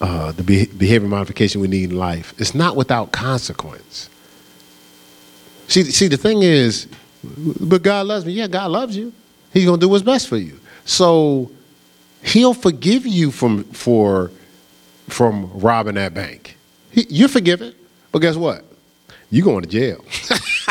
uh, 0.02 0.32
the 0.32 0.44
be- 0.44 0.66
behavior 0.68 1.08
modification 1.08 1.62
we 1.62 1.68
need 1.68 1.92
in 1.92 1.98
life. 1.98 2.34
It's 2.38 2.54
not 2.54 2.76
without 2.76 3.12
consequence. 3.12 4.10
See, 5.68 5.84
see, 5.84 6.08
the 6.08 6.18
thing 6.18 6.44
is, 6.44 6.88
but 7.24 7.82
God 7.82 8.08
loves 8.08 8.26
me. 8.26 8.34
Yeah, 8.34 8.48
God 8.48 8.72
loves 8.72 8.96
you. 8.96 9.12
He's 9.52 9.66
gonna 9.66 9.78
do 9.78 9.90
what's 9.90 10.04
best 10.04 10.28
for 10.28 10.38
you. 10.38 10.60
So 10.86 11.52
He'll 12.24 12.54
forgive 12.54 13.06
you 13.06 13.32
from 13.32 13.64
for 13.66 14.32
from 15.08 15.50
robbing 15.54 15.96
that 15.96 16.14
bank. 16.14 16.58
He, 16.92 17.06
you're 17.10 17.30
forgiven, 17.30 17.74
but 18.12 18.20
guess 18.20 18.36
what? 18.36 18.66
You're 19.30 19.46
going 19.46 19.64
to 19.64 19.70
jail. 19.70 20.04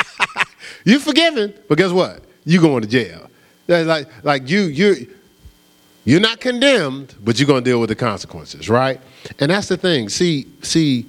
you're 0.85 1.01
forgiven, 1.01 1.55
but 1.69 1.79
guess 1.79 1.93
what? 1.93 2.23
You're 2.45 2.63
going 2.63 2.83
to 2.83 2.89
jail. 2.89 3.31
Like 3.69 4.09
like 4.25 4.49
you 4.51 4.63
you 4.63 5.15
you're 6.07 6.21
not 6.21 6.41
condemned, 6.41 7.17
but 7.23 7.39
you're 7.39 7.49
going 7.49 7.65
to 7.65 7.69
deal 7.69 7.81
with 7.81 7.89
the 7.89 7.97
consequences, 7.97 8.71
right? 8.71 9.01
And 9.41 9.51
that's 9.51 9.67
the 9.67 9.77
thing. 9.77 10.09
See, 10.09 10.47
see, 10.63 11.05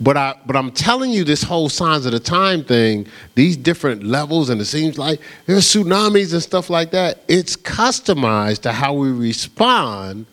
but 0.00 0.18
I 0.18 0.38
but 0.44 0.54
I'm 0.54 0.70
telling 0.70 1.10
you 1.12 1.24
this 1.24 1.42
whole 1.42 1.70
signs 1.70 2.04
of 2.04 2.12
the 2.12 2.20
time 2.20 2.62
thing, 2.62 3.06
these 3.36 3.56
different 3.56 4.04
levels, 4.04 4.50
and 4.50 4.60
it 4.60 4.66
seems 4.66 4.98
like 4.98 5.18
there's 5.46 5.64
tsunamis 5.64 6.34
and 6.34 6.42
stuff 6.42 6.68
like 6.68 6.90
that. 6.90 7.24
It's 7.26 7.56
customized 7.56 8.60
to 8.62 8.72
how 8.72 8.92
we 8.92 9.10
respond 9.10 10.26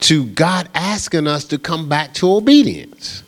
to 0.00 0.24
God 0.28 0.70
asking 0.74 1.26
us 1.26 1.44
to 1.46 1.58
come 1.58 1.90
back 1.90 2.14
to 2.14 2.32
obedience. 2.32 3.22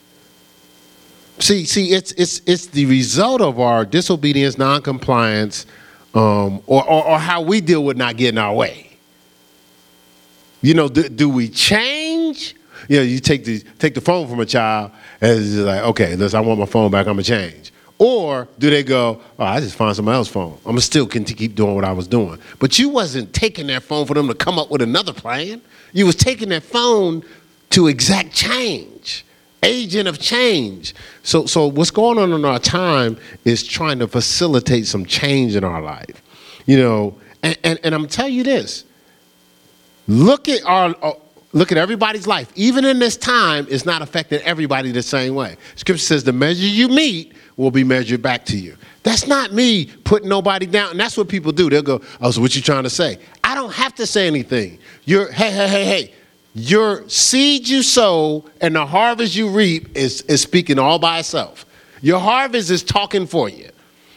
See, 1.39 1.67
see, 1.67 1.93
it's 1.93 2.13
it's 2.13 2.41
it's 2.47 2.69
the 2.69 2.87
result 2.87 3.43
of 3.43 3.61
our 3.61 3.85
disobedience, 3.85 4.57
noncompliance, 4.57 5.67
um, 6.15 6.63
or, 6.67 6.83
or 6.89 7.07
or 7.09 7.19
how 7.19 7.43
we 7.43 7.61
deal 7.61 7.85
with 7.85 7.99
not 7.99 8.17
getting 8.17 8.39
our 8.39 8.55
way. 8.55 8.86
You 10.67 10.75
know, 10.75 10.89
do, 10.89 11.09
do 11.09 11.29
we 11.29 11.49
change? 11.49 12.57
You 12.89 12.97
know, 12.97 13.05
you 13.05 13.21
take 13.21 13.45
the 13.45 13.61
take 13.79 13.95
the 13.95 14.01
phone 14.01 14.27
from 14.27 14.41
a 14.41 14.47
child 14.47 14.91
and 15.21 15.39
it's 15.39 15.55
like, 15.55 15.83
okay, 15.83 16.17
listen, 16.17 16.37
I 16.37 16.41
want 16.41 16.59
my 16.59 16.67
phone 16.67 16.91
back. 16.91 17.07
I'm 17.07 17.13
gonna 17.13 17.23
change. 17.23 17.73
Or 17.99 18.49
do 18.59 18.69
they 18.69 18.83
go, 18.83 19.21
oh, 19.39 19.45
I 19.45 19.61
just 19.61 19.77
find 19.77 19.95
somebody 19.95 20.17
else's 20.17 20.33
phone. 20.33 20.55
I'm 20.65 20.73
gonna 20.73 20.81
still 20.81 21.07
keep 21.07 21.55
doing 21.55 21.77
what 21.77 21.85
I 21.85 21.93
was 21.93 22.09
doing. 22.09 22.41
But 22.59 22.81
you 22.81 22.89
wasn't 22.89 23.33
taking 23.33 23.69
that 23.69 23.85
phone 23.85 24.07
for 24.07 24.15
them 24.15 24.27
to 24.27 24.35
come 24.35 24.59
up 24.59 24.69
with 24.73 24.83
another 24.83 25.13
plan. 25.13 25.63
You 25.93 26.05
was 26.05 26.17
taking 26.17 26.49
that 26.49 26.65
phone 26.65 27.23
to 27.71 27.87
exact 27.87 28.35
change. 28.35 29.25
agent 29.63 30.09
of 30.09 30.19
change. 30.19 30.95
So, 31.23 31.47
so 31.47 31.69
what's 31.69 31.93
going 31.93 32.19
on 32.19 32.33
in 32.33 32.45
our 32.45 32.59
time 32.59 33.19
is 33.45 33.65
trying 33.65 34.01
to 34.01 34.09
facilitate 34.09 34.87
some 34.87 35.07
change 35.07 35.55
in 35.55 35.63
our 35.63 35.81
life. 35.81 36.23
You 36.67 36.79
know, 36.79 37.19
and, 37.45 37.57
and, 37.63 37.79
and 37.85 37.95
I'm 37.95 38.09
telling 38.09 38.35
you 38.35 38.43
this. 38.43 38.85
Look 40.09 40.49
at 40.49 40.65
our 40.65 40.95
uh, 41.03 41.13
look 41.53 41.73
at 41.73 41.79
everybody's 41.79 42.27
life. 42.27 42.53
Even 42.55 42.85
in 42.85 42.99
this 42.99 43.17
time, 43.17 43.67
it's 43.71 43.85
not 43.85 44.03
affecting 44.03 44.41
everybody 44.43 44.93
the 44.93 45.03
same 45.03 45.35
way. 45.35 45.57
Scripture 45.75 46.03
says 46.03 46.25
the 46.25 46.33
measure 46.33 46.67
you 46.67 46.89
meet 46.89 47.33
will 47.57 47.71
be 47.71 47.83
measured 47.85 48.23
back 48.23 48.45
to 48.47 48.57
you. 48.57 48.77
That's 49.03 49.27
not 49.27 49.53
me 49.53 49.87
putting 50.05 50.29
nobody 50.29 50.67
down. 50.67 50.91
And 50.91 51.01
that's 51.01 51.17
what 51.17 51.29
people 51.29 51.53
do. 51.53 51.71
They'll 51.71 51.83
go, 51.83 52.03
Oh, 52.21 52.31
so 52.31 52.41
what 52.41 52.55
you 52.55 52.63
trying 52.63 52.85
to 52.85 52.91
say? 52.91 53.19
I 53.43 53.55
don't 53.55 53.73
have 53.73 53.95
to 53.97 54.07
say 54.07 54.27
anything. 54.27 54.79
You're 55.05 55.31
hey, 55.33 55.51
hey, 55.51 55.69
hey, 55.69 55.85
hey. 55.85 56.15
Your 56.55 57.07
seed 57.09 57.69
you 57.69 57.83
sow 57.83 58.49
and 58.63 58.75
the 58.75 58.87
harvest 58.87 59.37
you 59.37 59.49
reap 59.49 59.95
is, 59.95 60.23
is 60.23 60.41
speaking 60.41 60.79
all 60.79 60.99
by 60.99 61.19
itself. 61.19 61.67
Your 62.01 62.19
harvest 62.19 62.71
is 62.71 62.83
talking 62.83 63.27
for 63.27 63.49
you. 63.49 63.71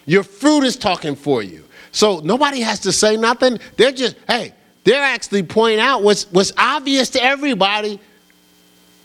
Your 0.06 0.24
fruit 0.24 0.64
is 0.64 0.78
talking 0.78 1.16
for 1.16 1.44
you. 1.44 1.66
So 1.92 2.20
nobody 2.20 2.62
has 2.62 2.80
to 2.82 2.92
say 2.92 3.18
nothing. 3.18 3.60
They're 3.76 3.92
just, 3.92 4.16
hey, 4.28 4.54
they're 4.90 5.04
actually 5.04 5.44
pointing 5.44 5.80
out 5.80 6.02
what's, 6.02 6.24
what's 6.32 6.52
obvious 6.58 7.12
to 7.12 7.24
everybody 7.24 8.00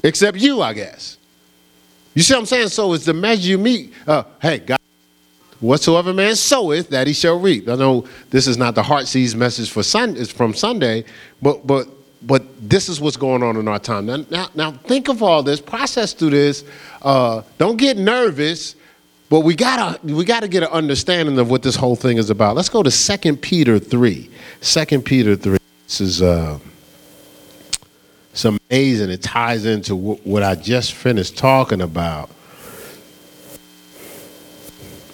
except 0.03 0.39
you, 0.39 0.63
I 0.63 0.73
guess. 0.73 1.19
You 2.15 2.23
see 2.23 2.33
what 2.33 2.41
I'm 2.41 2.47
saying? 2.47 2.69
So 2.69 2.95
it's 2.95 3.05
the 3.05 3.13
measure 3.13 3.49
you 3.49 3.59
meet. 3.59 3.93
Uh, 4.07 4.23
hey, 4.41 4.61
God, 4.61 4.79
whatsoever 5.61 6.15
man 6.15 6.37
soweth, 6.37 6.89
that 6.89 7.07
he 7.07 7.13
shall 7.13 7.39
reap. 7.39 7.69
I 7.69 7.75
know 7.75 8.07
this 8.31 8.47
is 8.47 8.57
not 8.57 8.75
the 8.75 8.83
heart 8.83 9.07
sees 9.07 9.37
message 9.37 9.71
for 9.71 9.83
Sun, 9.83 10.17
it's 10.17 10.31
from 10.31 10.55
Sunday, 10.55 11.05
but 11.43 11.67
but 11.67 11.87
but 12.23 12.43
this 12.67 12.89
is 12.89 12.99
what's 12.99 13.19
going 13.19 13.43
on 13.43 13.59
in 13.59 13.69
our 13.69 13.79
time. 13.79 14.07
Now, 14.07 14.25
now, 14.31 14.49
now 14.55 14.73
think 14.73 15.09
of 15.09 15.23
all 15.23 15.43
this, 15.43 15.61
process 15.61 16.15
through 16.15 16.31
this. 16.31 16.65
Uh, 17.03 17.43
don't 17.59 17.77
get 17.77 17.99
nervous, 17.99 18.77
but 19.29 19.41
we 19.41 19.55
gotta 19.55 20.01
we 20.07 20.25
gotta 20.25 20.49
get 20.49 20.63
an 20.63 20.71
understanding 20.71 21.39
of 21.39 21.51
what 21.51 21.63
this 21.63 21.77
whole 21.77 21.97
thing 21.97 22.17
is 22.17 22.31
about. 22.31 22.57
Let's 22.57 22.71
go 22.71 22.83
to 22.83 22.91
2 22.91 23.37
Peter 23.37 23.79
3. 23.79 24.31
2 24.63 25.03
Peter 25.03 25.37
3. 25.37 25.59
This 25.85 26.01
is 26.01 26.23
uh, 26.23 26.59
it's 28.33 28.45
amazing. 28.45 29.11
It 29.11 29.23
ties 29.23 29.65
into 29.65 29.95
what 29.95 30.43
I 30.43 30.55
just 30.55 30.93
finished 30.93 31.37
talking 31.37 31.81
about. 31.81 32.31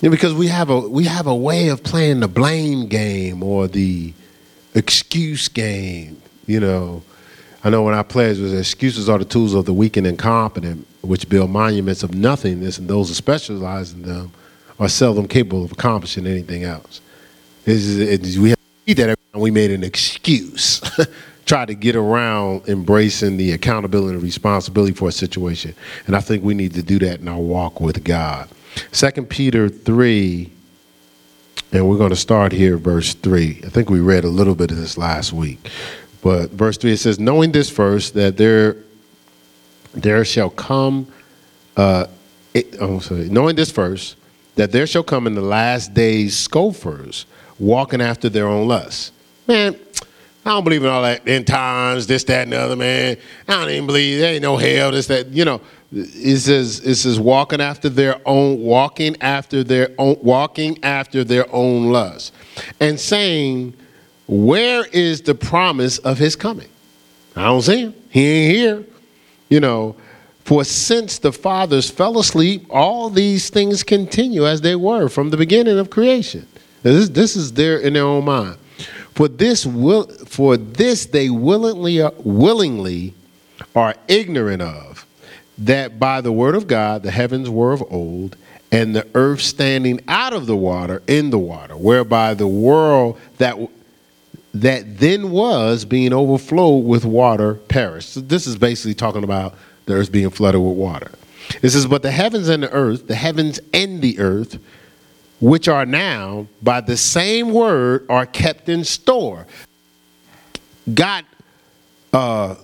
Yeah, 0.01 0.09
because 0.09 0.33
we 0.33 0.47
have 0.49 0.71
a 0.71 0.81
we 0.81 1.05
have 1.05 1.27
a 1.27 1.35
way 1.35 1.69
of 1.69 1.83
playing 1.83 2.21
the 2.21 2.29
blame 2.29 2.87
game 2.87 3.43
or 3.43 3.69
the 3.69 4.15
excuse 4.75 5.49
game 5.49 6.21
you 6.51 6.59
know, 6.59 7.03
I 7.63 7.71
know 7.71 7.85
when 7.85 7.95
I 7.95 8.03
pledge 8.03 8.39
was 8.39 8.53
excuses 8.53 9.09
are 9.09 9.19
the 9.19 9.25
tools 9.25 9.55
of 9.55 9.67
the 9.67 9.73
weak 9.73 9.97
and 9.97 10.05
incompetent, 10.05 10.85
which 11.01 11.29
build 11.29 11.51
monuments 11.51 12.03
of 12.03 12.13
nothingness, 12.13 12.79
and 12.79 12.89
those 12.89 13.09
who 13.09 13.15
specialize 13.15 13.93
in 13.93 14.03
them 14.03 14.33
are 14.81 14.89
seldom 14.89 15.29
capable 15.29 15.65
of 15.65 15.71
accomplishing 15.71 16.27
anything 16.27 16.65
else. 16.65 17.01
It's, 17.67 17.87
it's, 17.87 18.37
we 18.37 18.51
have 18.51 18.59
to 18.87 18.95
that 18.95 19.11
time 19.41 19.43
we 19.43 19.51
made 19.51 19.71
an 19.71 19.83
excuse, 19.83 20.81
try 21.47 21.65
to 21.65 21.75
get 21.75 21.97
around 21.97 22.69
embracing 22.69 23.37
the 23.37 23.53
accountability 23.53 24.15
and 24.15 24.23
responsibility 24.23 24.93
for 24.93 25.09
a 25.09 25.13
situation. 25.13 25.75
And 26.07 26.15
I 26.15 26.21
think 26.21 26.45
we 26.45 26.55
need 26.55 26.75
to 26.75 26.83
do 26.83 26.99
that 27.01 27.21
in 27.21 27.29
our 27.29 27.41
walk 27.41 27.81
with 27.81 28.05
God. 28.05 28.49
Second 28.93 29.29
Peter 29.29 29.69
3, 29.69 30.51
and 31.73 31.89
we're 31.89 31.99
going 31.99 32.11
to 32.11 32.17
start 32.17 32.53
here, 32.53 32.77
verse 32.77 33.15
3. 33.15 33.63
I 33.65 33.69
think 33.69 33.91
we 33.91 34.01
read 34.01 34.25
a 34.25 34.29
little 34.29 34.55
bit 34.55 34.71
of 34.71 34.77
this 34.77 34.99
last 34.99 35.33
week. 35.33 35.71
But 36.23 36.51
verse 36.51 36.77
3 36.77 36.93
it 36.93 36.99
says, 36.99 37.19
Knowing 37.19 37.53
this 37.53 37.71
first, 37.71 38.15
that 38.15 38.37
there, 38.37 38.77
there 39.95 40.25
shall 40.25 40.51
come, 40.51 41.11
uh, 41.77 42.07
it, 42.55 42.77
oh, 42.81 42.99
sorry, 42.99 43.29
knowing 43.29 43.57
this 43.57 43.71
first, 43.71 44.17
that 44.57 44.73
there 44.73 44.87
shall 44.87 45.03
come 45.03 45.27
in 45.27 45.35
the 45.35 45.41
last 45.41 45.95
days 45.95 46.37
scoffers 46.37 47.25
walking 47.59 48.01
after 48.01 48.29
their 48.29 48.47
own 48.47 48.69
lusts. 48.69 49.13
Man, 49.51 49.75
I 50.47 50.51
don't 50.51 50.63
believe 50.63 50.85
in 50.85 50.89
all 50.89 51.03
that 51.03 51.27
end 51.27 51.49
times, 51.49 52.07
this, 52.07 52.23
that, 52.23 52.45
and 52.45 52.53
the 52.53 52.57
other, 52.57 52.77
man. 52.77 53.17
I 53.49 53.53
don't 53.55 53.71
even 53.71 53.87
believe 53.89 54.21
there 54.21 54.35
ain't 54.35 54.43
no 54.43 54.57
hell, 54.57 54.93
this, 54.93 55.09
that, 55.09 55.27
you 55.31 55.45
know. 55.45 55.61
It 55.91 56.39
says, 56.39 56.79
it 56.87 56.95
says 56.95 57.19
walking 57.19 57.61
after 57.61 57.89
their 57.89 58.21
own, 58.25 58.61
walking 58.61 59.21
after 59.21 59.65
their 59.65 59.89
own, 59.99 60.19
walking 60.23 60.79
after 60.85 61.25
their 61.25 61.53
own 61.53 61.91
lust. 61.91 62.33
And 62.79 63.01
saying, 63.01 63.75
where 64.29 64.87
is 64.93 65.21
the 65.23 65.35
promise 65.35 65.99
of 65.99 66.17
his 66.17 66.37
coming? 66.37 66.69
I 67.35 67.47
don't 67.47 67.63
see 67.63 67.81
him. 67.81 67.95
He 68.11 68.25
ain't 68.29 68.57
here. 68.57 68.85
You 69.49 69.59
know, 69.59 69.97
for 70.45 70.63
since 70.63 71.19
the 71.19 71.33
fathers 71.33 71.91
fell 71.91 72.21
asleep, 72.21 72.67
all 72.71 73.11
these 73.11 73.51
things 73.51 73.83
continue 73.83 74.47
as 74.47 74.61
they 74.61 74.77
were 74.77 75.09
from 75.09 75.31
the 75.31 75.37
beginning 75.37 75.77
of 75.81 75.91
creation. 75.91 76.47
This, 76.85 77.09
this 77.09 77.35
is 77.35 77.53
there 77.55 77.79
in 77.79 77.95
their 77.95 78.05
own 78.05 78.25
mind. 78.27 78.59
For 79.21 79.29
this 79.29 79.67
will 79.67 80.05
for 80.05 80.57
this 80.57 81.05
they 81.05 81.29
willingly 81.29 82.03
willingly 82.21 83.13
are 83.77 83.95
ignorant 84.09 84.63
of 84.63 85.05
that 85.59 85.99
by 85.99 86.23
the 86.23 86.33
word 86.33 86.55
of 86.55 86.67
God 86.67 87.03
the 87.03 87.11
heavens 87.11 87.51
were 87.51 87.75
of 87.75 87.85
old 87.93 88.39
and 88.73 88.97
the 88.97 89.07
earth 89.15 89.43
standing 89.43 90.01
out 90.09 90.33
of 90.33 90.47
the 90.47 90.57
water 90.57 91.03
in 91.07 91.29
the 91.29 91.39
water 91.39 91.77
whereby 91.77 92.33
the 92.33 92.47
world 92.47 93.21
that 93.37 93.59
that 94.55 94.99
then 94.99 95.31
was 95.31 95.85
being 95.85 96.15
overflowed 96.15 96.87
with 96.87 97.05
water 97.05 97.57
perished. 97.69 98.15
So 98.15 98.21
this 98.21 98.47
is 98.47 98.57
basically 98.57 98.95
talking 98.95 99.23
about 99.23 99.55
the 99.85 99.97
earth 99.97 100.11
being 100.11 100.31
flooded 100.31 100.63
with 100.63 100.79
water. 100.79 101.11
It 101.61 101.69
says, 101.69 101.87
But 101.87 102.01
the 102.01 102.11
heavens 102.11 102.49
and 102.49 102.63
the 102.63 102.73
earth, 102.73 103.07
the 103.07 103.17
heavens 103.17 103.61
and 103.75 104.01
the 104.01 104.19
earth, 104.19 104.59
which 105.41 105.69
are 105.69 105.87
now 105.87 106.47
by 106.63 106.81
the 106.81 106.97
same 106.97 107.53
word, 107.53 108.07
are 108.09 108.27
kept 108.27 108.69
in 108.69 108.85
store. 108.85 109.47
God 110.93 111.25
uh, 112.13 112.57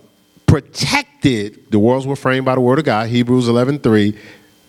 protected, 0.47 1.71
the 1.71 1.79
worlds 1.79 2.07
were 2.07 2.17
framed 2.17 2.45
by 2.45 2.55
the 2.55 2.61
word 2.61 2.79
of 2.79 2.85
God, 2.85 3.09
Hebrews 3.09 3.49
11 3.49 3.81
3. 3.81 4.19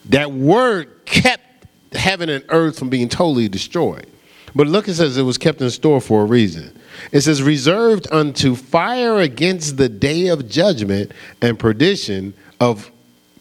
That 0.05 0.31
word 0.31 1.05
kept 1.05 1.65
heaven 1.93 2.29
and 2.29 2.43
earth 2.49 2.79
from 2.79 2.89
being 2.89 3.09
totally 3.09 3.49
destroyed. 3.49 4.07
But 4.55 4.67
look, 4.67 4.87
it 4.87 4.95
says 4.95 5.17
it 5.17 5.23
was 5.23 5.37
kept 5.37 5.61
in 5.61 5.69
store 5.69 6.01
for 6.01 6.21
a 6.21 6.25
reason. 6.25 6.77
It 7.11 7.21
says, 7.21 7.43
reserved 7.43 8.07
unto 8.11 8.55
fire 8.55 9.17
against 9.19 9.77
the 9.77 9.89
day 9.89 10.27
of 10.27 10.49
judgment 10.49 11.11
and 11.41 11.59
perdition 11.59 12.33
of, 12.59 12.89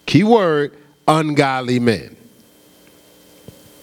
keyword, 0.05 0.77
ungodly 1.09 1.79
men. 1.79 2.16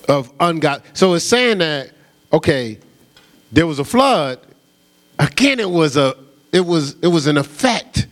Of 0.09 0.31
ungodly. 0.39 0.85
So 0.93 1.13
it's 1.13 1.25
saying 1.25 1.59
that, 1.59 1.91
okay, 2.31 2.79
there 3.51 3.65
was 3.65 3.79
a 3.79 3.83
flood. 3.83 4.39
Again, 5.19 5.59
it 5.59 5.69
was 5.69 5.95
a, 5.95 6.15
it 6.51 6.61
was, 6.61 6.95
it 7.01 7.07
was 7.07 7.27
an 7.27 7.37
effect. 7.37 8.07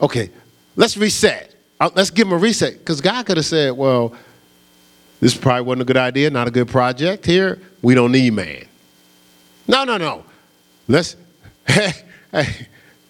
Okay, 0.00 0.30
let's 0.74 0.96
reset. 0.96 1.54
Uh, 1.78 1.90
let's 1.94 2.10
give 2.10 2.26
him 2.26 2.32
a 2.32 2.38
reset. 2.38 2.78
Because 2.78 3.00
God 3.00 3.24
could 3.26 3.36
have 3.36 3.46
said, 3.46 3.72
well, 3.76 4.14
this 5.20 5.34
probably 5.34 5.62
wasn't 5.62 5.82
a 5.82 5.84
good 5.84 5.96
idea, 5.96 6.30
not 6.30 6.48
a 6.48 6.50
good 6.50 6.68
project 6.68 7.24
here. 7.24 7.60
We 7.82 7.94
don't 7.94 8.12
need 8.12 8.32
man. 8.32 8.66
No, 9.68 9.84
no, 9.84 9.96
no. 9.96 10.24
Let's, 10.88 11.16
hey, 11.66 11.92
hey, 12.32 12.66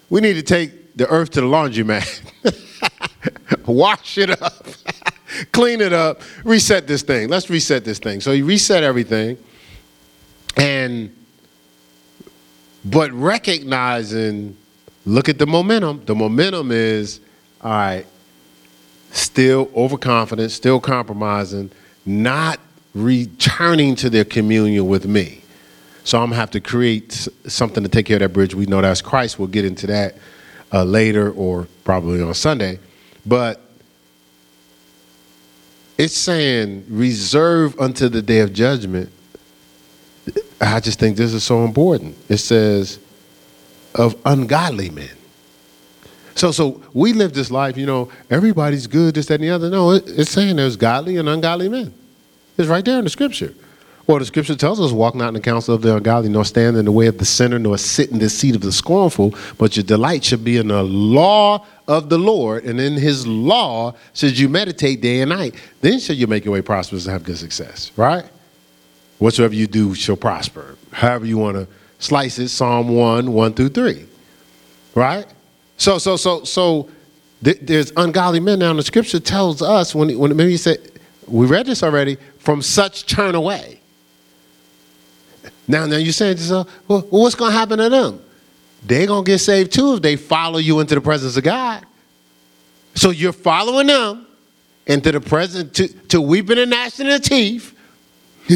we 0.09 0.21
need 0.21 0.33
to 0.33 0.41
take 0.41 0.95
the 0.95 1.07
earth 1.07 1.31
to 1.31 1.41
the 1.41 1.47
laundromat, 1.47 2.21
wash 3.67 4.17
it 4.17 4.41
up, 4.41 4.65
clean 5.51 5.81
it 5.81 5.93
up, 5.93 6.21
reset 6.43 6.87
this 6.87 7.01
thing. 7.01 7.29
Let's 7.29 7.49
reset 7.49 7.85
this 7.85 7.99
thing. 7.99 8.21
So 8.21 8.31
you 8.31 8.45
reset 8.45 8.83
everything, 8.83 9.37
and 10.55 11.13
but 12.85 13.11
recognizing, 13.11 14.55
look 15.05 15.29
at 15.29 15.39
the 15.39 15.47
momentum. 15.47 16.03
The 16.05 16.15
momentum 16.15 16.71
is, 16.71 17.19
all 17.61 17.71
right, 17.71 18.05
still 19.11 19.69
overconfident, 19.75 20.51
still 20.51 20.79
compromising, 20.79 21.71
not 22.05 22.59
returning 22.93 23.95
to 23.95 24.09
their 24.09 24.25
communion 24.25 24.87
with 24.87 25.05
me. 25.05 25.41
So 26.03 26.19
I'm 26.19 26.29
gonna 26.29 26.37
have 26.37 26.51
to 26.51 26.61
create 26.61 27.27
something 27.47 27.83
to 27.83 27.89
take 27.89 28.05
care 28.05 28.15
of 28.15 28.21
that 28.21 28.29
bridge. 28.29 28.55
We 28.55 28.65
know 28.65 28.81
that's 28.81 29.01
Christ. 29.01 29.37
We'll 29.37 29.49
get 29.49 29.65
into 29.65 29.87
that 29.87 30.15
uh, 30.71 30.83
later 30.83 31.31
or 31.31 31.67
probably 31.83 32.21
on 32.21 32.33
Sunday. 32.33 32.79
But 33.25 33.61
it's 35.97 36.15
saying 36.15 36.85
reserve 36.89 37.79
unto 37.79 38.09
the 38.09 38.21
day 38.21 38.39
of 38.39 38.53
judgment. 38.53 39.11
I 40.59 40.79
just 40.79 40.99
think 40.99 41.17
this 41.17 41.33
is 41.33 41.43
so 41.43 41.63
important. 41.63 42.15
It 42.29 42.37
says 42.37 42.99
of 43.95 44.15
ungodly 44.25 44.89
men. 44.89 45.09
So, 46.35 46.51
so 46.51 46.83
we 46.93 47.13
live 47.13 47.33
this 47.33 47.49
life, 47.49 47.77
you 47.77 47.87
know, 47.87 48.11
everybody's 48.29 48.85
good, 48.85 49.15
this, 49.15 49.25
that, 49.25 49.35
and 49.35 49.43
the 49.43 49.49
other. 49.49 49.71
No, 49.71 49.91
it, 49.91 50.03
it's 50.07 50.29
saying 50.29 50.55
there's 50.55 50.75
godly 50.75 51.17
and 51.17 51.27
ungodly 51.27 51.67
men. 51.67 51.93
It's 52.57 52.67
right 52.67 52.85
there 52.85 52.99
in 52.99 53.03
the 53.03 53.09
scripture. 53.09 53.53
Well, 54.07 54.19
the 54.19 54.25
scripture 54.25 54.55
tells 54.55 54.79
us, 54.79 54.93
walk 54.93 55.15
not 55.15 55.27
in 55.27 55.33
the 55.33 55.41
counsel 55.41 55.75
of 55.75 55.81
the 55.81 55.97
ungodly, 55.97 56.29
nor 56.29 56.45
stand 56.45 56.77
in 56.77 56.85
the 56.85 56.93
way 56.93 57.07
of 57.07 57.17
the 57.17 57.25
sinner, 57.25 57.59
nor 57.59 57.77
sit 57.77 58.09
in 58.09 58.19
the 58.19 58.29
seat 58.29 58.55
of 58.55 58.61
the 58.61 58.71
scornful, 58.71 59.35
but 59.57 59.75
your 59.75 59.83
delight 59.83 60.23
should 60.23 60.45
be 60.45 60.55
in 60.55 60.69
the 60.69 60.81
law 60.81 61.65
of 61.89 62.07
the 62.07 62.17
Lord, 62.17 62.63
and 62.63 62.79
in 62.79 62.93
his 62.93 63.27
law 63.27 63.93
should 64.13 64.39
you 64.39 64.47
meditate 64.47 65.01
day 65.01 65.19
and 65.19 65.29
night. 65.29 65.55
Then 65.81 65.99
shall 65.99 66.15
you 66.15 66.25
make 66.25 66.45
your 66.45 66.53
way 66.53 66.61
prosperous 66.61 67.05
and 67.05 67.11
have 67.11 67.25
good 67.25 67.37
success, 67.37 67.91
right? 67.97 68.23
Whatsoever 69.19 69.53
you 69.53 69.67
do 69.67 69.93
shall 69.93 70.15
prosper. 70.15 70.77
However 70.93 71.25
you 71.25 71.37
want 71.37 71.57
to 71.57 71.67
slice 71.99 72.39
it, 72.39 72.47
Psalm 72.47 72.87
1, 72.87 73.33
1 73.33 73.53
through 73.55 73.69
3. 73.69 74.05
Right? 74.95 75.25
So, 75.75 75.97
so, 75.97 76.15
so, 76.15 76.45
so 76.45 76.89
th- 77.43 77.59
there's 77.61 77.91
ungodly 77.97 78.39
men 78.39 78.59
now. 78.59 78.71
The 78.73 78.83
scripture 78.83 79.19
tells 79.19 79.61
us 79.61 79.93
when, 79.93 80.17
when 80.17 80.33
maybe 80.35 80.51
you 80.51 80.57
said, 80.57 80.93
we 81.27 81.45
read 81.45 81.65
this 81.65 81.83
already, 81.83 82.17
from 82.39 82.61
such 82.61 83.05
turn 83.05 83.35
away. 83.35 83.76
Now, 85.67 85.85
now 85.85 85.97
you're 85.97 86.13
saying 86.13 86.37
to 86.37 86.41
yourself, 86.41 86.71
well, 86.87 87.01
what's 87.09 87.35
going 87.35 87.51
to 87.51 87.57
happen 87.57 87.79
to 87.79 87.89
them? 87.89 88.21
They're 88.83 89.07
going 89.07 89.25
to 89.25 89.31
get 89.31 89.39
saved 89.39 89.73
too 89.73 89.95
if 89.95 90.01
they 90.01 90.15
follow 90.15 90.59
you 90.59 90.79
into 90.79 90.95
the 90.95 91.01
presence 91.01 91.35
of 91.37 91.43
God. 91.43 91.85
So 92.95 93.09
you're 93.09 93.33
following 93.33 93.87
them 93.87 94.27
into 94.85 95.11
the 95.11 95.21
presence 95.21 95.71
to, 95.77 95.87
to 96.07 96.21
weeping 96.21 96.57
and 96.57 96.71
gnashing 96.71 97.09
of 97.11 97.21
teeth. 97.21 97.73
I 98.49 98.55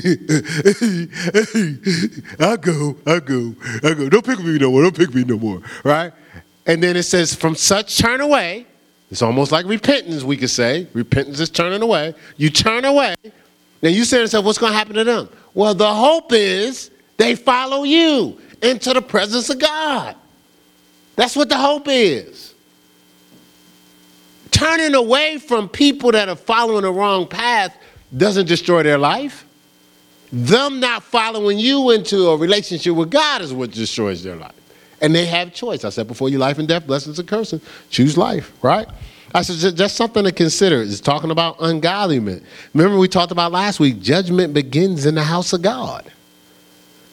go, 2.56 2.96
I 3.06 3.20
go, 3.20 3.56
I 3.84 3.94
go. 3.94 4.10
Don't 4.10 4.26
pick 4.26 4.40
me 4.40 4.58
no 4.58 4.72
more. 4.72 4.84
Don't 4.84 4.96
pick 4.96 5.14
me 5.14 5.26
no 5.26 5.38
more. 5.38 5.62
Right? 5.84 6.14
And 6.66 6.82
then 6.82 6.96
it 6.96 7.04
says, 7.04 7.36
from 7.36 7.56
such 7.56 7.98
turn 7.98 8.22
away. 8.22 8.68
It's 9.10 9.22
almost 9.22 9.52
like 9.52 9.66
repentance, 9.66 10.24
we 10.24 10.38
could 10.38 10.50
say. 10.50 10.88
Repentance 10.94 11.42
is 11.42 11.50
turning 11.50 11.82
away. 11.82 12.16
You 12.38 12.50
turn 12.50 12.86
away. 12.86 13.16
Now 13.82 13.90
you 13.90 14.06
say 14.06 14.18
to 14.18 14.22
yourself, 14.22 14.46
what's 14.46 14.58
going 14.58 14.72
to 14.72 14.78
happen 14.78 14.96
to 14.96 15.04
them? 15.04 15.30
Well, 15.54 15.74
the 15.74 15.94
hope 15.94 16.32
is 16.34 16.92
they 17.18 17.36
follow 17.36 17.84
you 17.84 18.40
into 18.62 18.94
the 18.94 19.02
presence 19.02 19.50
of 19.50 19.60
God. 19.60 20.16
That's 21.16 21.36
what 21.36 21.50
the 21.50 21.58
hope 21.58 21.88
is. 21.88 22.54
Turning 24.52 24.96
away 24.96 25.38
from 25.38 25.70
people 25.70 26.12
that 26.12 26.30
are 26.30 26.36
following 26.36 26.84
the 26.84 26.92
wrong 26.92 27.28
path 27.28 27.76
doesn't 28.16 28.48
destroy 28.48 28.84
their 28.84 28.98
life. 28.98 29.46
Them 30.32 30.80
not 30.80 31.04
following 31.04 31.58
you 31.58 31.92
into 31.92 32.30
a 32.30 32.38
relationship 32.38 32.96
with 32.96 33.10
God 33.10 33.42
is 33.42 33.54
what 33.54 33.72
destroys 33.72 34.24
their 34.24 34.36
life. 34.36 34.54
And 35.02 35.16
they 35.16 35.26
have 35.26 35.54
choice. 35.54 35.84
I 35.84 35.90
said 35.90 36.08
before 36.08 36.30
you 36.30 36.38
life 36.38 36.58
and 36.60 36.68
death, 36.68 36.86
blessings 36.86 37.20
and 37.20 37.28
curses. 37.28 37.62
Choose 37.90 38.18
life, 38.18 38.52
right? 38.62 38.88
I 39.34 39.42
said 39.42 39.76
just 39.76 39.96
something 39.96 40.24
to 40.24 40.32
consider. 40.32 40.82
Is 40.82 41.02
talking 41.02 41.32
about 41.32 41.58
ungodliness. 41.60 42.44
Remember 42.74 42.98
we 42.98 43.08
talked 43.08 43.32
about 43.32 43.52
last 43.52 43.80
week. 43.80 44.00
Judgment 44.00 44.54
begins 44.54 45.06
in 45.06 45.16
the 45.16 45.24
house 45.24 45.54
of 45.54 45.62
God. 45.62 46.12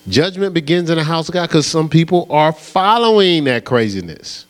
Judgment 0.09 0.55
begins 0.55 0.91
in 0.91 0.97
the 0.97 1.05
house 1.05 1.29
of 1.29 1.35
God 1.35 1.49
because 1.49 1.66
some 1.66 1.89
people 1.89 2.27
are 2.31 2.53
following 2.53 3.45
that 3.45 3.64
craziness. 3.64 4.47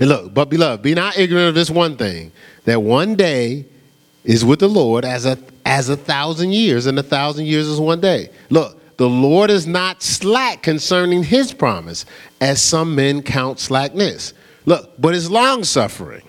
And 0.00 0.08
look, 0.08 0.32
but 0.32 0.48
beloved, 0.48 0.82
be 0.82 0.94
not 0.94 1.18
ignorant 1.18 1.48
of 1.48 1.54
this 1.54 1.70
one 1.70 1.96
thing 1.96 2.32
that 2.64 2.82
one 2.82 3.16
day 3.16 3.66
is 4.24 4.44
with 4.44 4.60
the 4.60 4.68
Lord 4.68 5.04
as 5.04 5.26
a 5.26 5.38
as 5.66 5.88
a 5.88 5.96
thousand 5.96 6.52
years, 6.52 6.86
and 6.86 6.98
a 6.98 7.02
thousand 7.02 7.46
years 7.46 7.66
is 7.66 7.80
one 7.80 8.00
day. 8.00 8.28
Look, 8.50 8.96
the 8.96 9.08
Lord 9.08 9.50
is 9.50 9.66
not 9.66 10.02
slack 10.02 10.62
concerning 10.62 11.22
his 11.22 11.52
promise, 11.52 12.04
as 12.40 12.62
some 12.62 12.94
men 12.94 13.22
count 13.22 13.58
slackness. 13.58 14.34
Look, 14.66 14.92
but 14.98 15.14
it's 15.14 15.28
long 15.30 15.64
suffering 15.64 16.22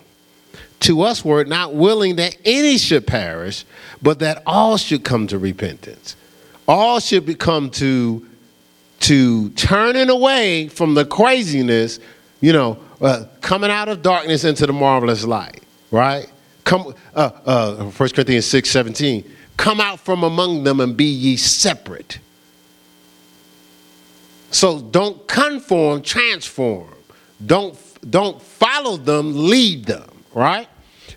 to 0.82 1.02
us 1.02 1.26
were 1.26 1.44
not 1.46 1.74
willing 1.74 2.18
that 2.18 2.38
any 2.46 2.78
should 2.78 3.08
perish, 3.08 3.66
but 4.02 4.20
that 4.20 4.44
all 4.46 4.78
should 4.78 5.04
come 5.04 5.26
to 5.28 5.38
repentance. 5.38 6.16
All 6.68 7.00
should 7.00 7.26
become 7.26 7.70
to 7.72 8.26
to 9.02 9.50
turning 9.52 10.10
away 10.10 10.68
from 10.68 10.94
the 10.94 11.06
craziness, 11.06 12.00
you 12.40 12.54
know, 12.54 12.80
uh, 13.02 13.26
coming 13.42 13.70
out 13.70 13.90
of 13.90 14.02
darkness 14.02 14.44
into 14.44 14.66
the 14.66 14.74
marvelous 14.74 15.26
light, 15.26 15.64
right? 15.92 16.32
Come, 16.64 16.96
uh, 17.14 17.30
uh, 17.46 17.76
1 17.92 18.10
Corinthians 18.10 18.46
6 18.46 18.70
17, 18.70 19.24
come 19.58 19.82
out 19.82 20.00
from 20.00 20.24
among 20.24 20.64
them 20.64 20.80
and 20.80 20.96
be 20.96 21.06
ye 21.06 21.36
separate. 21.36 22.20
So 24.52 24.80
don't 24.80 25.28
conform, 25.28 26.02
transform. 26.02 26.94
Don't, 27.46 27.78
don't 28.10 28.42
follow 28.42 28.98
them, 28.98 29.50
lead 29.50 29.86
them, 29.86 30.10
right? 30.34 30.68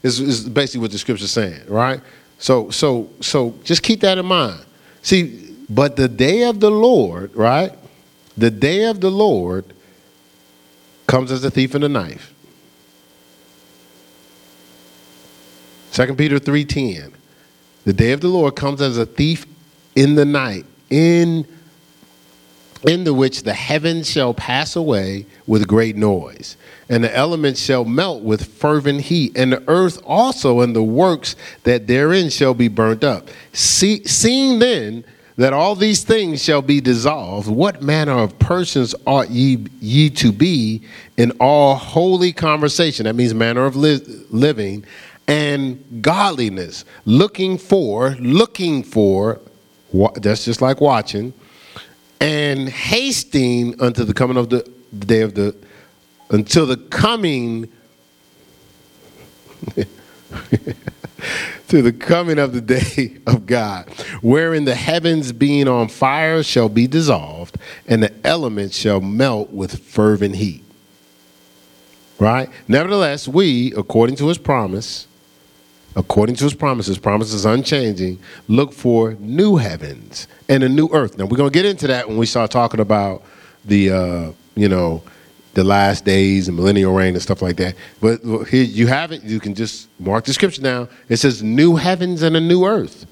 Is, 0.03 0.21
is 0.21 0.49
basically 0.49 0.81
what 0.81 0.93
the 0.93 0.99
scripture's 0.99 1.31
saying, 1.31 1.63
right? 1.69 2.01
So, 2.39 2.71
so, 2.71 3.11
so 3.21 3.55
just 3.65 3.83
keep 3.83 4.01
that 4.01 4.19
in 4.19 4.27
mind. 4.27 4.65
See, 5.03 5.55
but 5.69 5.97
the 5.97 6.09
day 6.09 6.45
of 6.45 6.61
the 6.61 6.71
Lord, 6.71 7.35
right? 7.35 7.73
The 8.37 8.51
day 8.51 8.85
of 8.85 9.01
the 9.01 9.11
Lord 9.11 9.65
comes 11.07 11.33
as 11.33 11.43
a 11.45 11.51
thief 11.51 11.75
in 11.75 11.81
the 11.81 11.89
knife. 11.89 12.33
2 15.93 16.15
Peter 16.15 16.39
3:10. 16.39 17.13
The 17.85 17.93
day 17.93 18.13
of 18.13 18.21
the 18.21 18.29
Lord 18.29 18.55
comes 18.55 18.81
as 18.81 18.99
a 18.99 19.07
thief 19.07 19.47
in 19.97 20.15
the 20.15 20.25
night, 20.25 20.65
in 20.91 21.47
in 22.87 23.05
the 23.05 23.15
which 23.15 23.43
the 23.43 23.55
heavens 23.55 24.09
shall 24.09 24.35
pass 24.35 24.77
away 24.77 25.27
with 25.47 25.67
great 25.67 25.97
noise, 25.97 26.57
and 26.89 27.03
the 27.03 27.17
elements 27.17 27.61
shall 27.61 27.85
melt 27.85 28.23
with 28.23 28.45
fervent 28.45 29.03
heat, 29.03 29.37
and 29.37 29.53
the 29.53 29.63
earth 29.69 30.01
also 30.05 30.61
and 30.61 30.77
the 30.77 30.83
works 30.83 31.35
that 31.65 31.87
therein 31.87 32.31
shall 32.31 32.55
be 32.55 32.69
burnt 32.69 33.03
up. 33.03 33.29
See, 33.53 34.05
seeing 34.05 34.59
then 34.59 35.05
that 35.37 35.53
all 35.53 35.77
these 35.77 36.03
things 36.03 36.43
shall 36.43 36.63
be 36.63 36.81
dissolved, 36.81 37.49
what 37.49 37.81
manner 37.81 38.13
of 38.13 38.39
persons 38.39 38.95
ought 39.07 39.31
ye, 39.31 39.65
ye 39.81 40.11
to 40.11 40.33
be 40.33 40.83
in 41.17 41.31
all 41.41 41.77
holy 41.77 42.33
conversation? 42.33 43.05
That 43.05 43.15
means 43.15 43.35
manner 43.35 43.65
of 43.65 43.77
li- 43.77 44.05
living 44.31 44.85
and 45.29 46.03
godliness, 46.03 46.85
looking 47.05 47.59
for, 47.59 48.17
looking 48.19 48.83
for, 48.83 49.39
that's 50.17 50.45
just 50.45 50.61
like 50.61 50.81
watching, 50.81 51.33
and 52.21 52.69
hasting 52.69 53.81
unto 53.81 54.05
the 54.05 54.15
coming 54.15 54.37
of 54.37 54.51
the, 54.51 54.69
the 54.93 55.07
day 55.07 55.23
of 55.23 55.35
the, 55.35 55.57
until 56.31 56.67
the 56.67 56.77
coming, 56.77 57.71
to 61.69 61.83
the 61.83 61.93
coming 61.93 62.39
of 62.39 62.53
the 62.53 62.61
day 62.61 63.19
of 63.27 63.47
God, 63.47 63.89
wherein 64.23 64.65
the 64.65 64.75
heavens 64.75 65.33
being 65.33 65.69
on 65.69 65.89
fire 65.89 66.43
shall 66.43 66.69
be 66.69 66.87
dissolved, 66.87 67.57
and 67.87 68.03
the 68.03 68.13
elements 68.27 68.77
shall 68.77 69.01
melt 69.01 69.51
with 69.51 69.79
fervent 69.79 70.37
heat. 70.37 70.65
Right? 72.19 72.51
Nevertheless, 72.67 73.29
we, 73.29 73.73
according 73.75 74.17
to 74.17 74.27
his 74.27 74.39
promise, 74.39 75.07
according 75.99 76.37
to 76.37 76.45
his 76.45 76.55
promises, 76.55 76.97
promises 76.97 77.45
unchanging, 77.45 78.19
look 78.47 78.73
for 78.73 79.15
new 79.19 79.57
heavens 79.57 80.29
and 80.49 80.63
a 80.63 80.69
new 80.69 80.89
earth. 80.93 81.19
Now, 81.19 81.27
we're 81.27 81.37
going 81.37 81.51
to 81.51 81.55
get 81.55 81.67
into 81.67 81.89
that 81.89 82.09
when 82.09 82.17
we 82.17 82.25
start 82.25 82.53
talking 82.53 82.79
about 82.79 83.25
the, 83.65 83.91
uh, 83.91 84.33
you 84.55 84.69
know, 84.69 85.03
the 85.55 85.65
last 85.65 86.05
days 86.05 86.47
and 86.47 86.57
millennial 86.57 86.95
reign 86.95 87.15
and 87.15 87.23
stuff 87.23 87.43
like 87.43 87.57
that. 87.57 87.75
But 88.01 88.23
here 88.45 88.63
you 88.63 88.87
have 88.87 89.11
it. 89.11 89.25
You 89.25 89.41
can 89.41 89.57
just 89.57 89.89
mark 89.99 90.25
the 90.25 90.33
scripture 90.33 90.63
now. 90.63 90.89
It 91.09 91.17
says, 91.17 91.43
new 91.43 91.75
heavens 91.75 92.23
and 92.23 92.37
a 92.37 92.41
new 92.41 92.65
earth, 92.65 93.05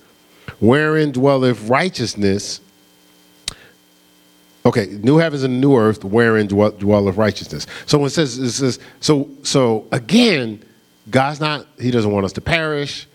wherein 0.61 1.11
dwelleth 1.11 1.69
righteousness. 1.69 2.61
Okay, 4.65 4.87
new 4.87 5.17
heavens 5.19 5.43
and 5.43 5.61
new 5.61 5.77
earth, 5.77 6.05
wherein 6.05 6.47
dwelleth 6.47 7.17
righteousness. 7.17 7.67
So 7.87 8.05
it 8.05 8.11
says, 8.11 8.39
it 8.39 8.53
says 8.53 8.79
so, 9.01 9.29
so 9.43 9.89
again, 9.91 10.63
God's 11.09 11.41
not, 11.41 11.67
He 11.81 11.91
doesn't 11.91 12.11
want 12.11 12.27
us 12.27 12.33
to 12.33 12.41
perish. 12.41 13.07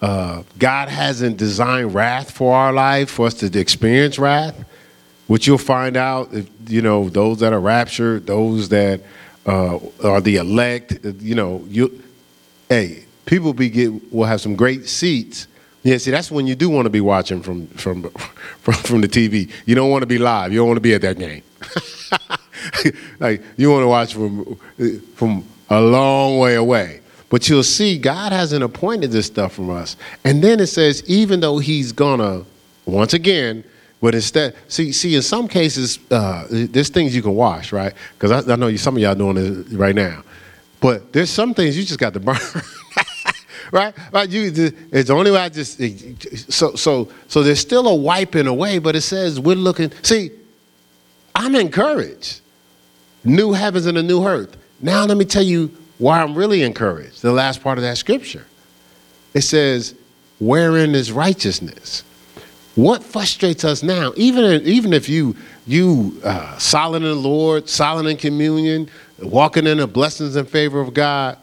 Uh, 0.00 0.42
God 0.58 0.88
hasn't 0.88 1.36
designed 1.36 1.94
wrath 1.94 2.30
for 2.30 2.54
our 2.54 2.72
life, 2.72 3.10
for 3.10 3.26
us 3.26 3.34
to 3.34 3.58
experience 3.58 4.18
wrath. 4.18 4.64
Which 5.26 5.48
you'll 5.48 5.58
find 5.58 5.96
out, 5.96 6.32
if, 6.32 6.48
you 6.68 6.82
know, 6.82 7.08
those 7.08 7.40
that 7.40 7.52
are 7.52 7.58
raptured, 7.58 8.26
those 8.26 8.68
that 8.68 9.00
uh, 9.44 9.78
are 10.04 10.20
the 10.20 10.36
elect, 10.36 11.04
you 11.20 11.34
know, 11.34 11.64
you, 11.68 12.00
hey, 12.68 13.06
people 13.24 13.52
be 13.52 13.68
get, 13.68 14.12
will 14.12 14.24
have 14.24 14.40
some 14.40 14.54
great 14.54 14.86
seats. 14.86 15.48
Yeah, 15.82 15.98
see, 15.98 16.10
that's 16.10 16.30
when 16.30 16.46
you 16.46 16.54
do 16.54 16.70
want 16.70 16.86
to 16.86 16.90
be 16.90 17.00
watching 17.00 17.42
from 17.42 17.66
from 17.68 18.02
from, 18.60 18.74
from 18.74 19.00
the 19.00 19.08
TV. 19.08 19.50
You 19.66 19.74
don't 19.74 19.90
want 19.90 20.02
to 20.02 20.06
be 20.06 20.18
live. 20.18 20.52
You 20.52 20.58
don't 20.58 20.68
want 20.68 20.78
to 20.78 20.80
be 20.80 20.94
at 20.94 21.02
that 21.02 21.18
game. 21.18 21.42
like 23.20 23.42
you 23.56 23.70
want 23.70 23.82
to 23.82 23.88
watch 23.88 24.14
from 24.14 24.56
from 25.14 25.44
a 25.70 25.80
long 25.80 26.38
way 26.38 26.54
away. 26.54 27.00
But 27.28 27.48
you'll 27.48 27.62
see 27.62 27.98
God 27.98 28.32
hasn't 28.32 28.62
appointed 28.62 29.10
this 29.10 29.26
stuff 29.26 29.54
from 29.54 29.70
us. 29.70 29.96
And 30.24 30.42
then 30.42 30.60
it 30.60 30.68
says, 30.68 31.02
even 31.08 31.40
though 31.40 31.58
He's 31.58 31.92
gonna, 31.92 32.44
once 32.84 33.14
again, 33.14 33.64
but 34.00 34.14
instead, 34.14 34.54
see, 34.68 34.92
see, 34.92 35.16
in 35.16 35.22
some 35.22 35.48
cases, 35.48 35.98
uh, 36.10 36.46
there's 36.50 36.90
things 36.90 37.16
you 37.16 37.22
can 37.22 37.34
wash, 37.34 37.72
right? 37.72 37.94
Because 38.14 38.30
I, 38.30 38.52
I, 38.52 38.56
know 38.56 38.66
you, 38.66 38.78
some 38.78 38.96
of 38.96 39.02
y'all 39.02 39.14
doing 39.14 39.36
it 39.38 39.76
right 39.76 39.94
now. 39.94 40.22
But 40.80 41.12
there's 41.12 41.30
some 41.30 41.54
things 41.54 41.76
you 41.76 41.84
just 41.84 41.98
got 41.98 42.12
to 42.12 42.20
burn, 42.20 42.36
right? 43.72 43.94
Right? 44.12 44.28
You, 44.28 44.52
it's 44.92 45.08
the 45.08 45.14
only 45.14 45.30
way 45.30 45.38
I 45.38 45.48
just 45.48 45.80
so 46.52 46.74
so 46.74 47.10
so 47.26 47.42
there's 47.42 47.60
still 47.60 47.88
a 47.88 47.94
wiping 47.94 48.46
away, 48.46 48.78
but 48.78 48.94
it 48.94 49.00
says 49.00 49.40
we're 49.40 49.56
looking. 49.56 49.90
See, 50.02 50.30
I'm 51.34 51.54
encouraged. 51.54 52.42
New 53.24 53.52
heavens 53.52 53.86
and 53.86 53.98
a 53.98 54.02
new 54.02 54.24
earth. 54.24 54.56
Now 54.80 55.04
let 55.06 55.16
me 55.16 55.24
tell 55.24 55.42
you 55.42 55.74
why 55.98 56.22
I'm 56.22 56.34
really 56.34 56.62
encouraged. 56.62 57.22
The 57.22 57.32
last 57.32 57.62
part 57.62 57.78
of 57.78 57.82
that 57.82 57.98
scripture. 57.98 58.46
It 59.34 59.42
says, 59.42 59.94
"Wherein 60.38 60.94
is 60.94 61.12
righteousness." 61.12 62.02
What 62.74 63.02
frustrates 63.02 63.64
us 63.64 63.82
now, 63.82 64.12
even 64.16 64.66
even 64.66 64.92
if 64.92 65.08
you 65.08 65.34
you 65.66 66.20
uh, 66.22 66.58
solid 66.58 67.02
in 67.02 67.08
the 67.08 67.14
Lord, 67.14 67.68
solid 67.68 68.06
in 68.06 68.18
communion, 68.18 68.90
walking 69.20 69.66
in 69.66 69.78
the 69.78 69.86
blessings 69.86 70.36
and 70.36 70.48
favor 70.48 70.80
of 70.80 70.92
God, 70.92 71.38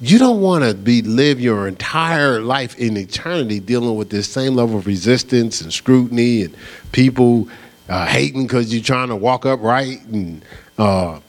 you 0.00 0.18
don't 0.18 0.40
want 0.40 0.64
to 0.64 0.74
be 0.74 1.02
live 1.02 1.40
your 1.40 1.68
entire 1.68 2.40
life 2.40 2.78
in 2.78 2.96
eternity 2.96 3.60
dealing 3.60 3.96
with 3.96 4.10
this 4.10 4.28
same 4.28 4.54
level 4.54 4.78
of 4.78 4.86
resistance 4.86 5.60
and 5.60 5.72
scrutiny 5.72 6.42
and 6.42 6.56
people 6.92 7.48
uh, 7.88 8.06
hating 8.06 8.44
because 8.44 8.72
you're 8.72 8.82
trying 8.82 9.08
to 9.08 9.16
walk 9.16 9.46
upright 9.46 10.04
and 10.06 10.44
uh, 10.78 11.20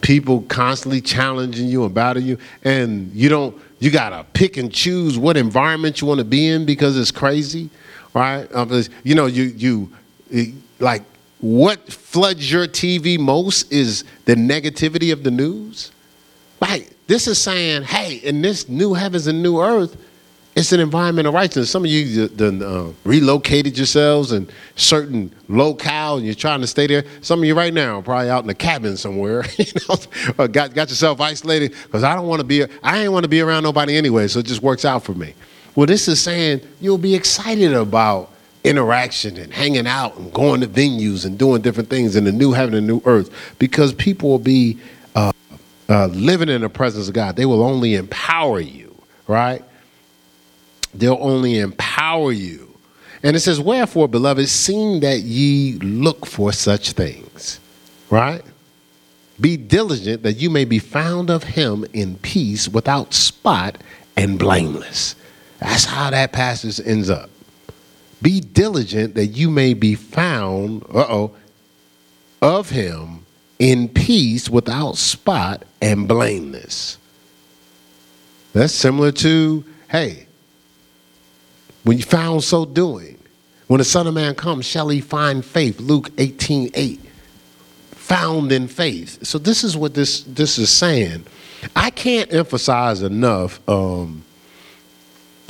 people 0.00 0.42
constantly 0.42 1.00
challenging 1.00 1.66
you 1.66 1.84
and 1.84 1.94
battling 1.94 2.26
you, 2.26 2.38
and 2.64 3.12
you 3.12 3.28
don't. 3.28 3.60
You 3.80 3.90
gotta 3.90 4.24
pick 4.32 4.56
and 4.56 4.72
choose 4.72 5.18
what 5.18 5.36
environment 5.36 6.00
you 6.00 6.06
want 6.06 6.18
to 6.18 6.24
be 6.24 6.48
in 6.48 6.64
because 6.64 6.96
it's 6.96 7.10
crazy 7.10 7.68
right? 8.14 8.52
Um, 8.54 8.82
you 9.04 9.14
know, 9.14 9.26
you 9.26 9.88
you 10.30 10.54
like 10.78 11.02
what 11.40 11.92
floods 11.92 12.50
your 12.50 12.66
TV 12.66 13.18
most 13.18 13.72
is 13.72 14.04
the 14.24 14.34
negativity 14.34 15.12
of 15.12 15.24
the 15.24 15.30
news. 15.30 15.90
Like 16.60 16.90
this 17.06 17.26
is 17.26 17.38
saying, 17.38 17.82
hey, 17.82 18.16
in 18.16 18.42
this 18.42 18.68
new 18.68 18.94
heavens 18.94 19.26
and 19.26 19.42
new 19.42 19.60
earth, 19.60 19.96
it's 20.54 20.72
an 20.72 20.80
environment 20.80 21.26
of 21.26 21.32
righteousness. 21.32 21.70
Some 21.70 21.84
of 21.84 21.90
you 21.90 22.28
done, 22.28 22.62
uh, 22.62 22.92
relocated 23.04 23.76
yourselves 23.76 24.32
in 24.32 24.48
certain 24.76 25.32
locale 25.48 26.18
and 26.18 26.26
you're 26.26 26.34
trying 26.34 26.60
to 26.60 26.66
stay 26.66 26.86
there. 26.86 27.04
Some 27.22 27.38
of 27.40 27.46
you 27.46 27.54
right 27.54 27.72
now 27.72 27.98
are 27.98 28.02
probably 28.02 28.28
out 28.28 28.44
in 28.44 28.50
a 28.50 28.54
cabin 28.54 28.96
somewhere, 28.98 29.44
you 29.58 29.64
know, 29.88 30.48
got, 30.48 30.74
got 30.74 30.90
yourself 30.90 31.20
isolated 31.20 31.72
because 31.84 32.04
I 32.04 32.14
don't 32.14 32.26
want 32.26 32.40
to 32.40 32.44
be, 32.44 32.64
I 32.82 32.98
ain't 32.98 33.12
want 33.12 33.24
to 33.24 33.30
be 33.30 33.40
around 33.40 33.62
nobody 33.62 33.96
anyway, 33.96 34.28
so 34.28 34.40
it 34.40 34.46
just 34.46 34.62
works 34.62 34.84
out 34.84 35.02
for 35.02 35.14
me. 35.14 35.34
Well, 35.74 35.86
this 35.86 36.06
is 36.06 36.20
saying 36.20 36.60
you'll 36.82 36.98
be 36.98 37.14
excited 37.14 37.72
about 37.72 38.30
interaction 38.62 39.38
and 39.38 39.52
hanging 39.52 39.86
out 39.86 40.16
and 40.18 40.32
going 40.34 40.60
to 40.60 40.68
venues 40.68 41.24
and 41.24 41.38
doing 41.38 41.62
different 41.62 41.88
things 41.88 42.14
in 42.14 42.24
the 42.24 42.32
new 42.32 42.52
heaven 42.52 42.74
and 42.74 42.86
new 42.86 43.00
earth 43.06 43.56
because 43.58 43.94
people 43.94 44.28
will 44.28 44.38
be 44.38 44.78
uh, 45.14 45.32
uh, 45.88 46.06
living 46.08 46.50
in 46.50 46.60
the 46.60 46.68
presence 46.68 47.08
of 47.08 47.14
God. 47.14 47.36
They 47.36 47.46
will 47.46 47.62
only 47.62 47.94
empower 47.94 48.60
you, 48.60 48.94
right? 49.26 49.64
They'll 50.94 51.18
only 51.20 51.58
empower 51.58 52.32
you. 52.32 52.68
And 53.22 53.36
it 53.36 53.40
says, 53.40 53.60
Wherefore, 53.60 54.08
beloved, 54.08 54.48
seeing 54.48 55.00
that 55.00 55.20
ye 55.20 55.74
look 55.78 56.26
for 56.26 56.52
such 56.52 56.92
things, 56.92 57.60
right? 58.10 58.42
Be 59.40 59.56
diligent 59.56 60.22
that 60.22 60.34
you 60.34 60.50
may 60.50 60.64
be 60.64 60.78
found 60.78 61.30
of 61.30 61.44
him 61.44 61.84
in 61.92 62.16
peace 62.16 62.68
without 62.68 63.14
spot 63.14 63.78
and 64.16 64.38
blameless. 64.38 65.14
That's 65.58 65.84
how 65.84 66.10
that 66.10 66.32
passage 66.32 66.84
ends 66.84 67.08
up. 67.08 67.30
Be 68.20 68.40
diligent 68.40 69.14
that 69.14 69.26
you 69.26 69.50
may 69.50 69.74
be 69.74 69.94
found, 69.94 70.84
uh 70.84 71.06
oh, 71.08 71.36
of 72.40 72.70
him 72.70 73.24
in 73.58 73.88
peace 73.88 74.50
without 74.50 74.96
spot 74.96 75.64
and 75.80 76.08
blameless. 76.08 76.98
That's 78.52 78.72
similar 78.72 79.12
to, 79.12 79.64
hey, 79.88 80.26
when 81.84 81.96
you 81.96 82.04
found 82.04 82.44
so 82.44 82.64
doing, 82.64 83.18
when 83.66 83.78
the 83.78 83.84
Son 83.84 84.06
of 84.06 84.14
Man 84.14 84.34
comes, 84.34 84.66
shall 84.66 84.88
he 84.88 85.00
find 85.00 85.44
faith? 85.44 85.80
Luke 85.80 86.10
18 86.18 86.70
8. 86.74 87.00
Found 87.92 88.52
in 88.52 88.68
faith. 88.68 89.24
So 89.26 89.38
this 89.38 89.64
is 89.64 89.76
what 89.76 89.94
this 89.94 90.22
this 90.24 90.58
is 90.58 90.70
saying. 90.70 91.24
I 91.74 91.90
can't 91.90 92.32
emphasize 92.32 93.02
enough 93.02 93.60
um, 93.68 94.24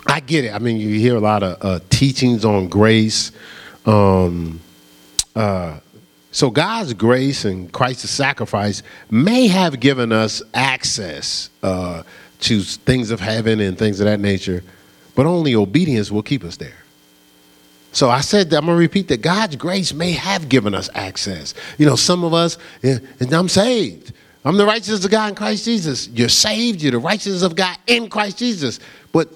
I 0.07 0.21
get 0.21 0.45
it. 0.45 0.53
I 0.53 0.59
mean, 0.59 0.79
you 0.79 0.99
hear 0.99 1.17
a 1.17 1.21
lot 1.21 1.43
of 1.43 1.59
uh, 1.61 1.81
teachings 1.91 2.45
on 2.45 2.69
grace. 2.69 3.33
Um, 3.87 4.61
uh, 5.37 5.79
so 6.33 6.51
God's 6.51 6.95
grace 6.95 7.45
and 7.45 7.73
Christ's 7.73 8.11
sacrifice 8.11 8.83
may 9.11 9.47
have 9.49 9.81
given 9.81 10.13
us 10.13 10.43
access 10.55 11.51
uh, 11.63 12.03
to 12.41 12.61
things 12.63 13.11
of 13.11 13.21
heaven 13.21 13.61
and 13.61 13.79
things 13.79 14.01
of 14.01 14.07
that 14.07 14.19
nature, 14.21 14.65
but 15.15 15.27
only 15.27 15.55
obedience 15.55 16.11
will 16.11 16.23
keep 16.23 16.45
us 16.45 16.57
there. 16.57 16.83
So 17.93 18.09
I 18.09 18.23
said 18.23 18.49
that 18.51 18.59
I'm 18.59 18.67
gonna 18.67 18.79
repeat 18.79 19.09
that 19.09 19.21
God's 19.21 19.57
grace 19.57 19.93
may 19.93 20.13
have 20.13 20.49
given 20.49 20.75
us 20.75 20.89
access. 20.95 21.55
You 21.77 21.87
know, 21.87 21.97
some 21.97 22.25
of 22.25 22.33
us, 22.33 22.57
eh, 22.83 22.99
and 23.21 23.33
I'm 23.33 23.49
saved. 23.49 24.13
I'm 24.45 24.57
the 24.57 24.67
righteousness 24.67 25.05
of 25.05 25.11
God 25.11 25.29
in 25.29 25.35
Christ 25.35 25.65
Jesus. 25.65 26.09
You're 26.09 26.29
saved. 26.29 26.83
You're 26.83 26.93
the 26.93 26.99
righteousness 26.99 27.43
of 27.43 27.55
God 27.55 27.77
in 27.87 28.09
Christ 28.09 28.39
Jesus. 28.39 28.81
But 29.13 29.29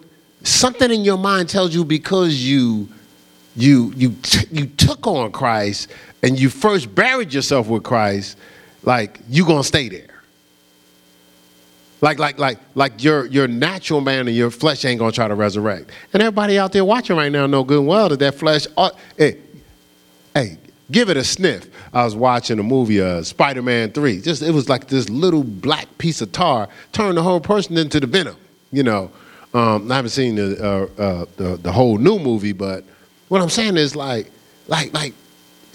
something 0.42 0.90
in 0.90 1.04
your 1.04 1.18
mind 1.18 1.48
tells 1.48 1.74
you 1.74 1.84
because 1.84 2.42
you 2.42 2.88
you 3.54 3.92
you 3.96 4.14
t- 4.22 4.46
you 4.50 4.66
took 4.66 5.06
on 5.06 5.32
Christ 5.32 5.90
and 6.22 6.38
you 6.38 6.48
first 6.48 6.92
buried 6.94 7.32
yourself 7.32 7.68
with 7.68 7.82
Christ, 7.82 8.38
like 8.82 9.20
you're 9.28 9.46
gonna 9.46 9.64
stay 9.64 9.88
there. 9.88 10.15
Like 12.00 12.18
like 12.18 12.38
like 12.38 12.58
like 12.74 13.02
your 13.02 13.26
your 13.26 13.48
natural 13.48 14.00
man 14.00 14.28
and 14.28 14.36
your 14.36 14.50
flesh 14.50 14.84
ain't 14.84 14.98
gonna 14.98 15.12
try 15.12 15.28
to 15.28 15.34
resurrect. 15.34 15.90
And 16.12 16.22
everybody 16.22 16.58
out 16.58 16.72
there 16.72 16.84
watching 16.84 17.16
right 17.16 17.32
now 17.32 17.46
know 17.46 17.64
good 17.64 17.78
and 17.78 17.86
well 17.86 18.08
that 18.10 18.18
that 18.18 18.34
flesh. 18.34 18.66
Uh, 18.76 18.90
hey, 19.16 19.38
hey, 20.34 20.58
give 20.90 21.08
it 21.08 21.16
a 21.16 21.24
sniff. 21.24 21.68
I 21.94 22.04
was 22.04 22.14
watching 22.14 22.58
a 22.58 22.62
movie, 22.62 23.00
uh, 23.00 23.22
Spider-Man 23.22 23.92
Three. 23.92 24.20
Just 24.20 24.42
it 24.42 24.52
was 24.52 24.68
like 24.68 24.88
this 24.88 25.08
little 25.08 25.42
black 25.42 25.86
piece 25.96 26.20
of 26.20 26.32
tar 26.32 26.68
turned 26.92 27.16
the 27.16 27.22
whole 27.22 27.40
person 27.40 27.78
into 27.78 28.00
the 28.00 28.06
venom. 28.06 28.36
You 28.72 28.82
know. 28.82 29.10
Um, 29.54 29.90
I 29.90 29.96
haven't 29.96 30.10
seen 30.10 30.34
the, 30.34 30.62
uh, 30.62 31.00
uh, 31.00 31.26
the, 31.36 31.56
the 31.56 31.72
whole 31.72 31.96
new 31.96 32.18
movie, 32.18 32.52
but 32.52 32.84
what 33.28 33.40
I'm 33.40 33.48
saying 33.48 33.78
is 33.78 33.96
like 33.96 34.30
like 34.68 34.92
like 34.92 35.14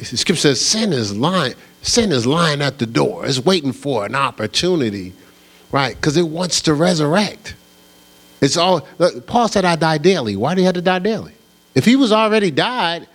scripture 0.03 0.41
says 0.41 0.61
sin 0.63 0.93
is 0.93 1.15
lying 1.15 1.55
sin 1.81 2.11
is 2.11 2.27
lying 2.27 2.61
at 2.61 2.77
the 2.77 2.85
door. 2.85 3.25
It's 3.25 3.39
waiting 3.39 3.73
for 3.73 4.05
an 4.05 4.15
opportunity, 4.15 5.13
right? 5.71 5.95
Because 5.95 6.17
it 6.17 6.27
wants 6.27 6.61
to 6.63 6.73
resurrect. 6.73 7.55
It's 8.41 8.57
all 8.57 8.81
Paul 9.27 9.47
said, 9.47 9.65
"I 9.65 9.75
die 9.75 9.99
daily." 9.99 10.35
Why 10.35 10.55
do 10.55 10.59
he 10.59 10.65
have 10.65 10.75
to 10.75 10.81
die 10.81 10.99
daily? 10.99 11.33
If 11.75 11.85
he 11.85 11.95
was 11.95 12.11
already 12.11 12.51
died 12.51 13.07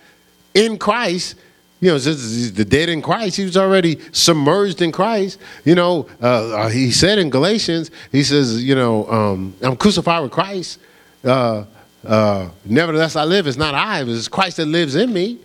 in 0.53 0.77
Christ, 0.77 1.35
you 1.79 1.91
know, 1.91 1.99
the 1.99 2.65
dead 2.65 2.89
in 2.89 3.01
Christ, 3.01 3.37
he 3.37 3.43
was 3.43 3.55
already 3.55 3.99
submerged 4.11 4.81
in 4.81 4.91
Christ. 4.91 5.39
You 5.63 5.75
know, 5.75 6.07
uh, 6.21 6.55
uh, 6.55 6.69
he 6.69 6.91
said 6.91 7.19
in 7.19 7.29
Galatians, 7.29 7.91
he 8.11 8.23
says, 8.23 8.63
you 8.63 8.73
know, 8.73 9.07
um, 9.11 9.53
I'm 9.61 9.75
crucified 9.75 10.23
with 10.23 10.31
Christ. 10.31 10.79
Uh, 11.23 11.65
uh, 12.03 12.49
nevertheless, 12.65 13.15
I 13.15 13.25
live. 13.25 13.45
It's 13.45 13.57
not 13.57 13.75
I, 13.75 14.01
it's 14.01 14.27
Christ 14.27 14.57
that 14.57 14.65
lives 14.65 14.95
in 14.95 15.13
me. 15.13 15.39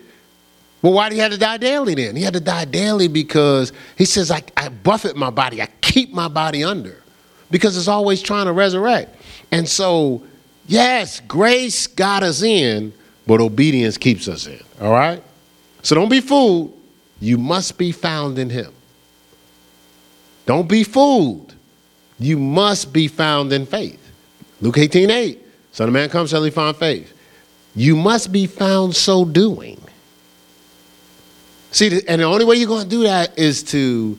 Well, 0.81 0.95
why 0.95 1.11
did 1.11 1.17
he 1.17 1.21
have 1.21 1.33
to 1.33 1.39
die 1.39 1.59
daily 1.59 1.95
then? 1.95 2.17
He 2.17 2.23
had 2.23 2.35
to 2.35 2.41
die 2.41 2.65
daily 2.65 3.09
because 3.09 3.73
he 3.97 4.05
says, 4.05 4.31
I, 4.31 4.43
I 4.57 4.69
buffet 4.69 5.17
my 5.17 5.31
body, 5.31 5.61
I 5.61 5.67
keep 5.81 6.13
my 6.13 6.29
body 6.29 6.65
under 6.65 7.02
because 7.53 7.77
it's 7.77 7.87
always 7.87 8.23
trying 8.23 8.47
to 8.47 8.53
resurrect. 8.53 9.15
And 9.53 9.69
so, 9.69 10.25
yes, 10.67 11.21
grace 11.21 11.87
got 11.87 12.23
us 12.23 12.43
in, 12.43 12.95
but 13.27 13.41
obedience 13.41 13.99
keeps 13.99 14.27
us 14.27 14.47
in. 14.47 14.61
All 14.81 14.91
right? 14.91 15.23
So 15.83 15.95
don't 15.95 16.09
be 16.09 16.21
fooled. 16.21 16.77
You 17.21 17.37
must 17.37 17.77
be 17.77 17.93
found 17.93 18.39
in 18.39 18.51
him. 18.51 18.73
Don't 20.47 20.69
be 20.69 20.83
fooled. 20.83 21.55
You 22.19 22.39
must 22.39 22.93
be 22.93 23.07
found 23.07 23.53
in 23.53 23.67
faith. 23.67 24.01
Luke 24.61 24.79
18 24.79 25.11
8. 25.11 25.39
Son 25.73 25.89
of 25.89 25.95
man 25.95 26.09
comes, 26.09 26.31
shall 26.31 26.43
he 26.43 26.51
find 26.51 26.77
faith? 26.77 27.13
You 27.75 27.97
must 27.97 28.33
be 28.33 28.47
found 28.47 28.97
so 28.97 29.25
doing. 29.25 29.81
See, 31.71 32.03
and 32.09 32.21
the 32.21 32.25
only 32.25 32.45
way 32.45 32.57
you're 32.57 32.69
going 32.69 32.85
to 32.85 32.89
do 32.89 33.03
that 33.05 33.39
is 33.39 33.63
to 33.65 34.19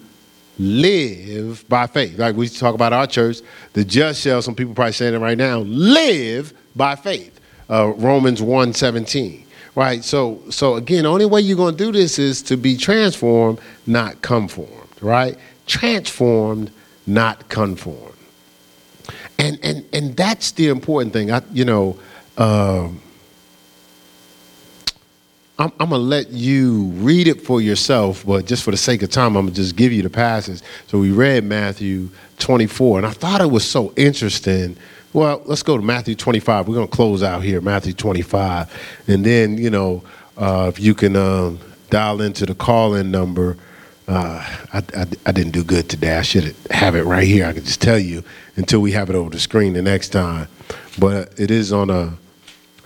live 0.57 1.67
by 1.67 1.87
faith. 1.87 2.17
Like 2.17 2.35
we 2.35 2.47
talk 2.49 2.75
about 2.75 2.93
our 2.93 3.07
church, 3.07 3.37
the 3.73 3.83
just 3.83 4.21
shall, 4.21 4.41
some 4.41 4.55
people 4.55 4.73
probably 4.73 4.93
saying 4.93 5.13
it 5.13 5.19
right 5.19 5.37
now, 5.37 5.59
live 5.59 6.53
by 6.75 6.95
faith. 6.95 7.39
Uh, 7.69 7.93
Romans 7.95 8.41
1 8.41 8.73
17 8.73 9.43
right? 9.75 10.03
So, 10.03 10.41
so 10.49 10.75
again, 10.75 11.03
the 11.03 11.09
only 11.09 11.25
way 11.25 11.41
you're 11.41 11.57
going 11.57 11.75
to 11.75 11.83
do 11.83 11.91
this 11.91 12.19
is 12.19 12.41
to 12.43 12.57
be 12.57 12.77
transformed, 12.77 13.59
not 13.87 14.21
conformed, 14.21 14.87
right? 15.01 15.37
Transformed, 15.65 16.71
not 17.07 17.49
conformed. 17.49 18.13
And 19.39 19.57
and 19.63 19.85
and 19.91 20.15
that's 20.15 20.51
the 20.51 20.69
important 20.69 21.11
thing. 21.11 21.31
I, 21.31 21.41
you 21.51 21.65
know, 21.65 21.97
um, 22.37 23.01
I'm, 25.59 25.71
I'm 25.79 25.89
gonna 25.89 25.97
let 25.97 26.31
you 26.31 26.85
read 26.95 27.27
it 27.27 27.41
for 27.41 27.61
yourself, 27.61 28.25
but 28.25 28.45
just 28.45 28.63
for 28.63 28.71
the 28.71 28.77
sake 28.77 29.03
of 29.03 29.09
time, 29.11 29.35
I'm 29.35 29.45
gonna 29.45 29.55
just 29.55 29.75
give 29.75 29.91
you 29.93 30.01
the 30.01 30.09
passage. 30.09 30.61
So 30.87 30.99
we 30.99 31.11
read 31.11 31.43
Matthew 31.43 32.09
24, 32.39 32.99
and 32.99 33.07
I 33.07 33.11
thought 33.11 33.41
it 33.41 33.51
was 33.51 33.69
so 33.69 33.93
interesting 33.95 34.77
Well, 35.13 35.43
let's 35.45 35.61
go 35.61 35.77
to 35.77 35.83
Matthew 35.83 36.15
25. 36.15 36.67
We're 36.67 36.73
going 36.73 36.87
to 36.87 36.95
close 36.95 37.21
out 37.21 37.43
here, 37.43 37.61
Matthew 37.61 37.93
25. 37.93 39.03
And 39.07 39.23
then, 39.23 39.59
you 39.59 39.69
know, 39.69 40.01
uh, 40.37 40.71
if 40.73 40.79
you 40.79 40.95
can 40.95 41.15
um, 41.15 41.59
dial 41.91 42.21
into 42.21 42.47
the 42.47 42.55
call 42.55 42.95
in 42.95 43.11
number. 43.11 43.55
Uh, 44.07 44.43
I, 44.73 44.83
I, 44.97 45.05
I, 45.27 45.31
didn't 45.31 45.51
do 45.51 45.63
good 45.63 45.87
today. 45.87 46.17
I 46.17 46.23
should 46.23 46.55
have 46.71 46.95
it 46.95 47.03
right 47.03 47.25
here. 47.25 47.45
I 47.45 47.53
could 47.53 47.63
just 47.63 47.81
tell 47.81 47.99
you 47.99 48.23
until 48.57 48.81
we 48.81 48.91
have 48.91 49.09
it 49.09 49.15
over 49.15 49.29
the 49.29 49.39
screen 49.39 49.73
the 49.73 49.81
next 49.81 50.09
time. 50.09 50.47
But 50.99 51.39
it 51.39 51.51
is 51.51 51.71
on 51.71 51.89
a, 51.89 52.17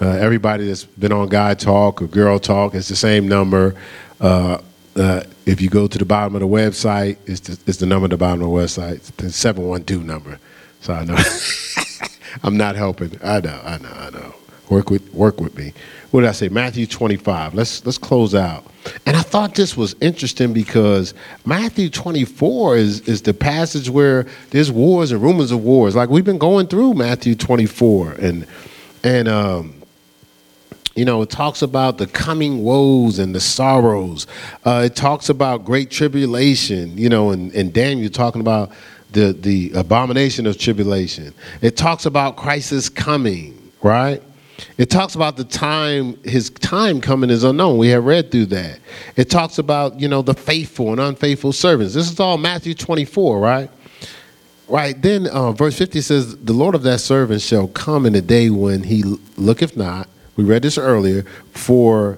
uh, 0.01 0.05
everybody 0.05 0.67
that's 0.67 0.83
been 0.83 1.11
on 1.11 1.29
Guy 1.29 1.53
Talk 1.53 2.01
or 2.01 2.07
Girl 2.07 2.39
Talk, 2.39 2.75
it's 2.75 2.87
the 2.87 2.95
same 2.95 3.27
number. 3.27 3.75
Uh, 4.19 4.59
uh, 4.95 5.23
if 5.45 5.61
you 5.61 5.69
go 5.69 5.87
to 5.87 5.97
the 5.97 6.05
bottom 6.05 6.35
of 6.35 6.41
the 6.41 6.47
website, 6.47 7.17
it's 7.25 7.39
the, 7.41 7.59
it's 7.67 7.77
the 7.77 7.85
number 7.85 8.05
at 8.05 8.11
the 8.11 8.17
bottom 8.17 8.41
of 8.41 8.49
the 8.49 8.53
website, 8.53 8.95
it's 8.95 9.09
the 9.11 9.31
712 9.31 10.03
number. 10.03 10.39
So 10.81 10.93
I 10.93 11.03
know 11.03 11.17
I'm 12.43 12.57
not 12.57 12.75
helping. 12.75 13.17
I 13.23 13.39
know, 13.39 13.59
I 13.63 13.77
know, 13.77 13.91
I 13.93 14.09
know. 14.09 14.33
Work 14.69 14.89
with 14.89 15.13
work 15.13 15.39
with 15.39 15.57
me. 15.57 15.73
What 16.11 16.21
did 16.21 16.29
I 16.29 16.33
say? 16.33 16.49
Matthew 16.49 16.85
25. 16.87 17.53
Let's 17.53 17.85
let's 17.85 17.97
close 17.97 18.35
out. 18.35 18.65
And 19.05 19.15
I 19.15 19.21
thought 19.21 19.55
this 19.55 19.77
was 19.77 19.95
interesting 20.01 20.53
because 20.53 21.13
Matthew 21.45 21.89
24 21.89 22.75
is 22.75 23.01
is 23.01 23.21
the 23.21 23.33
passage 23.33 23.89
where 23.89 24.25
there's 24.49 24.71
wars 24.71 25.11
and 25.11 25.21
rumors 25.21 25.51
of 25.51 25.63
wars. 25.63 25.95
Like 25.95 26.09
we've 26.09 26.25
been 26.25 26.37
going 26.37 26.67
through 26.67 26.95
Matthew 26.95 27.35
24 27.35 28.13
and 28.13 28.45
and 29.03 29.27
um 29.29 29.73
you 30.97 31.05
know, 31.05 31.21
it 31.21 31.29
talks 31.29 31.61
about 31.61 31.99
the 31.99 32.07
coming 32.07 32.63
woes 32.63 33.19
and 33.19 33.33
the 33.35 33.39
sorrows. 33.39 34.25
Uh, 34.65 34.81
it 34.85 34.95
talks 34.95 35.29
about 35.29 35.63
great 35.63 35.91
tribulation, 35.91 36.97
you 36.97 37.07
know, 37.07 37.29
and, 37.29 37.53
and 37.53 37.71
Daniel 37.71 38.09
talking 38.09 38.41
about 38.41 38.71
the, 39.11 39.31
the 39.31 39.71
abomination 39.75 40.47
of 40.47 40.57
tribulation. 40.57 41.35
It 41.61 41.77
talks 41.77 42.07
about 42.07 42.35
Christ's 42.35 42.89
coming, 42.89 43.71
right? 43.83 44.23
It 44.79 44.89
talks 44.89 45.13
about 45.13 45.37
the 45.37 45.43
time, 45.43 46.17
his 46.23 46.49
time 46.49 46.99
coming 46.99 47.29
is 47.29 47.43
unknown. 47.43 47.77
We 47.77 47.89
have 47.89 48.03
read 48.03 48.31
through 48.31 48.47
that. 48.47 48.79
It 49.15 49.29
talks 49.29 49.59
about, 49.59 49.99
you 49.99 50.07
know, 50.07 50.23
the 50.23 50.33
faithful 50.33 50.93
and 50.93 50.99
unfaithful 50.99 51.53
servants. 51.53 51.93
This 51.93 52.11
is 52.11 52.19
all 52.19 52.39
Matthew 52.39 52.73
24, 52.73 53.39
right? 53.39 53.69
Right. 54.67 54.99
Then 54.99 55.27
uh, 55.27 55.51
verse 55.51 55.77
50 55.77 56.01
says, 56.01 56.37
The 56.37 56.53
Lord 56.53 56.73
of 56.73 56.81
that 56.83 57.01
servant 57.01 57.41
shall 57.41 57.67
come 57.67 58.07
in 58.07 58.15
a 58.15 58.21
day 58.21 58.49
when 58.49 58.81
he 58.81 59.03
looketh 59.37 59.77
not. 59.77 60.09
We 60.37 60.45
read 60.45 60.61
this 60.61 60.77
earlier, 60.77 61.23
for 61.51 62.17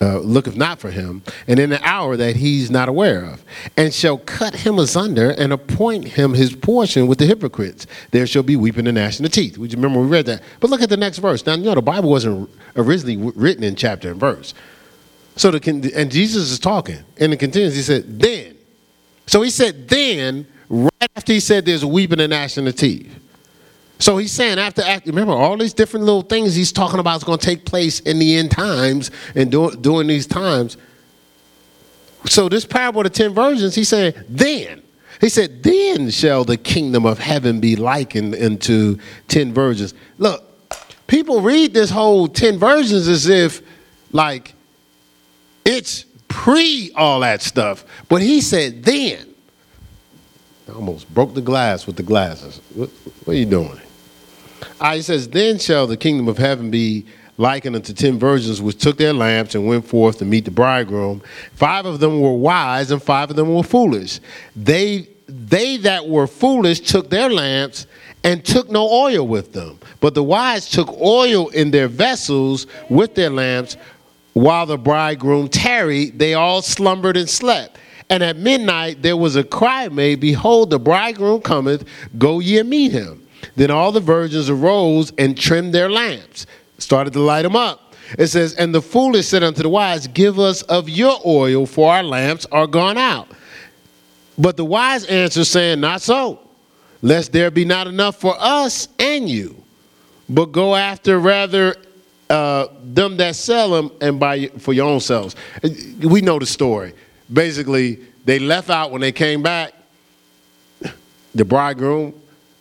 uh, 0.00 0.18
looketh 0.20 0.56
not 0.56 0.78
for 0.78 0.90
him, 0.90 1.22
and 1.46 1.60
in 1.60 1.72
an 1.72 1.80
hour 1.82 2.16
that 2.16 2.36
he's 2.36 2.70
not 2.70 2.88
aware 2.88 3.22
of, 3.22 3.44
and 3.76 3.92
shall 3.92 4.16
cut 4.16 4.54
him 4.54 4.78
asunder 4.78 5.30
and 5.30 5.52
appoint 5.52 6.08
him 6.08 6.32
his 6.32 6.56
portion 6.56 7.06
with 7.06 7.18
the 7.18 7.26
hypocrites. 7.26 7.86
There 8.10 8.26
shall 8.26 8.42
be 8.42 8.56
weeping 8.56 8.86
and 8.86 8.94
gnashing 8.94 9.26
of 9.26 9.32
teeth. 9.32 9.58
We 9.58 9.68
remember 9.68 10.00
we 10.00 10.06
read 10.06 10.24
that. 10.26 10.42
But 10.58 10.70
look 10.70 10.80
at 10.80 10.88
the 10.88 10.96
next 10.96 11.18
verse. 11.18 11.44
Now 11.44 11.54
you 11.54 11.64
know 11.64 11.74
the 11.74 11.82
Bible 11.82 12.08
wasn't 12.08 12.48
originally 12.76 13.32
written 13.36 13.62
in 13.62 13.76
chapter 13.76 14.10
and 14.10 14.18
verse. 14.18 14.54
So 15.36 15.50
the 15.50 15.92
and 15.94 16.10
Jesus 16.10 16.50
is 16.50 16.58
talking, 16.58 16.98
and 17.18 17.32
it 17.34 17.36
continues. 17.36 17.76
He 17.76 17.82
said, 17.82 18.20
"Then." 18.20 18.56
So 19.26 19.42
he 19.42 19.50
said, 19.50 19.86
"Then." 19.88 20.46
Right 20.70 21.10
after 21.16 21.32
he 21.32 21.40
said, 21.40 21.66
"There's 21.66 21.84
weeping 21.84 22.20
and 22.20 22.30
gnashing 22.30 22.66
of 22.66 22.76
teeth." 22.76 23.19
So 24.00 24.16
he's 24.16 24.32
saying 24.32 24.58
after 24.58 24.82
remember 25.04 25.34
all 25.34 25.58
these 25.58 25.74
different 25.74 26.06
little 26.06 26.22
things 26.22 26.54
he's 26.54 26.72
talking 26.72 26.98
about 26.98 27.18
is 27.18 27.24
going 27.24 27.38
to 27.38 27.44
take 27.44 27.66
place 27.66 28.00
in 28.00 28.18
the 28.18 28.36
end 28.36 28.50
times 28.50 29.10
and 29.34 29.52
do, 29.52 29.70
during 29.72 30.06
these 30.08 30.26
times. 30.26 30.78
So 32.24 32.48
this 32.48 32.64
parable 32.64 33.02
of 33.02 33.04
the 33.04 33.10
ten 33.10 33.34
virgins, 33.34 33.74
he's 33.74 33.88
saying 33.90 34.14
then. 34.28 34.82
He 35.20 35.28
said, 35.28 35.62
then 35.62 36.08
shall 36.08 36.44
the 36.44 36.56
kingdom 36.56 37.04
of 37.04 37.18
heaven 37.18 37.60
be 37.60 37.76
likened 37.76 38.34
into 38.34 38.98
ten 39.28 39.52
virgins. 39.52 39.92
Look, 40.16 40.44
people 41.06 41.42
read 41.42 41.74
this 41.74 41.90
whole 41.90 42.26
ten 42.26 42.58
virgins 42.58 43.06
as 43.06 43.28
if 43.28 43.60
like 44.12 44.54
it's 45.66 46.06
pre 46.28 46.90
all 46.96 47.20
that 47.20 47.42
stuff. 47.42 47.84
But 48.08 48.22
he 48.22 48.40
said 48.40 48.82
then. 48.82 49.26
I 50.66 50.72
almost 50.72 51.12
broke 51.12 51.34
the 51.34 51.42
glass 51.42 51.86
with 51.86 51.96
the 51.96 52.02
glasses. 52.02 52.62
What, 52.74 52.88
what 53.24 53.34
are 53.34 53.36
you 53.36 53.44
doing? 53.44 53.78
Uh, 54.80 54.94
he 54.94 55.02
says, 55.02 55.28
Then 55.28 55.58
shall 55.58 55.86
the 55.86 55.96
kingdom 55.96 56.28
of 56.28 56.38
heaven 56.38 56.70
be 56.70 57.06
likened 57.36 57.74
unto 57.74 57.94
ten 57.94 58.18
virgins 58.18 58.60
which 58.60 58.78
took 58.78 58.98
their 58.98 59.14
lamps 59.14 59.54
and 59.54 59.66
went 59.66 59.86
forth 59.86 60.18
to 60.18 60.24
meet 60.24 60.44
the 60.44 60.50
bridegroom. 60.50 61.22
Five 61.54 61.86
of 61.86 61.98
them 61.98 62.20
were 62.20 62.34
wise 62.34 62.90
and 62.90 63.02
five 63.02 63.30
of 63.30 63.36
them 63.36 63.54
were 63.54 63.62
foolish. 63.62 64.20
They 64.54 65.08
they 65.26 65.76
that 65.78 66.08
were 66.08 66.26
foolish 66.26 66.80
took 66.80 67.08
their 67.08 67.30
lamps 67.30 67.86
and 68.24 68.44
took 68.44 68.68
no 68.68 68.88
oil 68.88 69.26
with 69.26 69.52
them. 69.52 69.78
But 70.00 70.14
the 70.14 70.22
wise 70.22 70.68
took 70.68 70.90
oil 71.00 71.48
in 71.48 71.70
their 71.70 71.88
vessels 71.88 72.66
with 72.88 73.14
their 73.14 73.30
lamps. 73.30 73.76
While 74.32 74.66
the 74.66 74.78
bridegroom 74.78 75.48
tarried, 75.48 76.18
they 76.18 76.34
all 76.34 76.62
slumbered 76.62 77.16
and 77.16 77.28
slept. 77.28 77.78
And 78.08 78.22
at 78.22 78.36
midnight 78.36 79.02
there 79.02 79.16
was 79.16 79.36
a 79.36 79.44
cry 79.44 79.88
made, 79.88 80.20
Behold, 80.20 80.70
the 80.70 80.78
bridegroom 80.78 81.40
cometh, 81.40 81.84
go 82.18 82.40
ye 82.40 82.58
and 82.58 82.68
meet 82.68 82.92
him. 82.92 83.19
Then 83.56 83.70
all 83.70 83.92
the 83.92 84.00
virgins 84.00 84.48
arose 84.50 85.12
and 85.18 85.36
trimmed 85.36 85.74
their 85.74 85.90
lamps, 85.90 86.46
started 86.78 87.12
to 87.14 87.20
light 87.20 87.42
them 87.42 87.56
up. 87.56 87.94
It 88.18 88.28
says, 88.28 88.54
And 88.54 88.74
the 88.74 88.82
foolish 88.82 89.28
said 89.28 89.42
unto 89.42 89.62
the 89.62 89.68
wise, 89.68 90.06
Give 90.06 90.38
us 90.38 90.62
of 90.62 90.88
your 90.88 91.18
oil, 91.24 91.66
for 91.66 91.92
our 91.92 92.02
lamps 92.02 92.46
are 92.50 92.66
gone 92.66 92.98
out. 92.98 93.28
But 94.36 94.56
the 94.56 94.64
wise 94.64 95.04
answered, 95.04 95.44
saying, 95.44 95.80
Not 95.80 96.02
so, 96.02 96.40
lest 97.02 97.32
there 97.32 97.50
be 97.50 97.64
not 97.64 97.86
enough 97.86 98.16
for 98.16 98.34
us 98.38 98.88
and 98.98 99.28
you, 99.28 99.62
but 100.28 100.46
go 100.46 100.74
after 100.74 101.18
rather 101.18 101.76
uh, 102.28 102.68
them 102.82 103.16
that 103.16 103.36
sell 103.36 103.70
them 103.70 103.90
and 104.00 104.18
buy 104.18 104.46
for 104.58 104.72
your 104.72 104.88
own 104.88 105.00
selves. 105.00 105.34
We 106.00 106.20
know 106.20 106.38
the 106.38 106.46
story. 106.46 106.94
Basically, 107.32 108.00
they 108.24 108.38
left 108.38 108.70
out 108.70 108.90
when 108.90 109.00
they 109.00 109.12
came 109.12 109.42
back. 109.42 109.74
The 111.34 111.44
bridegroom 111.44 112.19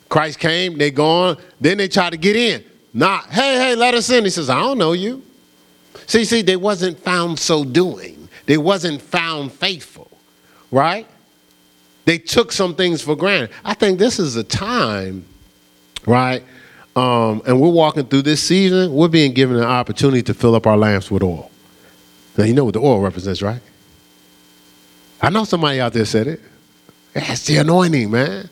Christ 0.10 0.40
came, 0.40 0.78
they 0.78 0.92
gone, 0.92 1.38
then 1.62 1.78
they 1.78 1.88
try 1.88 2.10
to 2.10 2.18
get 2.18 2.36
in. 2.36 2.64
Not, 2.94 3.26
hey, 3.28 3.56
hey, 3.58 3.76
let 3.76 3.94
us 3.94 4.10
in. 4.10 4.24
He 4.24 4.30
says, 4.32 4.50
I 4.50 4.60
don't 4.60 4.80
know 4.80 4.94
you. 4.94 5.24
See, 6.08 6.26
see, 6.26 6.42
they 6.42 6.56
wasn't 6.56 7.00
found 7.00 7.38
so 7.38 7.64
doing. 7.64 8.28
They 8.48 8.58
wasn't 8.58 9.02
found 9.02 9.52
faithful, 9.52 10.10
right? 10.72 11.08
They 12.06 12.18
took 12.18 12.52
some 12.52 12.74
things 12.74 13.04
for 13.04 13.16
granted. 13.16 13.52
I 13.64 13.76
think 13.76 14.00
this 14.00 14.18
is 14.18 14.36
a 14.36 14.44
time, 14.44 15.26
right? 16.08 16.44
Um, 16.96 17.44
and 17.46 17.62
we're 17.62 17.70
walking 17.70 18.06
through 18.06 18.24
this 18.24 18.42
season, 18.42 18.92
we're 18.92 19.08
being 19.08 19.34
given 19.34 19.58
an 19.58 19.64
opportunity 19.64 20.24
to 20.24 20.34
fill 20.34 20.56
up 20.56 20.66
our 20.66 20.76
lamps 20.76 21.12
with 21.12 21.22
oil. 21.22 21.52
Now, 22.36 22.46
you 22.46 22.54
know 22.54 22.66
what 22.66 22.74
the 22.74 22.80
oil 22.80 23.00
represents, 23.00 23.44
right? 23.44 23.62
I 25.22 25.30
know 25.30 25.44
somebody 25.44 25.80
out 25.80 25.94
there 25.94 26.06
said 26.06 26.28
it. 26.28 26.42
That's 27.14 27.46
the 27.46 27.58
anointing, 27.58 28.10
man. 28.10 28.50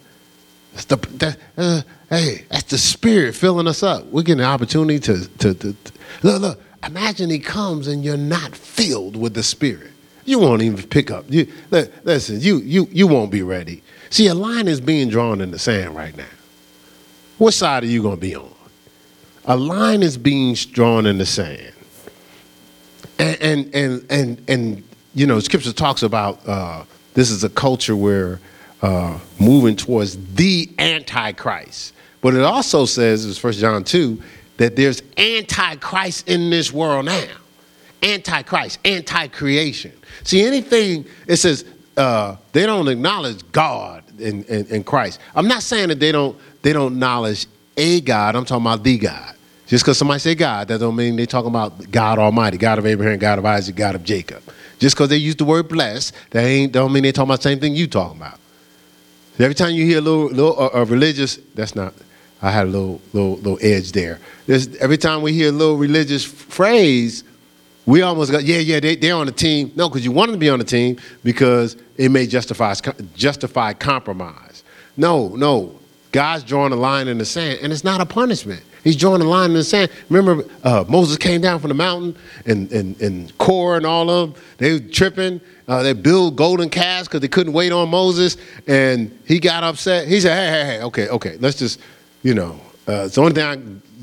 That's 0.78 0.86
the, 0.86 0.98
that, 1.18 1.38
uh, 1.58 1.82
hey, 2.12 2.46
that's 2.50 2.70
the 2.70 2.78
spirit 2.78 3.34
filling 3.34 3.68
us 3.68 3.82
up. 3.82 4.06
We're 4.06 4.22
getting 4.22 4.42
an 4.42 4.46
opportunity 4.46 5.00
to, 5.00 5.28
to, 5.40 5.54
to, 5.56 5.74
to, 5.74 5.94
look, 6.22 6.42
look. 6.42 6.62
Imagine 6.86 7.32
he 7.32 7.40
comes 7.40 7.88
and 7.88 8.06
you're 8.06 8.16
not 8.16 8.56
filled 8.56 9.16
with 9.16 9.34
the 9.34 9.42
spirit. 9.42 9.92
You 10.26 10.38
won't 10.38 10.62
even 10.62 10.84
pick 10.84 11.10
up. 11.10 11.26
You, 11.30 11.52
listen, 11.72 12.42
you, 12.42 12.60
you, 12.60 12.88
you 12.92 13.08
won't 13.08 13.32
be 13.32 13.42
ready. 13.42 13.82
See, 14.12 14.28
a 14.28 14.36
line 14.36 14.68
is 14.68 14.80
being 14.80 15.10
drawn 15.10 15.42
in 15.42 15.50
the 15.50 15.58
sand 15.58 15.96
right 15.96 16.16
now. 16.16 16.26
What 17.40 17.56
side 17.56 17.84
are 17.84 17.88
you 17.88 18.04
going 18.04 18.18
to 18.18 18.22
be 18.22 18.36
on? 18.36 18.54
A 19.46 19.58
line 19.58 20.04
is 20.04 20.16
being 20.16 20.54
drawn 20.54 21.08
in 21.08 21.18
the 21.18 21.26
sand. 21.26 21.74
And, 23.18 23.42
and, 23.42 23.76
and, 23.76 24.06
and, 24.12 24.44
and 24.48 24.84
you 25.16 25.26
know, 25.26 25.40
scripture 25.40 25.74
talks 25.74 26.04
about 26.04 26.48
uh, 26.48 26.84
this 27.16 27.32
is 27.32 27.44
a 27.44 27.50
culture 27.50 27.96
where 27.96 28.40
uh, 28.82 29.20
moving 29.40 29.76
towards 29.76 30.18
the 30.36 30.70
antichrist. 30.78 31.94
But 32.22 32.34
it 32.34 32.44
also 32.44 32.86
says, 32.86 33.26
as 33.26 33.38
First 33.38 33.60
John 33.60 33.84
2, 33.84 34.22
that 34.58 34.76
there's 34.76 35.02
antichrist 35.18 36.28
in 36.28 36.50
this 36.50 36.74
world 36.74 37.06
now. 37.06 37.28
Antichrist, 38.04 38.80
anti-creation. 38.86 39.94
See, 40.24 40.44
anything, 40.44 41.06
it 41.28 41.38
says 41.38 41.66
uh, 41.96 42.38
they 42.52 42.66
don't 42.66 42.88
acknowledge 42.88 43.50
God 43.52 44.04
in, 44.20 44.44
in, 44.46 44.66
in, 44.68 44.84
Christ. 44.84 45.20
I'm 45.36 45.48
not 45.48 45.64
saying 45.64 45.90
that 45.90 46.00
they 46.00 46.12
don't, 46.12 46.38
they 46.62 46.74
don't 46.74 46.94
acknowledge 46.94 47.48
a 47.76 48.02
God, 48.02 48.36
I'm 48.36 48.46
talking 48.46 48.66
about 48.66 48.84
the 48.84 48.98
God. 48.98 49.36
Just 49.68 49.84
because 49.84 49.98
somebody 49.98 50.20
say 50.20 50.34
God, 50.34 50.68
that 50.70 50.80
don't 50.80 50.96
mean 50.96 51.16
they're 51.16 51.26
talking 51.26 51.50
about 51.50 51.92
God 51.92 52.20
Almighty, 52.20 52.58
God 52.58 52.80
of 52.80 52.86
Abraham, 52.86 53.20
God 53.20 53.38
of 53.38 53.46
Isaac, 53.46 53.76
God 53.76 53.96
of 53.96 54.04
Jacob. 54.04 54.42
Just 54.80 54.96
because 54.96 55.10
they 55.10 55.18
use 55.18 55.36
the 55.36 55.44
word 55.44 55.68
blessed, 55.68 56.14
that 56.32 56.44
ain't 56.46 56.72
don't 56.72 56.94
mean 56.94 57.04
they're 57.04 57.12
talking 57.12 57.30
about 57.30 57.40
the 57.40 57.44
same 57.44 57.60
thing 57.60 57.76
you 57.76 57.88
talking 57.88 58.18
about. 58.18 58.40
Every 59.40 59.56
time 59.56 59.76
you 59.76 59.86
hear 59.86 60.00
a 60.00 60.02
little, 60.02 60.26
little 60.26 60.60
uh, 60.60 60.82
uh, 60.82 60.86
religious, 60.86 61.38
that's 61.54 61.76
not. 61.76 61.94
I 62.42 62.52
had 62.52 62.66
a 62.66 62.70
little, 62.70 63.02
little, 63.14 63.36
little 63.38 63.60
edge 63.62 63.92
there. 63.92 64.20
There's, 64.46 64.76
every 64.78 64.98
time 64.98 65.22
we 65.22 65.34
hear 65.34 65.50
a 65.50 65.52
little 65.52 65.78
religious 65.78 66.24
phrase, 66.24 67.24
we 67.86 68.02
almost 68.02 68.32
go, 68.32 68.40
yeah, 68.40 68.60
yeah, 68.60 68.80
they, 68.80 68.96
they're 68.96 69.16
on 69.16 69.28
the 69.28 69.32
team. 69.32 69.72
No, 69.76 69.90
because 69.90 70.04
you 70.04 70.12
want 70.12 70.30
them 70.30 70.36
to 70.36 70.40
be 70.40 70.50
on 70.50 70.60
the 70.60 70.66
team 70.66 70.98
because 71.24 71.78
it 71.98 72.10
may 72.10 72.28
justify 72.28 72.74
justify 73.16 73.74
compromise. 73.74 74.64
No, 74.98 75.30
no. 75.30 75.80
God's 76.12 76.44
drawing 76.44 76.74
a 76.74 76.76
line 76.76 77.08
in 77.08 77.18
the 77.18 77.26
sand, 77.26 77.60
and 77.62 77.72
it's 77.72 77.84
not 77.84 78.02
a 78.02 78.06
punishment. 78.06 78.64
He's 78.88 78.96
drawing 78.96 79.22
a 79.22 79.26
line 79.26 79.50
in 79.50 79.58
the 79.58 79.66
sand. 79.66 79.92
Remember, 80.10 80.46
uh, 80.64 80.86
Moses 80.88 81.18
came 81.18 81.42
down 81.42 81.60
from 81.60 81.68
the 81.68 81.74
mountain, 81.74 82.16
and 82.46 82.72
and 82.72 82.98
and 83.02 83.38
Korah 83.38 83.76
and 83.76 83.86
all 83.86 84.10
of 84.10 84.34
them, 84.34 84.44
they 84.60 84.72
were 84.72 84.80
tripping. 84.80 85.42
Uh, 85.68 85.84
they 85.84 85.92
built 85.92 86.38
golden 86.38 86.70
calves 86.70 87.10
because 87.10 87.20
they 87.20 87.28
couldn't 87.28 87.52
wait 87.52 87.74
on 87.74 87.90
Moses, 87.90 88.38
and 88.66 89.12
he 89.26 89.42
got 89.42 89.66
upset. 89.66 90.08
He 90.08 90.22
said, 90.22 90.38
"Hey, 90.38 90.58
hey, 90.58 90.78
hey, 90.78 90.84
okay, 90.86 91.10
okay, 91.10 91.36
let's 91.42 91.60
just, 91.60 91.82
you 92.24 92.34
know, 92.34 92.58
uh, 92.88 93.04
it's 93.04 93.16
the 93.16 93.22
only 93.22 93.34
thing 93.34 93.44
I, 93.44 93.58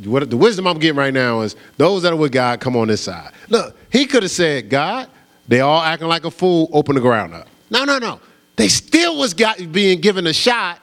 what 0.06 0.28
the 0.28 0.36
wisdom 0.36 0.66
I'm 0.66 0.78
getting 0.78 0.98
right 0.98 1.14
now 1.14 1.40
is 1.40 1.56
those 1.78 2.02
that 2.02 2.12
are 2.12 2.16
with 2.16 2.32
God 2.32 2.60
come 2.60 2.76
on 2.76 2.88
this 2.88 3.00
side. 3.00 3.32
Look, 3.48 3.74
he 3.90 4.04
could 4.04 4.22
have 4.22 4.32
said, 4.32 4.68
God, 4.68 5.08
they 5.48 5.60
all 5.60 5.80
acting 5.80 6.08
like 6.08 6.26
a 6.26 6.30
fool. 6.30 6.68
Open 6.74 6.94
the 6.94 7.00
ground 7.00 7.32
up. 7.32 7.48
No, 7.70 7.84
no, 7.84 7.98
no. 7.98 8.20
They 8.56 8.68
still 8.68 9.18
was 9.18 9.32
got, 9.32 9.72
being 9.72 10.02
given 10.02 10.26
a 10.26 10.34
shot 10.34 10.78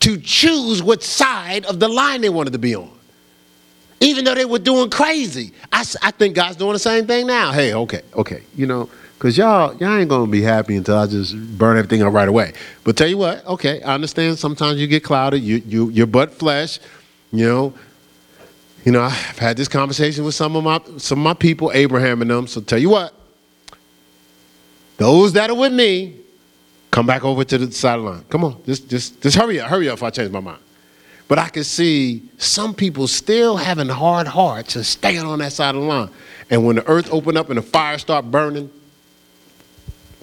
to 0.00 0.18
choose 0.18 0.82
what 0.82 1.02
side 1.02 1.64
of 1.64 1.80
the 1.80 1.88
line 1.88 2.20
they 2.20 2.28
wanted 2.28 2.52
to 2.52 2.58
be 2.58 2.76
on. 2.76 2.99
Even 4.00 4.24
though 4.24 4.34
they 4.34 4.46
were 4.46 4.58
doing 4.58 4.88
crazy. 4.88 5.52
I, 5.70 5.84
I 6.02 6.10
think 6.10 6.34
God's 6.34 6.56
doing 6.56 6.72
the 6.72 6.78
same 6.78 7.06
thing 7.06 7.26
now. 7.26 7.52
Hey, 7.52 7.74
okay, 7.74 8.00
okay. 8.14 8.42
You 8.56 8.66
know, 8.66 8.88
because 9.18 9.36
y'all, 9.36 9.76
y'all 9.76 9.98
ain't 9.98 10.08
going 10.08 10.24
to 10.24 10.30
be 10.32 10.40
happy 10.40 10.76
until 10.76 10.96
I 10.96 11.06
just 11.06 11.36
burn 11.58 11.76
everything 11.76 12.02
up 12.02 12.12
right 12.12 12.28
away. 12.28 12.54
But 12.82 12.96
tell 12.96 13.08
you 13.08 13.18
what, 13.18 13.46
okay, 13.46 13.82
I 13.82 13.94
understand 13.94 14.38
sometimes 14.38 14.80
you 14.80 14.86
get 14.86 15.04
clouded. 15.04 15.42
You, 15.42 15.62
you, 15.66 15.90
your 15.90 16.06
butt 16.06 16.32
flesh, 16.32 16.78
you 17.30 17.46
know. 17.46 17.74
You 18.84 18.92
know, 18.92 19.02
I've 19.02 19.38
had 19.38 19.58
this 19.58 19.68
conversation 19.68 20.24
with 20.24 20.34
some 20.34 20.56
of 20.56 20.64
my 20.64 20.80
some 20.96 21.18
of 21.18 21.24
my 21.24 21.34
people, 21.34 21.70
Abraham 21.74 22.22
and 22.22 22.30
them. 22.30 22.46
So 22.46 22.62
tell 22.62 22.78
you 22.78 22.88
what, 22.88 23.12
those 24.96 25.34
that 25.34 25.50
are 25.50 25.54
with 25.54 25.74
me, 25.74 26.16
come 26.90 27.06
back 27.06 27.22
over 27.22 27.44
to 27.44 27.58
the 27.58 27.70
sideline. 27.72 28.24
Come 28.30 28.42
on, 28.42 28.62
just 28.64 28.88
just 28.88 29.20
just 29.20 29.36
hurry 29.36 29.60
up, 29.60 29.68
hurry 29.68 29.90
up 29.90 29.98
if 29.98 30.02
I 30.02 30.08
change 30.08 30.30
my 30.30 30.40
mind. 30.40 30.60
But 31.30 31.38
I 31.38 31.48
can 31.48 31.62
see 31.62 32.28
some 32.38 32.74
people 32.74 33.06
still 33.06 33.56
having 33.56 33.86
hard 33.86 34.26
hearts 34.26 34.74
and 34.74 34.84
staying 34.84 35.20
on 35.20 35.38
that 35.38 35.52
side 35.52 35.76
of 35.76 35.82
the 35.82 35.86
line. 35.86 36.10
And 36.50 36.66
when 36.66 36.74
the 36.74 36.88
earth 36.88 37.08
open 37.12 37.36
up 37.36 37.50
and 37.50 37.58
the 37.58 37.62
fire 37.62 37.98
start 37.98 38.28
burning, 38.28 38.68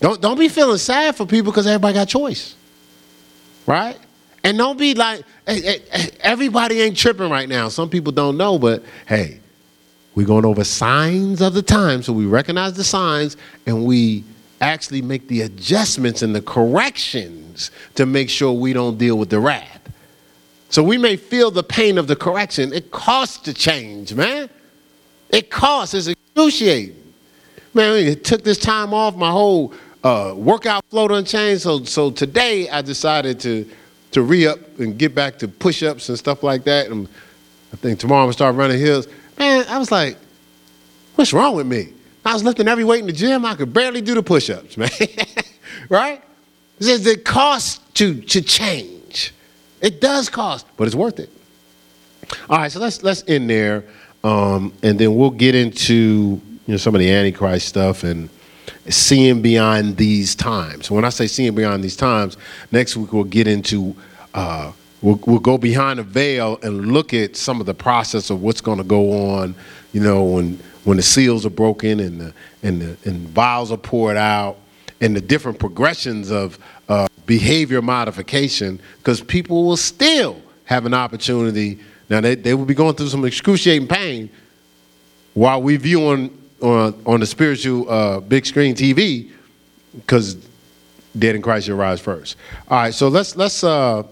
don't 0.01 0.19
don't 0.19 0.37
be 0.37 0.49
feeling 0.49 0.77
sad 0.77 1.15
for 1.15 1.25
people 1.25 1.53
because 1.53 1.65
everybody 1.65 1.93
got 1.93 2.09
choice, 2.09 2.55
right? 3.65 3.97
And 4.43 4.57
don't 4.57 4.77
be 4.77 4.95
like 4.95 5.23
hey, 5.47 5.79
hey, 5.89 6.09
everybody 6.19 6.81
ain't 6.81 6.97
tripping 6.97 7.29
right 7.29 7.47
now. 7.47 7.69
Some 7.69 7.89
people 7.89 8.11
don't 8.11 8.35
know, 8.35 8.59
but 8.59 8.83
hey, 9.05 9.39
we're 10.13 10.27
going 10.27 10.43
over 10.43 10.65
signs 10.65 11.41
of 11.41 11.53
the 11.53 11.61
time, 11.61 12.03
so 12.03 12.11
we 12.11 12.25
recognize 12.25 12.73
the 12.73 12.83
signs 12.83 13.37
and 13.65 13.85
we 13.85 14.25
actually 14.59 15.01
make 15.01 15.29
the 15.29 15.43
adjustments 15.43 16.21
and 16.21 16.35
the 16.35 16.41
corrections 16.41 17.71
to 17.95 18.05
make 18.05 18.29
sure 18.29 18.51
we 18.51 18.73
don't 18.73 18.97
deal 18.97 19.17
with 19.17 19.29
the 19.29 19.39
wrath. 19.39 19.76
So 20.69 20.83
we 20.83 20.97
may 20.97 21.15
feel 21.15 21.49
the 21.49 21.63
pain 21.63 21.97
of 21.97 22.07
the 22.07 22.15
correction. 22.15 22.73
It 22.73 22.91
costs 22.91 23.37
to 23.43 23.53
change, 23.53 24.13
man. 24.13 24.49
It 25.29 25.49
costs. 25.49 25.93
It's 25.93 26.07
excruciating. 26.07 26.95
Man, 27.73 27.95
it 27.95 28.23
took 28.23 28.43
this 28.43 28.57
time 28.57 28.93
off. 28.93 29.15
My 29.15 29.31
whole 29.31 29.73
uh, 30.03 30.33
workout 30.35 30.83
flow 30.89 31.07
done 31.07 31.25
changed. 31.25 31.61
So, 31.61 31.83
so 31.83 32.11
today 32.11 32.69
I 32.69 32.81
decided 32.81 33.39
to 33.41 33.69
to 34.11 34.21
re 34.21 34.47
up 34.47 34.79
and 34.79 34.97
get 34.97 35.13
back 35.13 35.37
to 35.39 35.47
push 35.47 35.83
ups 35.83 36.09
and 36.09 36.17
stuff 36.17 36.43
like 36.43 36.63
that. 36.63 36.89
And 36.89 37.07
I 37.73 37.75
think 37.75 37.99
tomorrow 37.99 38.21
I'm 38.21 38.25
gonna 38.25 38.33
start 38.33 38.55
running 38.55 38.79
hills. 38.79 39.07
Man, 39.37 39.65
I 39.67 39.77
was 39.77 39.91
like, 39.91 40.17
what's 41.15 41.33
wrong 41.33 41.55
with 41.55 41.67
me? 41.67 41.93
I 42.25 42.33
was 42.33 42.43
lifting 42.43 42.67
every 42.67 42.83
weight 42.83 43.01
in 43.01 43.07
the 43.07 43.13
gym. 43.13 43.45
I 43.45 43.55
could 43.55 43.71
barely 43.73 44.01
do 44.01 44.13
the 44.13 44.23
push 44.23 44.49
ups, 44.49 44.77
man. 44.77 44.89
right? 45.89 46.21
It 46.79 46.83
says 46.83 47.05
it 47.05 47.25
costs 47.25 47.79
to, 47.95 48.21
to 48.21 48.41
change. 48.41 49.06
It 49.81 50.01
does 50.01 50.29
cost, 50.29 50.65
but 50.77 50.87
it's 50.87 50.95
worth 50.95 51.19
it. 51.19 51.29
All 52.49 52.57
right, 52.57 52.71
so 52.71 52.79
let's 52.79 53.03
let's 53.03 53.23
end 53.27 53.49
there, 53.49 53.83
um, 54.23 54.73
and 54.83 54.99
then 54.99 55.15
we'll 55.15 55.29
get 55.29 55.55
into 55.55 56.41
you 56.65 56.73
know 56.73 56.77
some 56.77 56.95
of 56.95 56.99
the 56.99 57.11
Antichrist 57.11 57.67
stuff 57.67 58.03
and 58.03 58.29
seeing 58.89 59.41
beyond 59.41 59.97
these 59.97 60.35
times. 60.35 60.89
When 60.91 61.05
I 61.05 61.09
say 61.09 61.27
seeing 61.27 61.55
beyond 61.55 61.83
these 61.83 61.95
times, 61.95 62.37
next 62.71 62.97
week 62.97 63.13
we'll 63.13 63.23
get 63.23 63.47
into 63.47 63.95
uh, 64.33 64.71
we'll, 65.01 65.19
we'll 65.25 65.39
go 65.39 65.57
behind 65.57 65.99
the 65.99 66.03
veil 66.03 66.59
and 66.63 66.91
look 66.91 67.13
at 67.13 67.35
some 67.35 67.59
of 67.59 67.65
the 67.65 67.73
process 67.73 68.29
of 68.29 68.41
what's 68.41 68.61
going 68.61 68.77
to 68.77 68.83
go 68.83 69.31
on. 69.35 69.55
You 69.93 70.01
know, 70.01 70.23
when 70.23 70.59
when 70.83 70.97
the 70.97 71.03
seals 71.03 71.45
are 71.45 71.51
broken 71.51 71.99
and 71.99 72.19
the, 72.19 72.33
and 72.63 72.81
the 72.81 72.97
and 73.09 73.27
vials 73.29 73.71
are 73.71 73.77
poured 73.77 74.17
out 74.17 74.57
and 75.01 75.15
the 75.15 75.21
different 75.21 75.59
progressions 75.59 76.31
of 76.31 76.57
uh, 76.89 77.07
behavior 77.25 77.81
modification 77.81 78.79
because 78.97 79.21
people 79.21 79.65
will 79.65 79.77
still 79.77 80.41
have 80.65 80.85
an 80.85 80.93
opportunity 80.93 81.79
now 82.09 82.21
they, 82.21 82.35
they 82.35 82.53
will 82.53 82.65
be 82.65 82.73
going 82.73 82.95
through 82.95 83.09
some 83.09 83.25
excruciating 83.25 83.87
pain 83.87 84.29
while 85.33 85.61
we 85.61 85.75
view 85.77 86.07
on 86.07 86.31
on, 86.61 87.01
on 87.05 87.19
the 87.19 87.25
spiritual 87.25 87.89
uh, 87.89 88.19
big 88.19 88.45
screen 88.45 88.75
tv 88.75 89.31
because 89.93 90.35
dead 91.17 91.35
in 91.35 91.41
christ 91.41 91.67
shall 91.67 91.75
rise 91.75 91.99
first 91.99 92.37
all 92.69 92.77
right 92.77 92.93
so 92.93 93.07
let's 93.07 93.35
let's 93.35 93.63
uh 93.63 94.03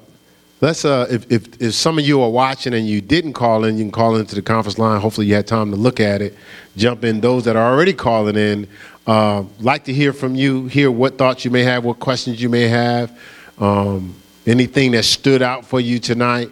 Let's 0.61 0.85
uh, 0.85 1.05
if, 1.09 1.29
if 1.29 1.61
if 1.61 1.73
some 1.73 1.99
of 1.99 2.05
you 2.05 2.21
are 2.21 2.29
watching 2.29 2.73
and 2.73 2.87
you 2.87 3.01
didn't 3.01 3.33
call 3.33 3.65
in, 3.65 3.77
you 3.77 3.83
can 3.83 3.91
call 3.91 4.15
into 4.15 4.35
the 4.35 4.41
conference 4.41 4.79
line. 4.79 5.01
Hopefully, 5.01 5.27
you 5.27 5.35
had 5.35 5.47
time 5.47 5.69
to 5.69 5.75
look 5.75 5.99
at 5.99 6.21
it. 6.21 6.33
Jump 6.77 7.03
in. 7.03 7.19
Those 7.19 7.43
that 7.43 7.57
are 7.57 7.73
already 7.73 7.91
calling 7.91 8.37
in, 8.37 8.67
uh, 9.07 9.43
like 9.59 9.85
to 9.85 9.93
hear 9.93 10.13
from 10.13 10.35
you. 10.35 10.67
Hear 10.67 10.91
what 10.91 11.17
thoughts 11.17 11.45
you 11.45 11.51
may 11.51 11.63
have, 11.63 11.83
what 11.83 11.99
questions 11.99 12.41
you 12.41 12.49
may 12.49 12.67
have, 12.67 13.17
um, 13.59 14.15
anything 14.45 14.91
that 14.91 15.03
stood 15.03 15.41
out 15.41 15.65
for 15.65 15.79
you 15.79 15.99
tonight. 15.99 16.49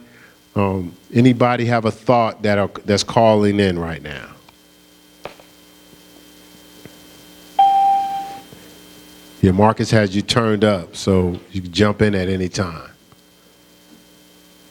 Um, 0.56 0.96
anybody 1.14 1.66
have 1.66 1.86
a 1.86 1.92
thought 1.92 2.44
that 2.44 2.58
are, 2.60 2.70
that's 2.86 3.04
calling 3.04 3.60
in 3.60 3.80
right 3.80 4.02
now? 4.02 4.30
Yeah, 9.42 9.52
Marcus 9.52 9.92
has 9.92 10.16
you 10.16 10.22
turned 10.22 10.64
up, 10.64 10.96
so 10.96 11.38
you 11.52 11.62
can 11.62 11.74
jump 11.74 12.02
in 12.02 12.16
at 12.16 12.30
any 12.30 12.48
time. 12.48 12.90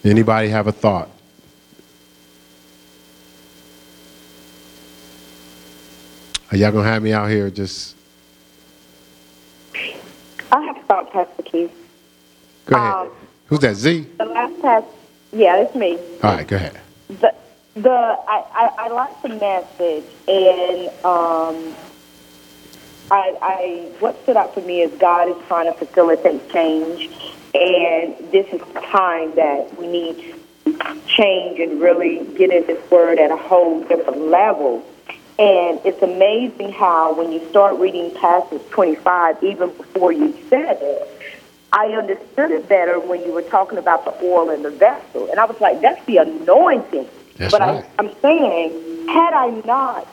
Anybody 0.03 0.49
have 0.49 0.65
a 0.65 0.71
thought? 0.71 1.09
Are 6.53 6.55
y'all 6.55 6.71
gonna 6.71 6.87
have 6.87 7.01
me 7.01 7.11
out 7.11 7.31
here 7.31 7.49
just? 7.49 7.95
I 10.51 10.61
have 10.61 10.75
to 10.75 10.81
a 10.81 10.83
thought, 10.83 11.11
Pastor 11.11 11.41
Keith. 11.41 11.71
Go 12.67 12.75
ahead. 12.75 12.93
Um, 12.93 13.09
Who's 13.47 13.59
that? 13.61 13.73
Z. 13.73 14.07
The 14.19 14.25
last 14.25 14.61
past, 14.61 14.85
yeah, 15.31 15.63
it's 15.63 15.73
me. 15.73 15.97
All 16.21 16.35
right, 16.35 16.47
go 16.47 16.55
ahead. 16.55 16.79
The 17.07 17.33
the 17.73 17.89
I 17.89 18.45
I, 18.53 18.71
I 18.77 18.87
like 18.89 19.19
the 19.23 19.29
message 19.29 20.05
and 20.27 20.89
um. 21.03 21.75
I, 23.11 23.35
I 23.41 23.91
what 23.99 24.21
stood 24.23 24.37
out 24.37 24.53
for 24.53 24.61
me 24.61 24.81
is 24.81 24.91
God 24.99 25.29
is 25.29 25.35
trying 25.47 25.71
to 25.71 25.77
facilitate 25.77 26.49
change 26.51 27.11
and 27.53 28.15
this 28.31 28.47
is 28.53 28.61
the 28.73 28.79
time 28.79 29.35
that 29.35 29.75
we 29.77 29.87
need 29.87 30.35
change 31.07 31.59
and 31.59 31.81
really 31.81 32.25
get 32.37 32.51
in 32.51 32.65
this 32.65 32.91
word 32.91 33.19
at 33.19 33.29
a 33.29 33.37
whole 33.37 33.83
different 33.83 34.19
level. 34.27 34.83
And 35.39 35.79
it's 35.83 36.01
amazing 36.01 36.73
how 36.73 37.15
when 37.15 37.31
you 37.31 37.47
start 37.49 37.79
reading 37.79 38.11
passage 38.11 38.61
25, 38.69 39.43
even 39.43 39.69
before 39.69 40.11
you 40.11 40.37
said 40.49 40.77
it, 40.79 41.09
I 41.71 41.87
understood 41.87 42.51
it 42.51 42.69
better 42.69 42.99
when 42.99 43.21
you 43.25 43.33
were 43.33 43.41
talking 43.41 43.79
about 43.79 44.05
the 44.05 44.13
oil 44.23 44.51
in 44.51 44.61
the 44.61 44.69
vessel. 44.69 45.29
And 45.31 45.39
I 45.39 45.45
was 45.45 45.59
like, 45.59 45.81
that's 45.81 46.05
the 46.05 46.17
anointing. 46.17 47.07
That's 47.37 47.51
but 47.51 47.61
right. 47.61 47.83
I, 47.83 47.89
I'm 47.97 48.13
saying, 48.21 49.07
had 49.07 49.33
I 49.33 49.49
not 49.65 50.07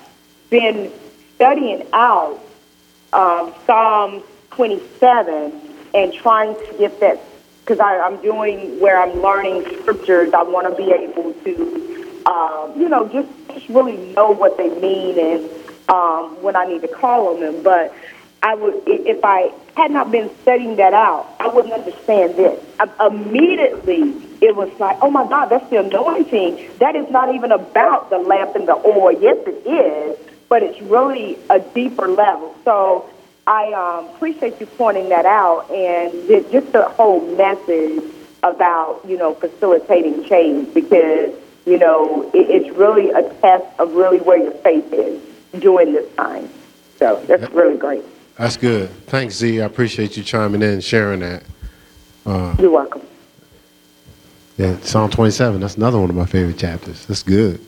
been 0.49 0.91
studying 1.35 1.87
out 1.93 2.41
um, 3.13 3.53
Psalm 3.67 4.23
27 4.53 5.53
and 5.95 6.13
trying 6.15 6.55
to 6.55 6.75
get 6.79 6.99
that 7.01 7.21
because 7.61 7.79
I'm 7.79 8.21
doing 8.23 8.81
where 8.81 9.01
I'm 9.01 9.21
learning 9.23 9.65
scriptures. 9.81 10.33
I 10.35 10.43
want 10.43 10.69
to 10.69 10.75
be 10.75 10.91
able 10.91 11.33
to, 11.33 12.23
um, 12.27 12.81
you 12.81 12.89
know, 12.89 13.07
just 13.09 13.29
really 13.69 13.97
know 14.15 14.31
what 14.31 14.57
they 14.57 14.69
mean 14.69 15.19
and 15.19 15.51
um, 15.89 16.43
when 16.43 16.57
I 16.57 16.65
need 16.65 16.83
to 16.83 16.89
call 16.89 17.35
on 17.35 17.41
them. 17.41 17.63
But 17.63 17.95
I 18.43 18.55
would, 18.55 18.83
if 18.87 19.25
I 19.25 19.53
had 19.77 19.91
not 19.91 20.11
been 20.11 20.31
studying 20.43 20.77
that 20.77 20.95
out, 20.95 21.35
I 21.39 21.49
wouldn't 21.49 21.75
understand 21.75 22.37
this. 22.37 22.63
I, 22.79 23.07
immediately, 23.07 24.15
it 24.41 24.57
was 24.57 24.71
like, 24.79 24.99
oh 25.03 25.11
my 25.11 25.27
God, 25.29 25.47
that's 25.47 25.69
the 25.71 25.81
anointing. 25.81 26.71
That 26.79 26.97
is 26.97 27.11
not 27.11 27.35
even 27.35 27.53
about 27.53 28.11
the 28.11 28.19
lamp 28.19 28.57
and 28.57 28.67
the 28.67 28.77
oil. 28.77 29.13
Yes, 29.13 29.37
it 29.47 29.67
is, 29.67 30.19
but 30.49 30.63
it's 30.63 30.81
really 30.83 31.39
a 31.51 31.61
deeper 31.61 32.09
level. 32.09 32.55
So 32.65 33.11
I 33.47 33.73
um, 33.73 34.15
appreciate 34.15 34.61
you 34.61 34.67
pointing 34.67 35.09
that 35.11 35.27
out 35.27 35.71
and 35.71 36.13
just 36.51 36.73
the 36.73 36.85
whole 36.85 37.21
message 37.37 38.03
about, 38.43 39.03
you 39.07 39.19
know, 39.19 39.35
facilitating 39.35 40.25
change 40.25 40.73
because, 40.73 41.35
you 41.71 41.79
know, 41.79 42.29
it, 42.35 42.51
it's 42.51 42.77
really 42.77 43.11
a 43.11 43.23
test 43.35 43.65
of 43.79 43.93
really 43.95 44.19
where 44.19 44.39
your 44.39 44.51
faith 44.55 44.93
is 44.93 45.23
during 45.61 45.93
this 45.93 46.13
time. 46.17 46.49
So 46.99 47.23
that's 47.29 47.49
really 47.53 47.79
great. 47.79 48.03
That's 48.37 48.57
good. 48.57 48.91
Thanks, 49.07 49.37
Z. 49.37 49.61
I 49.61 49.65
appreciate 49.67 50.17
you 50.17 50.25
chiming 50.25 50.63
in 50.63 50.71
and 50.71 50.85
sharing 50.85 51.21
that. 51.21 51.45
Uh, 52.27 52.57
You're 52.59 52.71
welcome. 52.73 53.03
Yeah, 54.59 54.79
Psalm 54.81 55.11
27. 55.11 55.61
That's 55.61 55.77
another 55.77 55.99
one 56.01 56.11
of 56.11 56.17
my 56.17 56.27
favorite 56.27 56.59
chapters. 56.59 57.07
That's 57.07 57.23
good. 57.23 57.61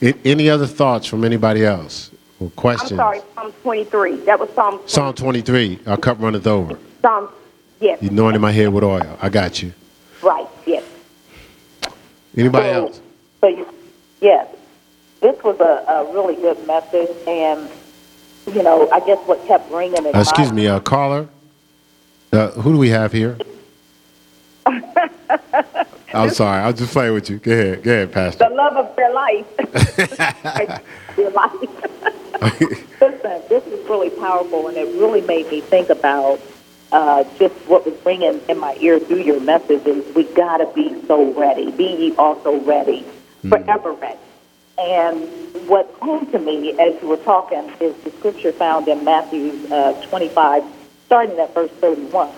A- 0.00 0.14
any 0.24 0.48
other 0.48 0.66
thoughts 0.66 1.06
from 1.06 1.24
anybody 1.24 1.64
else 1.66 2.10
or 2.40 2.44
I'm 2.46 2.50
questions? 2.52 2.98
sorry, 2.98 3.20
Psalm 3.34 3.52
23. 3.62 4.16
That 4.18 4.38
was 4.38 4.48
Psalm. 4.50 4.74
23. 4.74 4.88
Psalm 4.88 5.14
23. 5.14 5.80
Our 5.88 5.96
cup 5.96 6.20
runneth 6.20 6.46
over. 6.46 6.78
Psalm. 7.02 7.28
Yes. 7.80 8.00
You 8.02 8.10
anointed 8.10 8.40
my 8.40 8.52
head 8.52 8.68
with 8.68 8.84
oil. 8.84 9.18
I 9.20 9.28
got 9.28 9.62
you. 9.62 9.72
Right. 10.22 10.46
Yes. 10.64 10.84
Anybody 12.36 12.68
So- 12.68 12.86
else? 12.86 13.00
So, 13.40 13.48
you, 13.48 13.66
yes, 14.20 14.48
this 15.20 15.42
was 15.42 15.58
a, 15.60 15.84
a 15.90 16.12
really 16.12 16.36
good 16.36 16.66
message, 16.66 17.10
and 17.26 17.68
you 18.46 18.62
know, 18.62 18.90
I 18.90 19.00
guess 19.00 19.18
what 19.26 19.44
kept 19.46 19.70
ringing 19.70 20.06
in 20.06 20.14
Uh, 20.14 20.20
excuse 20.20 20.52
me, 20.52 20.66
uh, 20.66 20.80
caller. 20.80 21.28
Uh, 22.32 22.50
who 22.52 22.72
do 22.72 22.78
we 22.78 22.88
have 22.90 23.12
here? 23.12 23.38
I'm 26.14 26.30
sorry. 26.30 26.62
I 26.62 26.66
was 26.68 26.78
just 26.78 26.92
playing 26.92 27.14
with 27.14 27.30
you. 27.30 27.38
Go 27.38 27.52
ahead. 27.52 27.82
Go 27.82 27.90
ahead, 27.90 28.12
Pastor. 28.12 28.48
The 28.48 28.54
love 28.54 28.76
of 28.76 28.96
their 28.96 29.12
life. 29.12 29.46
their 31.16 31.30
life. 31.30 31.52
Listen, 33.00 33.42
this 33.48 33.64
is 33.66 33.88
really 33.88 34.10
powerful, 34.10 34.68
and 34.68 34.76
it 34.76 34.86
really 34.98 35.20
made 35.22 35.50
me 35.50 35.60
think 35.60 35.90
about 35.90 36.40
uh, 36.92 37.24
just 37.38 37.54
what 37.66 37.84
was 37.84 37.94
ringing 38.04 38.40
in 38.48 38.58
my 38.58 38.76
ear 38.80 38.98
through 38.98 39.22
your 39.22 39.40
message 39.40 39.86
is 39.86 40.14
we 40.14 40.24
got 40.24 40.58
to 40.58 40.66
be 40.74 40.94
so 41.06 41.32
ready. 41.32 41.70
Be 41.70 41.84
ye 41.84 42.14
also 42.16 42.58
ready, 42.60 43.04
forever 43.46 43.92
ready. 43.92 44.18
And 44.78 45.28
what 45.68 46.00
came 46.00 46.30
to 46.30 46.38
me 46.38 46.78
as 46.78 47.00
you 47.02 47.08
were 47.08 47.16
talking 47.16 47.70
is 47.80 47.94
the 48.04 48.10
scripture 48.18 48.52
found 48.52 48.86
in 48.88 49.04
Matthew 49.04 49.58
uh, 49.72 50.00
25, 50.06 50.62
starting 51.06 51.38
at 51.38 51.52
verse 51.54 51.70
31. 51.80 52.30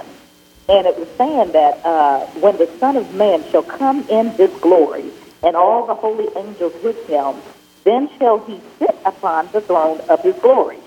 And 0.69 0.87
it 0.87 0.99
was 0.99 1.09
saying 1.19 1.53
that 1.53 1.85
uh, 1.85 2.27
when 2.41 2.57
the 2.57 2.71
Son 2.79 2.97
of 2.97 3.15
Man 3.15 3.45
shall 3.51 3.63
come 3.63 4.09
in 4.09 4.31
his 4.31 4.51
glory, 4.61 5.11
and 5.43 5.57
all 5.57 5.87
the 5.87 5.95
holy 5.95 6.29
angels 6.37 6.75
with 6.83 7.07
him, 7.07 7.37
then 7.85 8.09
shall 8.19 8.39
he 8.45 8.61
sit 8.79 8.97
upon 9.05 9.49
the 9.53 9.61
throne 9.61 10.01
of 10.09 10.23
his 10.23 10.37
glory. 10.37 10.79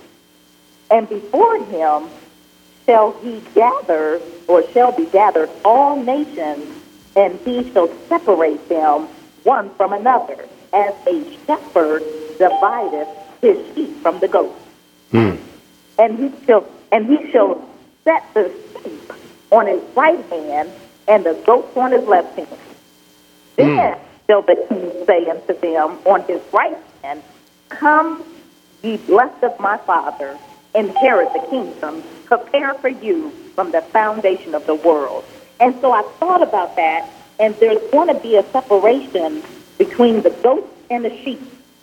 And 0.89 1.09
before 1.09 1.64
him 1.66 2.09
shall 2.86 3.14
he 3.22 3.41
gather, 3.55 4.22
or 4.47 4.70
shall 4.72 4.91
be 4.91 5.05
gathered, 5.05 5.49
all 5.66 6.01
nations, 6.01 6.68
and 7.16 7.39
he 7.45 7.72
shall 7.72 7.89
separate 8.07 8.70
them 8.70 9.07
one 9.44 9.70
from 9.76 9.94
another, 9.94 10.48
as 10.74 10.94
a 11.08 11.38
shepherd 11.46 12.04
divideth 12.38 13.08
his 13.41 13.58
sheep 13.76 13.96
from 14.02 14.20
the 14.20 14.28
goats 14.28 14.60
hmm. 15.12 15.36
and 16.00 16.18
he 16.18 16.46
shall 16.46 16.68
and 16.91 17.06
he 17.06 17.32
shall 17.32 17.68
set 18.04 18.24
the 18.34 18.52
sheep 18.84 19.14
on 19.52 19.68
his 19.68 19.82
right 19.96 20.24
hand 20.26 20.70
and 21.08 21.24
the 21.24 21.34
goats 21.46 21.76
on 21.78 21.91
his 21.91 22.06
left 22.08 22.36
hand. 22.38 22.48
Then 23.56 23.94
hmm. 23.94 24.00
shall 24.28 24.41
the 24.41 24.66
king 24.70 25.06
say 25.06 25.30
unto 25.30 25.60
them 25.60 26.00
on 26.06 26.24
his 26.24 26.41
right 26.52 26.78
hand, 27.04 27.22
Come, 27.70 28.24
ye 28.82 28.98
blessed 28.98 29.44
of 29.44 29.60
my 29.60 29.78
father, 29.78 30.38
inherit 30.76 31.32
the 31.34 31.46
kingdom, 31.50 32.04
prepare 32.26 32.74
for 32.76 32.89
you 32.89 33.30
from 33.56 33.72
the 33.72 33.82
foundation 33.82 34.56
of 34.56 34.66
the 34.66 34.76
world. 34.76 35.24
And 35.60 35.80
so 35.82 35.91
I 35.91 36.02
thought 36.20 36.41
about 36.41 36.76
that, 36.76 37.10
and 37.40 37.56
there's 37.56 37.82
going 37.92 38.08
to 38.08 38.20
be 38.22 38.36
a 38.36 38.44
separation 38.52 39.44
between 39.78 40.22
the 40.22 40.30
goats 40.30 40.72
and 40.90 41.06
the 41.06 41.16
sheep. 41.24 41.42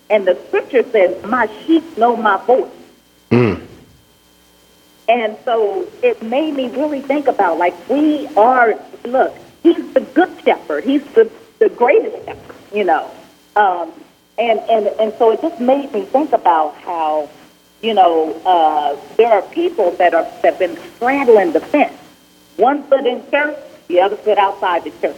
And 0.09 0.26
the 0.26 0.38
scripture 0.48 0.82
says, 0.90 1.24
My 1.24 1.46
sheep 1.64 1.96
know 1.96 2.16
my 2.16 2.36
voice. 2.44 2.70
And 5.11 5.36
so 5.44 5.88
it 6.05 6.22
made 6.22 6.55
me 6.55 6.68
really 6.68 7.01
think 7.01 7.26
about 7.26 7.59
like 7.59 7.74
we 7.88 8.28
are 8.36 8.78
look, 9.05 9.36
he's 9.64 9.92
the 9.92 10.01
good 10.01 10.30
shepherd. 10.44 10.84
He's 10.84 11.05
the, 11.14 11.28
the 11.59 11.68
greatest 11.68 12.24
shepherd, 12.24 12.57
you 12.72 12.84
know. 12.84 13.11
Um, 13.57 13.92
and, 14.38 14.61
and 14.61 14.86
and 14.86 15.12
so 15.18 15.32
it 15.32 15.42
just 15.42 15.61
made 15.61 15.92
me 15.92 16.03
think 16.03 16.32
about 16.32 16.76
how, 16.76 17.28
you 17.82 17.92
know, 17.92 18.40
uh, 18.46 18.96
there 19.16 19.32
are 19.32 19.42
people 19.42 19.90
that 19.92 20.14
are 20.14 20.22
that 20.42 20.44
have 20.44 20.59
been 20.61 20.78
straddling 20.94 21.53
the 21.53 21.61
fence. 21.61 21.92
One 22.57 22.84
foot 22.84 23.05
in 23.05 23.28
church, 23.32 23.59
the 23.88 24.01
other 24.01 24.16
foot 24.16 24.38
outside 24.38 24.84
the 24.84 24.92
church. 25.01 25.16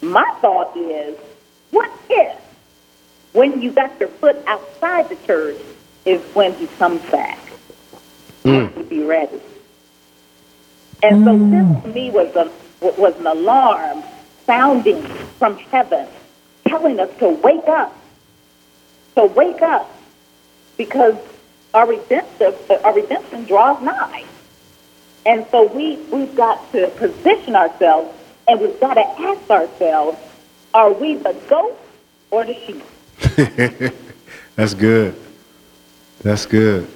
My 0.00 0.30
thought 0.40 0.76
is, 0.76 1.16
what 1.70 1.90
if 2.08 2.38
when 3.32 3.60
you 3.60 3.72
got 3.72 3.98
your 3.98 4.08
foot 4.08 4.36
outside 4.46 5.08
the 5.08 5.16
church 5.26 5.60
is 6.04 6.22
when 6.34 6.54
he 6.54 6.66
comes 6.78 7.02
back? 7.10 7.38
Hmm. 8.44 8.66
to 8.68 8.84
be 8.84 9.02
ready. 9.02 9.40
And 11.02 11.24
so 11.24 11.36
hmm. 11.36 11.50
this 11.50 11.82
to 11.82 11.88
me 11.88 12.10
was 12.10 12.34
a 12.34 12.50
was 12.80 13.18
an 13.18 13.26
alarm 13.26 14.02
sounding 14.46 15.02
from 15.38 15.58
heaven, 15.58 16.06
telling 16.66 16.98
us 16.98 17.10
to 17.18 17.28
wake 17.28 17.68
up, 17.68 17.94
to 19.16 19.26
wake 19.26 19.60
up, 19.60 19.90
because 20.76 21.16
our 21.74 21.86
redemptive 21.86 22.70
our 22.84 22.94
redemption 22.94 23.44
draws 23.44 23.82
nigh. 23.82 24.24
And 25.26 25.46
so 25.50 25.66
we 25.66 25.96
we've 26.10 26.34
got 26.34 26.72
to 26.72 26.88
position 26.96 27.54
ourselves, 27.54 28.16
and 28.48 28.60
we've 28.60 28.78
got 28.80 28.94
to 28.94 29.06
ask 29.20 29.50
ourselves: 29.50 30.18
Are 30.74 30.92
we 30.92 31.14
the 31.16 31.32
goat 31.48 31.78
or 32.30 32.44
the 32.44 32.54
sheep? 32.54 32.82
That's 34.56 34.74
good. 34.74 35.14
That's 36.22 36.46
good. 36.46 36.88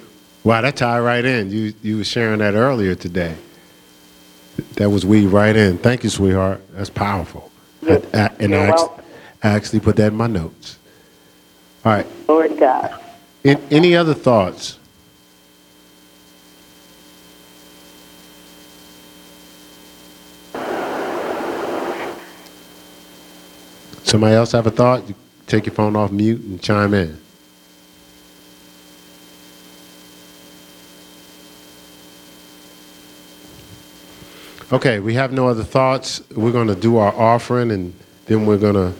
Wow, 0.43 0.61
that 0.61 0.75
tied 0.75 0.99
right 0.99 1.23
in. 1.23 1.51
You 1.51 1.73
you 1.81 1.97
were 1.97 2.03
sharing 2.03 2.39
that 2.39 2.53
earlier 2.55 2.95
today. 2.95 3.35
That 4.75 4.89
was 4.89 5.05
we 5.05 5.25
right 5.25 5.55
in. 5.55 5.77
Thank 5.77 6.03
you, 6.03 6.09
sweetheart. 6.09 6.61
That's 6.73 6.89
powerful. 6.89 7.49
Yes, 7.81 8.03
I- 8.13 8.17
I- 8.25 8.31
and 8.39 8.53
I, 8.53 8.57
act- 8.67 8.79
I 9.43 9.49
actually 9.49 9.79
put 9.79 9.95
that 9.97 10.07
in 10.11 10.15
my 10.15 10.27
notes. 10.27 10.77
All 11.85 11.91
right. 11.93 12.05
Lord 12.27 12.57
God. 12.59 12.99
In, 13.43 13.59
any 13.71 13.95
other 13.95 14.13
thoughts? 14.13 14.77
Somebody 24.03 24.35
else 24.35 24.51
have 24.51 24.67
a 24.67 24.71
thought? 24.71 25.07
You 25.07 25.15
take 25.47 25.65
your 25.65 25.75
phone 25.75 25.95
off 25.95 26.11
mute 26.11 26.41
and 26.41 26.61
chime 26.61 26.93
in. 26.93 27.17
Okay, 34.71 34.99
we 34.99 35.13
have 35.13 35.31
no 35.31 35.47
other 35.47 35.63
thoughts. 35.63 36.21
We're 36.31 36.51
going 36.51 36.67
to 36.67 36.75
do 36.75 36.97
our 36.97 37.13
offering 37.13 37.69
and 37.71 37.93
then 38.25 38.45
we're 38.45 38.57
going 38.57 38.73
to 38.73 38.93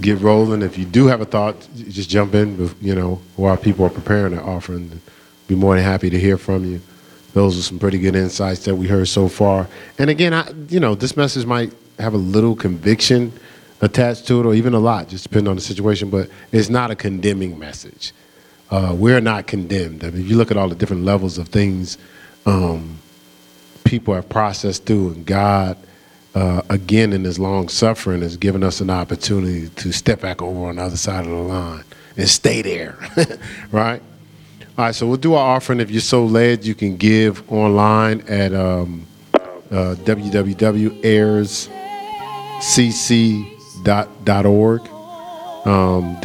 get 0.00 0.20
rolling. 0.20 0.62
If 0.62 0.76
you 0.76 0.84
do 0.84 1.06
have 1.06 1.20
a 1.20 1.24
thought, 1.24 1.56
just 1.74 2.10
jump 2.10 2.34
in, 2.34 2.70
you 2.80 2.94
know, 2.94 3.20
while 3.36 3.56
people 3.56 3.86
are 3.86 3.90
preparing 3.90 4.34
their 4.34 4.44
offering. 4.44 5.00
Be 5.48 5.54
more 5.54 5.76
than 5.76 5.84
happy 5.84 6.10
to 6.10 6.18
hear 6.18 6.36
from 6.36 6.64
you. 6.64 6.80
Those 7.32 7.58
are 7.58 7.62
some 7.62 7.78
pretty 7.78 7.98
good 7.98 8.14
insights 8.14 8.64
that 8.66 8.74
we 8.74 8.86
heard 8.86 9.08
so 9.08 9.28
far. 9.28 9.66
And 9.98 10.10
again, 10.10 10.34
I, 10.34 10.50
you 10.68 10.80
know, 10.80 10.94
this 10.94 11.16
message 11.16 11.46
might 11.46 11.72
have 11.98 12.12
a 12.12 12.18
little 12.18 12.54
conviction 12.54 13.32
attached 13.82 14.26
to 14.28 14.40
it, 14.40 14.46
or 14.46 14.54
even 14.54 14.72
a 14.72 14.78
lot, 14.78 15.08
just 15.08 15.24
depending 15.24 15.50
on 15.50 15.56
the 15.56 15.62
situation. 15.62 16.08
But 16.08 16.30
it's 16.50 16.70
not 16.70 16.90
a 16.90 16.96
condemning 16.96 17.58
message. 17.58 18.12
Uh, 18.70 18.94
we're 18.96 19.20
not 19.20 19.46
condemned. 19.46 20.02
I 20.02 20.10
mean, 20.10 20.22
if 20.22 20.30
you 20.30 20.36
look 20.36 20.50
at 20.50 20.56
all 20.56 20.68
the 20.68 20.74
different 20.74 21.04
levels 21.04 21.36
of 21.36 21.48
things 21.48 21.98
um, 22.46 22.98
people 23.84 24.14
have 24.14 24.28
processed 24.28 24.86
through, 24.86 25.12
and 25.12 25.26
God, 25.26 25.76
uh, 26.34 26.62
again, 26.70 27.12
in 27.12 27.24
His 27.24 27.38
long 27.38 27.68
suffering, 27.68 28.22
has 28.22 28.38
given 28.38 28.62
us 28.62 28.80
an 28.80 28.88
opportunity 28.88 29.68
to 29.68 29.92
step 29.92 30.22
back 30.22 30.40
over 30.40 30.68
on 30.68 30.76
the 30.76 30.82
other 30.82 30.96
side 30.96 31.24
of 31.24 31.30
the 31.30 31.36
line 31.36 31.84
and 32.16 32.28
stay 32.28 32.62
there, 32.62 32.96
right? 33.70 34.00
All 34.78 34.86
right, 34.86 34.94
so 34.94 35.06
we'll 35.06 35.18
do 35.18 35.34
our 35.34 35.56
offering. 35.56 35.80
If 35.80 35.90
you're 35.90 36.00
so 36.00 36.24
led, 36.24 36.64
you 36.64 36.74
can 36.74 36.96
give 36.96 37.50
online 37.52 38.22
at 38.22 38.54
um, 38.54 39.06
uh, 39.70 39.96
www.airscc.org, 43.82 44.80
um, 45.70 46.18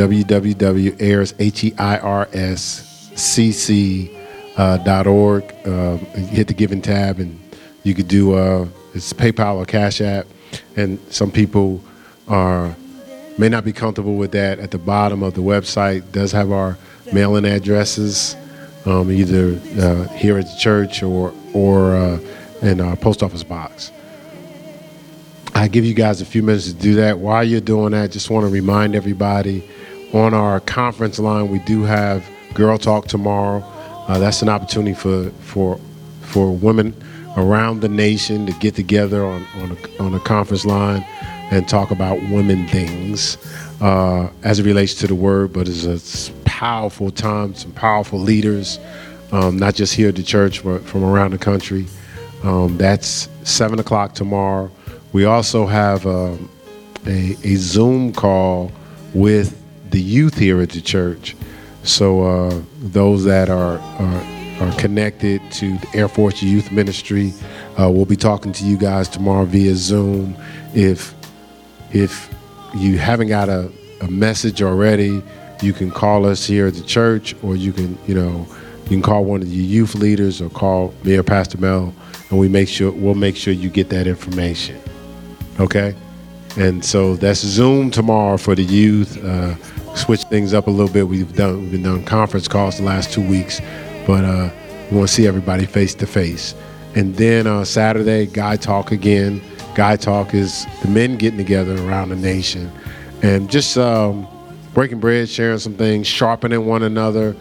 uh, 4.57 4.77
dot 4.77 5.07
org. 5.07 5.43
You 5.65 6.25
hit 6.27 6.47
the 6.47 6.53
giving 6.53 6.81
tab, 6.81 7.19
and 7.19 7.39
you 7.83 7.93
could 7.93 8.07
do 8.07 8.33
uh, 8.33 8.67
it's 8.93 9.13
PayPal 9.13 9.57
or 9.57 9.65
Cash 9.65 10.01
App. 10.01 10.25
And 10.75 10.99
some 11.09 11.31
people 11.31 11.83
are 12.27 12.75
may 13.37 13.49
not 13.49 13.63
be 13.63 13.73
comfortable 13.73 14.15
with 14.15 14.31
that. 14.31 14.59
At 14.59 14.71
the 14.71 14.77
bottom 14.77 15.23
of 15.23 15.35
the 15.35 15.41
website 15.41 16.11
does 16.11 16.31
have 16.31 16.51
our 16.51 16.77
mailing 17.13 17.45
addresses, 17.45 18.35
um, 18.85 19.11
either 19.11 19.59
uh, 19.79 20.07
here 20.15 20.37
at 20.37 20.45
the 20.45 20.57
church 20.59 21.03
or 21.03 21.33
or 21.53 21.95
uh, 21.95 22.19
in 22.61 22.81
our 22.81 22.95
post 22.95 23.23
office 23.23 23.43
box. 23.43 23.91
I 25.57 25.67
give 25.67 25.85
you 25.85 25.95
guys 25.95 26.21
a 26.21 26.25
few 26.25 26.43
minutes 26.43 26.67
to 26.67 26.73
do 26.75 26.93
that. 26.95 27.17
While 27.17 27.43
you're 27.43 27.59
doing 27.59 27.93
that, 27.93 28.11
just 28.11 28.29
want 28.29 28.45
to 28.45 28.49
remind 28.51 28.93
everybody 28.93 29.67
on 30.13 30.35
our 30.35 30.59
conference 30.59 31.17
line 31.17 31.49
we 31.49 31.57
do 31.59 31.81
have 31.81 32.23
Girl 32.53 32.77
Talk 32.77 33.07
tomorrow. 33.07 33.63
Uh, 34.07 34.19
that's 34.19 34.43
an 34.43 34.49
opportunity 34.49 34.93
for 34.93 35.31
for 35.41 35.79
for 36.21 36.55
women 36.55 36.95
around 37.37 37.81
the 37.81 37.89
nation 37.89 38.45
to 38.45 38.51
get 38.53 38.75
together 38.75 39.25
on 39.25 39.47
on 39.55 39.71
a, 39.71 40.03
on 40.03 40.13
a 40.13 40.19
conference 40.19 40.63
line 40.63 41.03
and 41.49 41.67
talk 41.67 41.89
about 41.89 42.21
women 42.29 42.67
things 42.67 43.39
uh, 43.81 44.29
as 44.43 44.59
it 44.59 44.65
relates 44.65 44.93
to 44.93 45.07
the 45.07 45.15
word, 45.15 45.53
but 45.53 45.67
it's 45.67 46.29
a 46.29 46.33
powerful 46.45 47.09
time, 47.09 47.55
some 47.55 47.71
powerful 47.71 48.19
leaders, 48.19 48.77
um, 49.31 49.57
not 49.57 49.73
just 49.73 49.95
here 49.95 50.09
at 50.09 50.17
the 50.17 50.23
church, 50.23 50.63
but 50.63 50.83
from 50.83 51.03
around 51.03 51.31
the 51.31 51.39
country. 51.39 51.87
Um, 52.43 52.77
that's 52.77 53.27
7 53.43 53.79
o'clock 53.79 54.13
tomorrow. 54.13 54.69
We 55.17 55.25
also 55.25 55.65
have 55.65 56.05
um, 56.05 56.47
a, 57.07 57.35
a, 57.43 57.55
Zoom 57.55 58.13
call 58.13 58.71
with 59.15 59.59
the 59.89 59.99
youth 59.99 60.37
here 60.37 60.61
at 60.61 60.69
the 60.69 60.79
church. 60.79 61.35
So 61.81 62.21
uh, 62.23 62.61
those 62.77 63.23
that 63.23 63.49
are, 63.49 63.79
are, 63.79 64.61
are 64.61 64.71
connected 64.77 65.41
to 65.53 65.75
the 65.79 65.87
Air 65.95 66.07
Force 66.07 66.43
Youth 66.43 66.71
Ministry, 66.71 67.33
uh, 67.79 67.89
we'll 67.89 68.05
be 68.05 68.15
talking 68.15 68.51
to 68.51 68.63
you 68.63 68.77
guys 68.77 69.09
tomorrow 69.09 69.45
via 69.45 69.73
Zoom. 69.73 70.35
If 70.75 71.15
if 71.91 72.31
you 72.75 72.99
haven't 72.99 73.29
got 73.29 73.49
a, 73.49 73.71
a 74.01 74.07
message 74.07 74.61
already, 74.61 75.23
you 75.63 75.73
can 75.73 75.89
call 75.89 76.27
us 76.27 76.45
here 76.45 76.67
at 76.67 76.75
the 76.75 76.83
church, 76.83 77.33
or 77.41 77.55
you 77.55 77.73
can 77.73 77.97
you 78.05 78.13
know 78.13 78.45
you 78.83 78.89
can 78.89 79.01
call 79.01 79.25
one 79.25 79.41
of 79.41 79.51
your 79.51 79.65
youth 79.65 79.95
leaders 79.95 80.43
or 80.43 80.51
call 80.51 80.93
me 81.03 81.17
or 81.17 81.23
Pastor 81.23 81.57
Mel, 81.57 81.91
and 82.29 82.37
we 82.37 82.47
make 82.47 82.67
sure 82.67 82.91
we'll 82.91 83.15
make 83.15 83.35
sure 83.35 83.51
you 83.51 83.71
get 83.71 83.89
that 83.89 84.05
information. 84.05 84.79
Okay, 85.59 85.95
and 86.57 86.83
so 86.85 87.15
that's 87.15 87.39
Zoom 87.39 87.91
tomorrow 87.91 88.37
for 88.37 88.55
the 88.55 88.63
youth. 88.63 89.23
Uh, 89.23 89.55
switch 89.95 90.23
things 90.23 90.53
up 90.53 90.67
a 90.67 90.69
little 90.69 90.91
bit. 90.93 91.07
We've 91.07 91.35
done 91.35 91.61
we've 91.61 91.71
been 91.71 91.83
doing 91.83 92.03
conference 92.05 92.47
calls 92.47 92.77
the 92.77 92.83
last 92.83 93.11
two 93.11 93.27
weeks, 93.27 93.59
but 94.05 94.23
uh, 94.23 94.49
we 94.91 94.97
want 94.97 95.09
to 95.09 95.13
see 95.13 95.27
everybody 95.27 95.65
face 95.65 95.95
to 95.95 96.07
face. 96.07 96.53
And 96.95 97.15
then 97.15 97.47
uh, 97.47 97.63
Saturday, 97.65 98.25
Guy 98.27 98.55
Talk 98.55 98.91
again. 98.91 99.41
Guy 99.75 99.95
Talk 99.95 100.33
is 100.33 100.65
the 100.81 100.87
men 100.87 101.17
getting 101.17 101.37
together 101.37 101.75
around 101.87 102.09
the 102.09 102.15
nation 102.15 102.71
and 103.21 103.49
just 103.49 103.77
um, 103.77 104.27
breaking 104.73 104.99
bread, 104.99 105.29
sharing 105.29 105.59
some 105.59 105.73
things, 105.73 106.07
sharpening 106.07 106.65
one 106.65 106.83
another. 106.83 107.35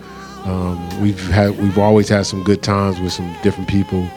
Um, 0.44 1.00
we've 1.00 1.20
had 1.28 1.58
we've 1.58 1.78
always 1.78 2.08
had 2.08 2.26
some 2.26 2.44
good 2.44 2.62
times 2.62 3.00
with 3.00 3.12
some 3.12 3.34
different 3.42 3.68
people. 3.68 4.08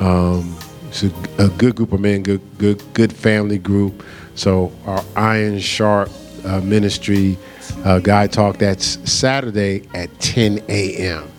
Um, 0.00 0.56
it's 0.90 1.04
a, 1.04 1.12
a, 1.38 1.48
good 1.50 1.76
group 1.76 1.92
of 1.92 2.00
men, 2.00 2.22
good 2.22 2.40
good 2.58 2.82
good 2.94 3.12
family 3.12 3.58
group. 3.58 4.04
So 4.34 4.72
our 4.86 5.04
Iron 5.14 5.60
Sharp 5.60 6.10
uh, 6.44 6.60
ministry 6.60 7.38
uh, 7.84 8.00
guy 8.00 8.26
talk. 8.26 8.58
That's 8.58 8.98
Saturday 9.10 9.86
at 9.94 10.10
10 10.20 10.64
a.m. 10.68 11.30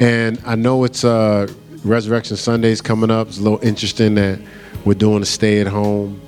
And 0.00 0.40
I 0.44 0.54
know 0.54 0.84
it's 0.84 1.02
uh, 1.02 1.50
Resurrection 1.82 2.36
Sundays 2.36 2.80
coming 2.80 3.10
up. 3.10 3.28
It's 3.28 3.38
a 3.38 3.42
little 3.42 3.62
interesting 3.62 4.14
that 4.16 4.38
we're 4.84 4.94
doing 4.94 5.22
a 5.22 5.26
stay 5.26 5.60
at 5.60 5.66
home. 5.66 6.20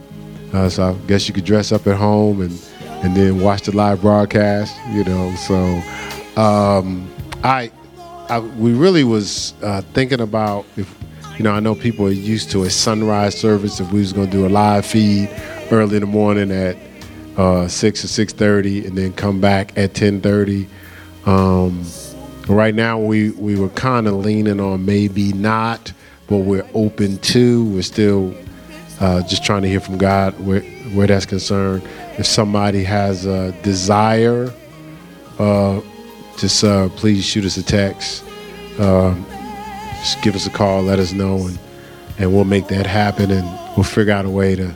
Uh, 0.52 0.68
so 0.68 0.90
I 0.90 1.06
guess 1.06 1.28
you 1.28 1.34
could 1.34 1.44
dress 1.44 1.72
up 1.72 1.86
at 1.86 1.96
home 1.96 2.40
and 2.40 2.58
and 3.02 3.16
then 3.16 3.40
watch 3.40 3.62
the 3.62 3.76
live 3.76 4.00
broadcast. 4.00 4.74
You 4.90 5.04
know, 5.04 5.34
so 5.36 5.56
um, 6.40 7.10
I, 7.44 7.70
I 8.28 8.40
we 8.40 8.72
really 8.72 9.04
was 9.04 9.52
uh, 9.62 9.82
thinking 9.92 10.20
about 10.20 10.64
if 10.76 10.92
you 11.40 11.44
know 11.44 11.52
I 11.52 11.60
know 11.60 11.74
people 11.74 12.06
are 12.06 12.10
used 12.10 12.50
to 12.50 12.64
a 12.64 12.70
sunrise 12.70 13.34
service. 13.34 13.80
If 13.80 13.90
we 13.92 14.00
was 14.00 14.12
to 14.12 14.26
do 14.26 14.46
a 14.46 14.50
live 14.50 14.84
feed 14.84 15.30
early 15.70 15.96
in 15.96 16.00
the 16.02 16.06
morning 16.06 16.52
at 16.52 16.76
uh, 17.38 17.66
six 17.66 18.04
or 18.04 18.08
six 18.08 18.34
thirty, 18.34 18.84
and 18.84 18.98
then 18.98 19.14
come 19.14 19.40
back 19.40 19.72
at 19.78 19.94
ten 19.94 20.20
thirty. 20.20 20.68
Um, 21.24 21.82
right 22.46 22.74
now, 22.74 22.98
we 22.98 23.30
we 23.30 23.58
were 23.58 23.70
kind 23.70 24.06
of 24.06 24.16
leaning 24.16 24.60
on 24.60 24.84
maybe 24.84 25.32
not, 25.32 25.94
but 26.26 26.40
we're 26.40 26.68
open 26.74 27.16
to. 27.16 27.64
We're 27.70 27.84
still 27.84 28.34
uh, 29.00 29.22
just 29.22 29.42
trying 29.42 29.62
to 29.62 29.68
hear 29.68 29.80
from 29.80 29.96
God 29.96 30.38
where 30.40 30.60
where 30.92 31.06
that's 31.06 31.24
concerned. 31.24 31.82
If 32.18 32.26
somebody 32.26 32.84
has 32.84 33.24
a 33.24 33.52
desire, 33.62 34.52
uh, 35.38 35.80
just 36.36 36.62
uh, 36.64 36.90
please 36.90 37.24
shoot 37.24 37.46
us 37.46 37.56
a 37.56 37.62
text. 37.62 38.24
Um, 38.78 39.24
just 40.00 40.20
give 40.22 40.34
us 40.34 40.46
a 40.46 40.50
call, 40.50 40.82
let 40.82 40.98
us 40.98 41.12
know, 41.12 41.46
and 41.46 41.58
and 42.18 42.34
we'll 42.34 42.44
make 42.44 42.68
that 42.68 42.86
happen, 42.86 43.30
and 43.30 43.46
we'll 43.76 43.84
figure 43.84 44.12
out 44.12 44.24
a 44.24 44.30
way 44.30 44.54
to 44.56 44.74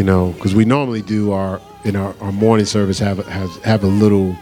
you 0.00 0.04
know, 0.04 0.30
because 0.32 0.54
we 0.54 0.64
normally 0.64 1.02
do 1.02 1.32
our 1.32 1.60
in 1.84 1.94
our, 1.94 2.14
our 2.22 2.32
morning 2.32 2.64
service 2.64 2.98
have 2.98 3.18
have 3.26 3.54
have 3.64 3.84
a 3.84 3.86
little 3.86 4.34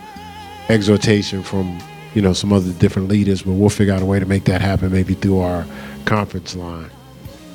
exhortation 0.68 1.42
from 1.42 1.78
you 2.14 2.22
know 2.22 2.32
some 2.32 2.52
other 2.52 2.72
different 2.74 3.08
leaders, 3.08 3.42
but 3.42 3.52
we'll 3.52 3.68
figure 3.68 3.92
out 3.92 4.00
a 4.00 4.04
way 4.04 4.20
to 4.20 4.26
make 4.26 4.44
that 4.44 4.60
happen, 4.60 4.92
maybe 4.92 5.14
through 5.14 5.40
our 5.40 5.66
conference 6.04 6.54
line. 6.54 6.90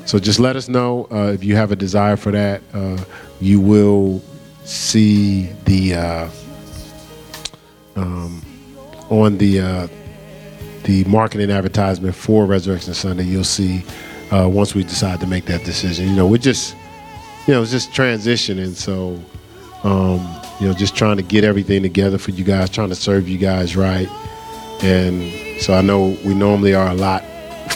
So 0.05 0.19
just 0.19 0.37
let 0.37 0.57
us 0.57 0.67
know 0.67 1.07
uh, 1.11 1.31
if 1.33 1.45
you 1.45 1.55
have 1.55 1.71
a 1.71 1.77
desire 1.77 2.17
for 2.17 2.31
that. 2.31 2.61
Uh, 2.73 3.01
you 3.39 3.61
will 3.61 4.21
see 4.65 5.43
the 5.63 5.95
uh, 5.95 6.29
um, 7.95 8.41
on 9.09 9.37
the 9.37 9.61
uh, 9.61 9.87
the 10.83 11.03
marketing 11.05 11.51
advertisement 11.51 12.15
for 12.15 12.45
Resurrection 12.45 12.93
Sunday. 12.93 13.23
You'll 13.23 13.43
see 13.43 13.83
uh, 14.31 14.49
once 14.49 14.75
we 14.75 14.83
decide 14.83 15.19
to 15.21 15.27
make 15.27 15.45
that 15.45 15.63
decision. 15.63 16.07
You 16.09 16.15
know, 16.15 16.27
we're 16.27 16.37
just 16.37 16.75
you 17.47 17.53
know, 17.53 17.61
it's 17.61 17.71
just 17.71 17.91
transitioning. 17.91 18.73
So, 18.73 19.19
um, 19.83 20.19
you 20.59 20.67
know, 20.67 20.73
just 20.73 20.95
trying 20.95 21.17
to 21.17 21.23
get 21.23 21.43
everything 21.43 21.81
together 21.81 22.17
for 22.17 22.31
you 22.31 22.43
guys, 22.43 22.69
trying 22.69 22.89
to 22.89 22.95
serve 22.95 23.27
you 23.27 23.37
guys 23.37 23.75
right. 23.75 24.07
And 24.81 25.61
so 25.61 25.73
I 25.73 25.81
know 25.81 26.17
we 26.23 26.33
normally 26.33 26.73
are 26.73 26.87
a 26.87 26.93
lot 26.93 27.23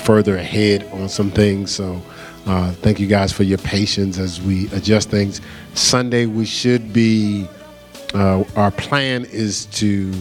further 0.04 0.38
ahead 0.38 0.86
on 0.94 1.10
some 1.10 1.32
things. 1.32 1.72
So 1.72 2.02
uh, 2.46 2.72
thank 2.74 3.00
you 3.00 3.08
guys 3.08 3.34
for 3.34 3.44
your 3.44 3.58
patience 3.58 4.18
as 4.18 4.42
we 4.42 4.68
adjust 4.72 5.10
things. 5.10 5.42
Sunday, 5.74 6.26
we 6.26 6.46
should 6.46 6.94
be, 6.94 7.48
uh, 8.14 8.44
our 8.56 8.72
plan 8.72 9.26
is 9.26 9.66
to 9.66 10.12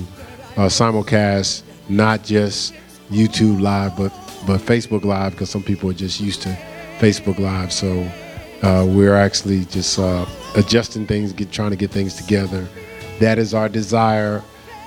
uh, 0.57 0.67
simulcast 0.67 1.63
not 1.89 2.25
just 2.25 2.75
YouTube 3.11 3.61
Live, 3.61 3.97
but, 3.97 4.13
but 4.47 4.61
Facebook 4.61 5.05
Live, 5.05 5.33
because 5.33 5.51
some 5.51 5.63
people 5.63 5.91
are 5.91 5.95
just 5.95 6.21
used 6.21 6.43
to 6.43 6.57
Facebook 6.99 7.39
Live. 7.39 7.73
So, 7.73 8.09
uh, 8.63 8.87
we're 8.89 9.15
actually 9.15 9.65
just 9.67 9.99
uh, 9.99 10.25
adjusting 10.57 11.07
things, 11.07 11.33
get, 11.33 11.51
trying 11.53 11.71
to 11.71 11.77
get 11.77 11.91
things 11.91 12.15
together. 12.15 12.67
That 13.21 13.39
is 13.39 13.55
our 13.55 13.69
desire. 13.69 14.43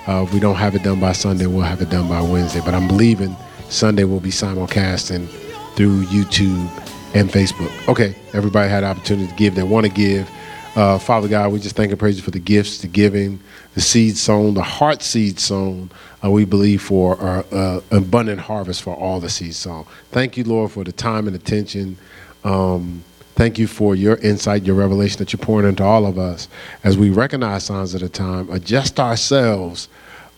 Uh, 0.07 0.23
if 0.23 0.33
we 0.33 0.39
don't 0.39 0.55
have 0.55 0.75
it 0.75 0.83
done 0.83 0.99
by 0.99 1.11
Sunday, 1.11 1.45
we'll 1.45 1.61
have 1.61 1.81
it 1.81 1.89
done 1.89 2.07
by 2.07 2.21
Wednesday. 2.21 2.61
But 2.63 2.73
I'm 2.73 2.87
believing 2.87 3.35
Sunday 3.69 4.03
will 4.03 4.19
be 4.19 4.31
simulcasting 4.31 5.27
through 5.75 6.03
YouTube 6.05 6.67
and 7.13 7.29
Facebook. 7.29 7.71
Okay, 7.87 8.15
everybody 8.33 8.69
had 8.69 8.83
the 8.83 8.87
opportunity 8.87 9.27
to 9.27 9.35
give. 9.35 9.55
They 9.55 9.63
want 9.63 9.85
to 9.85 9.91
give. 9.91 10.29
Uh, 10.75 10.97
Father 10.97 11.27
God, 11.27 11.51
we 11.51 11.59
just 11.59 11.75
thank 11.75 11.91
and 11.91 11.99
praise 11.99 12.17
you 12.17 12.23
for 12.23 12.31
the 12.31 12.39
gifts, 12.39 12.79
the 12.79 12.87
giving, 12.87 13.39
the 13.76 13.82
seed 13.82 14.17
sown, 14.17 14.53
the 14.53 14.63
heart 14.63 15.01
seed 15.01 15.39
sown. 15.39 15.91
Uh, 16.24 16.32
we 16.32 16.45
believe 16.45 16.82
for 16.82 17.20
our 17.20 17.45
uh, 17.51 17.82
abundant 17.91 18.41
harvest 18.41 18.84
for 18.84 18.95
all 18.95 19.20
the 19.20 19.30
seed 19.30 19.55
sown. 19.55 19.86
Thank 20.11 20.38
you, 20.38 20.43
Lord, 20.43 20.72
for 20.72 20.84
the 20.84 20.91
time 20.91 21.28
and 21.28 21.36
attention. 21.36 21.97
Um, 22.43 23.03
Thank 23.39 23.57
you 23.57 23.67
for 23.67 23.95
your 23.95 24.17
insight, 24.17 24.63
your 24.63 24.76
revelation 24.76 25.20
that 25.20 25.32
you're 25.32 25.39
pouring 25.39 25.65
into 25.65 25.82
all 25.82 26.05
of 26.05 26.20
us 26.20 26.49
as 26.84 26.97
we 26.97 27.09
recognize 27.09 27.63
signs 27.63 27.93
of 27.93 28.01
the 28.01 28.09
time, 28.09 28.51
adjust 28.51 28.99
ourselves 28.99 29.88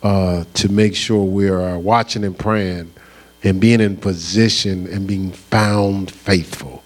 uh, 0.04 0.44
to 0.54 0.70
make 0.70 0.96
sure 0.96 1.24
we 1.24 1.50
are 1.50 1.80
watching 1.80 2.24
and 2.24 2.38
praying 2.38 2.94
and 3.44 3.60
being 3.60 3.82
in 3.82 3.98
position 3.98 4.86
and 4.86 5.08
being 5.08 5.32
found 5.32 6.12
faithful. 6.12 6.84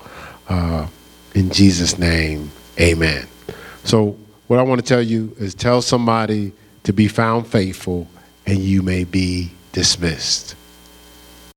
Uh, 0.47 0.87
in 1.33 1.49
Jesus' 1.49 1.99
name, 1.99 2.49
amen. 2.79 3.27
So, 3.83 4.17
what 4.47 4.59
I 4.59 4.63
want 4.63 4.81
to 4.81 4.87
tell 4.87 5.01
you 5.01 5.35
is 5.39 5.55
tell 5.55 5.81
somebody 5.81 6.53
to 6.83 6.93
be 6.93 7.07
found 7.07 7.47
faithful 7.47 8.07
and 8.45 8.59
you 8.59 8.81
may 8.81 9.03
be 9.03 9.51
dismissed. 9.71 10.55